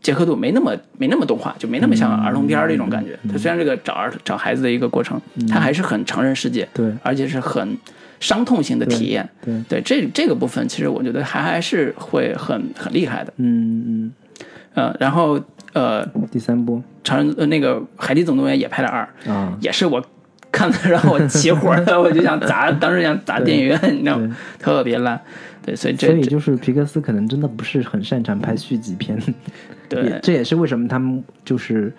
[0.00, 3.16] 结合度没那么没那么动画，就没那么像儿童片儿这种感觉。
[3.30, 7.78] 它虽然这个找儿找孩子的一个过程，它还是很成人世界，对而且是很
[8.18, 9.28] 伤痛性的体验。
[9.44, 13.32] 对，对，这这个部分其实我觉得还还是会很很厉害的。
[13.36, 14.12] 嗯嗯
[14.74, 15.40] 呃，然后
[15.72, 20.02] 呃，嗯，第三部超人呃那个《海底总动员》也拍了二，啊，也是我
[20.50, 24.36] 看的让我起火了， 我就想砸，当时想砸电影院，你知道吗？
[24.58, 25.20] 特别烂。
[25.64, 29.16] 对，所以所以就是皮克斯可能真的不是很擅长拍续集片，
[29.88, 31.92] 对这也是为什么他们就是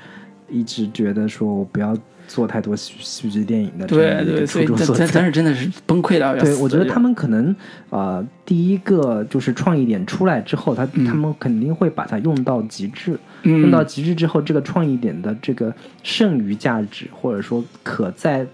[0.50, 1.98] 一直觉得说我不要
[2.28, 5.06] 做太多续续集电影的这样对对，所以初衷所在。
[5.06, 5.26] 这这真。
[5.26, 7.56] 是真的是崩溃到要死对，我觉得他们可能
[7.90, 13.62] 呃，第一个就是创意点出来之后，他、他们肯定会把它用到极致，嗯。
[13.62, 18.46] 用到极致之后，这个创意点的这个剩余价值，或者说可在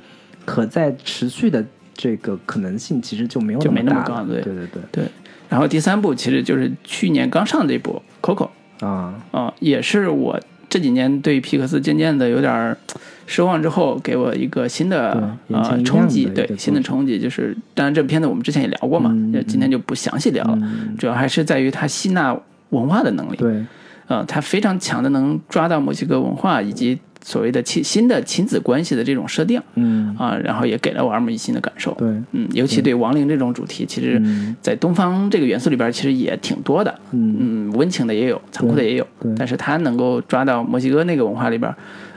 [0.46, 1.64] 可在持续的
[1.94, 4.42] 这个可能性，其实就没有就没那么大了高对。
[4.42, 5.04] 对对对，对，
[5.48, 8.50] 然后第三部其实就是去年刚上的这部《Coco》
[8.86, 10.40] 啊，啊，也是我
[10.70, 12.78] 这几年对皮克斯渐渐的有点儿
[13.26, 20.96] 失望之后，给我一个新的呃冲击，对新的冲击，就是当然这部片子我们之前也聊过嘛，嗯今天就不详细聊了，嗯。
[20.98, 22.36] 主要还是在于它吸纳
[22.70, 23.66] 文化的能力，对，
[24.08, 32.94] 呃，它非常强的能抓到墨西哥文化以及所谓的亲新的亲子关系的这种设定嗯，啊，然后也给了我耳目一新的感受，对，嗯，尤其对。
[32.94, 34.56] 亡灵这种主题，其实嗯。
[34.62, 37.36] 在东方这个元素里边其实也挺多的，嗯。
[37.40, 41.74] 嗯，温情的也有，残酷的也有对，但是他能够抓到墨西哥那个文化里边，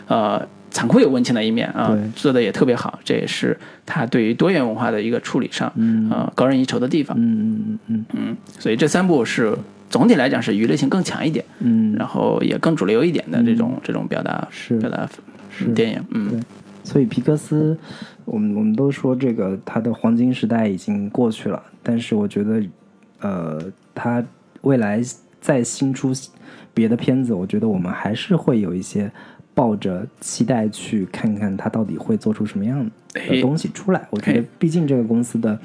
[0.08, 3.56] 呃，残酷有温情的一面啊对，做的也特别好，这也是
[3.86, 6.08] 他对于多元文化的一个处理上，嗯。
[6.10, 8.04] 呃，高人一筹的地方，嗯嗯嗯。
[8.14, 9.56] 嗯，所以这三部是
[9.92, 14.78] 总体来讲是娱乐性更强一点，嗯，然后也更主流一点的这种、这种表达是。
[14.78, 15.06] 表达
[15.50, 15.66] 是。
[15.74, 16.30] 电影，嗯。
[16.30, 16.40] 对，
[16.82, 17.76] 所以皮克斯，
[18.24, 22.62] 我们我们都说这个他的黄金时代已经过去了，但是我觉得，
[23.20, 23.62] 呃，
[23.94, 24.24] 他
[24.62, 25.02] 未来
[25.42, 26.10] 再新出
[26.72, 29.12] 别的片子，我觉得我们还是会有一些
[29.52, 32.82] 抱着期待去看看他到底会做出什么样
[33.12, 34.08] 的哎东西出来。
[34.08, 35.60] 我觉得哎，毕竟这个公司的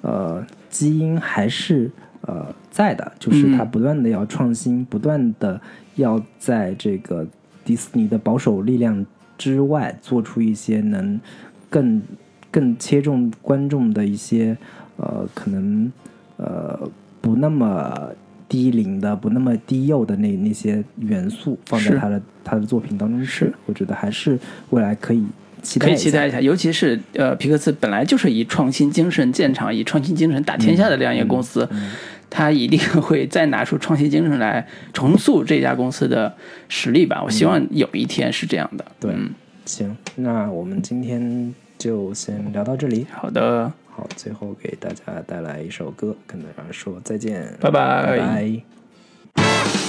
[0.00, 1.90] 呃基因还是
[2.26, 5.60] 呃在的，就是它嗯不断的要创新，不断的
[5.94, 7.26] 要在这个
[7.64, 9.04] 迪士尼的保守力量
[9.38, 11.20] 之外，做出一些能
[11.70, 12.02] 更
[12.50, 14.56] 更切中观众的一些
[14.96, 15.90] 呃可能
[16.36, 16.78] 呃
[17.20, 18.10] 不那么
[18.48, 24.38] 低龄的、不那么低幼的那那些元素放在他的他的作品当中是，我觉得还是
[24.70, 25.24] 未来可以
[25.62, 31.90] 期待可以期待一下，尤其是呃，皮克斯本来就是以创新精神建厂，以创新精神打天下的这样一个公司，嗯
[32.36, 36.30] 他一定会再拿出创新精神来重塑这家公司的
[36.68, 37.22] 实力吧。
[37.24, 38.84] 我希望有一天是这样的。
[39.00, 39.30] 对嗯，
[39.64, 43.06] 行，那我们今天就先聊到这里。
[43.10, 49.85] 好的，好，最后给大家带来一首歌，跟大家说再见，拜拜拜拜。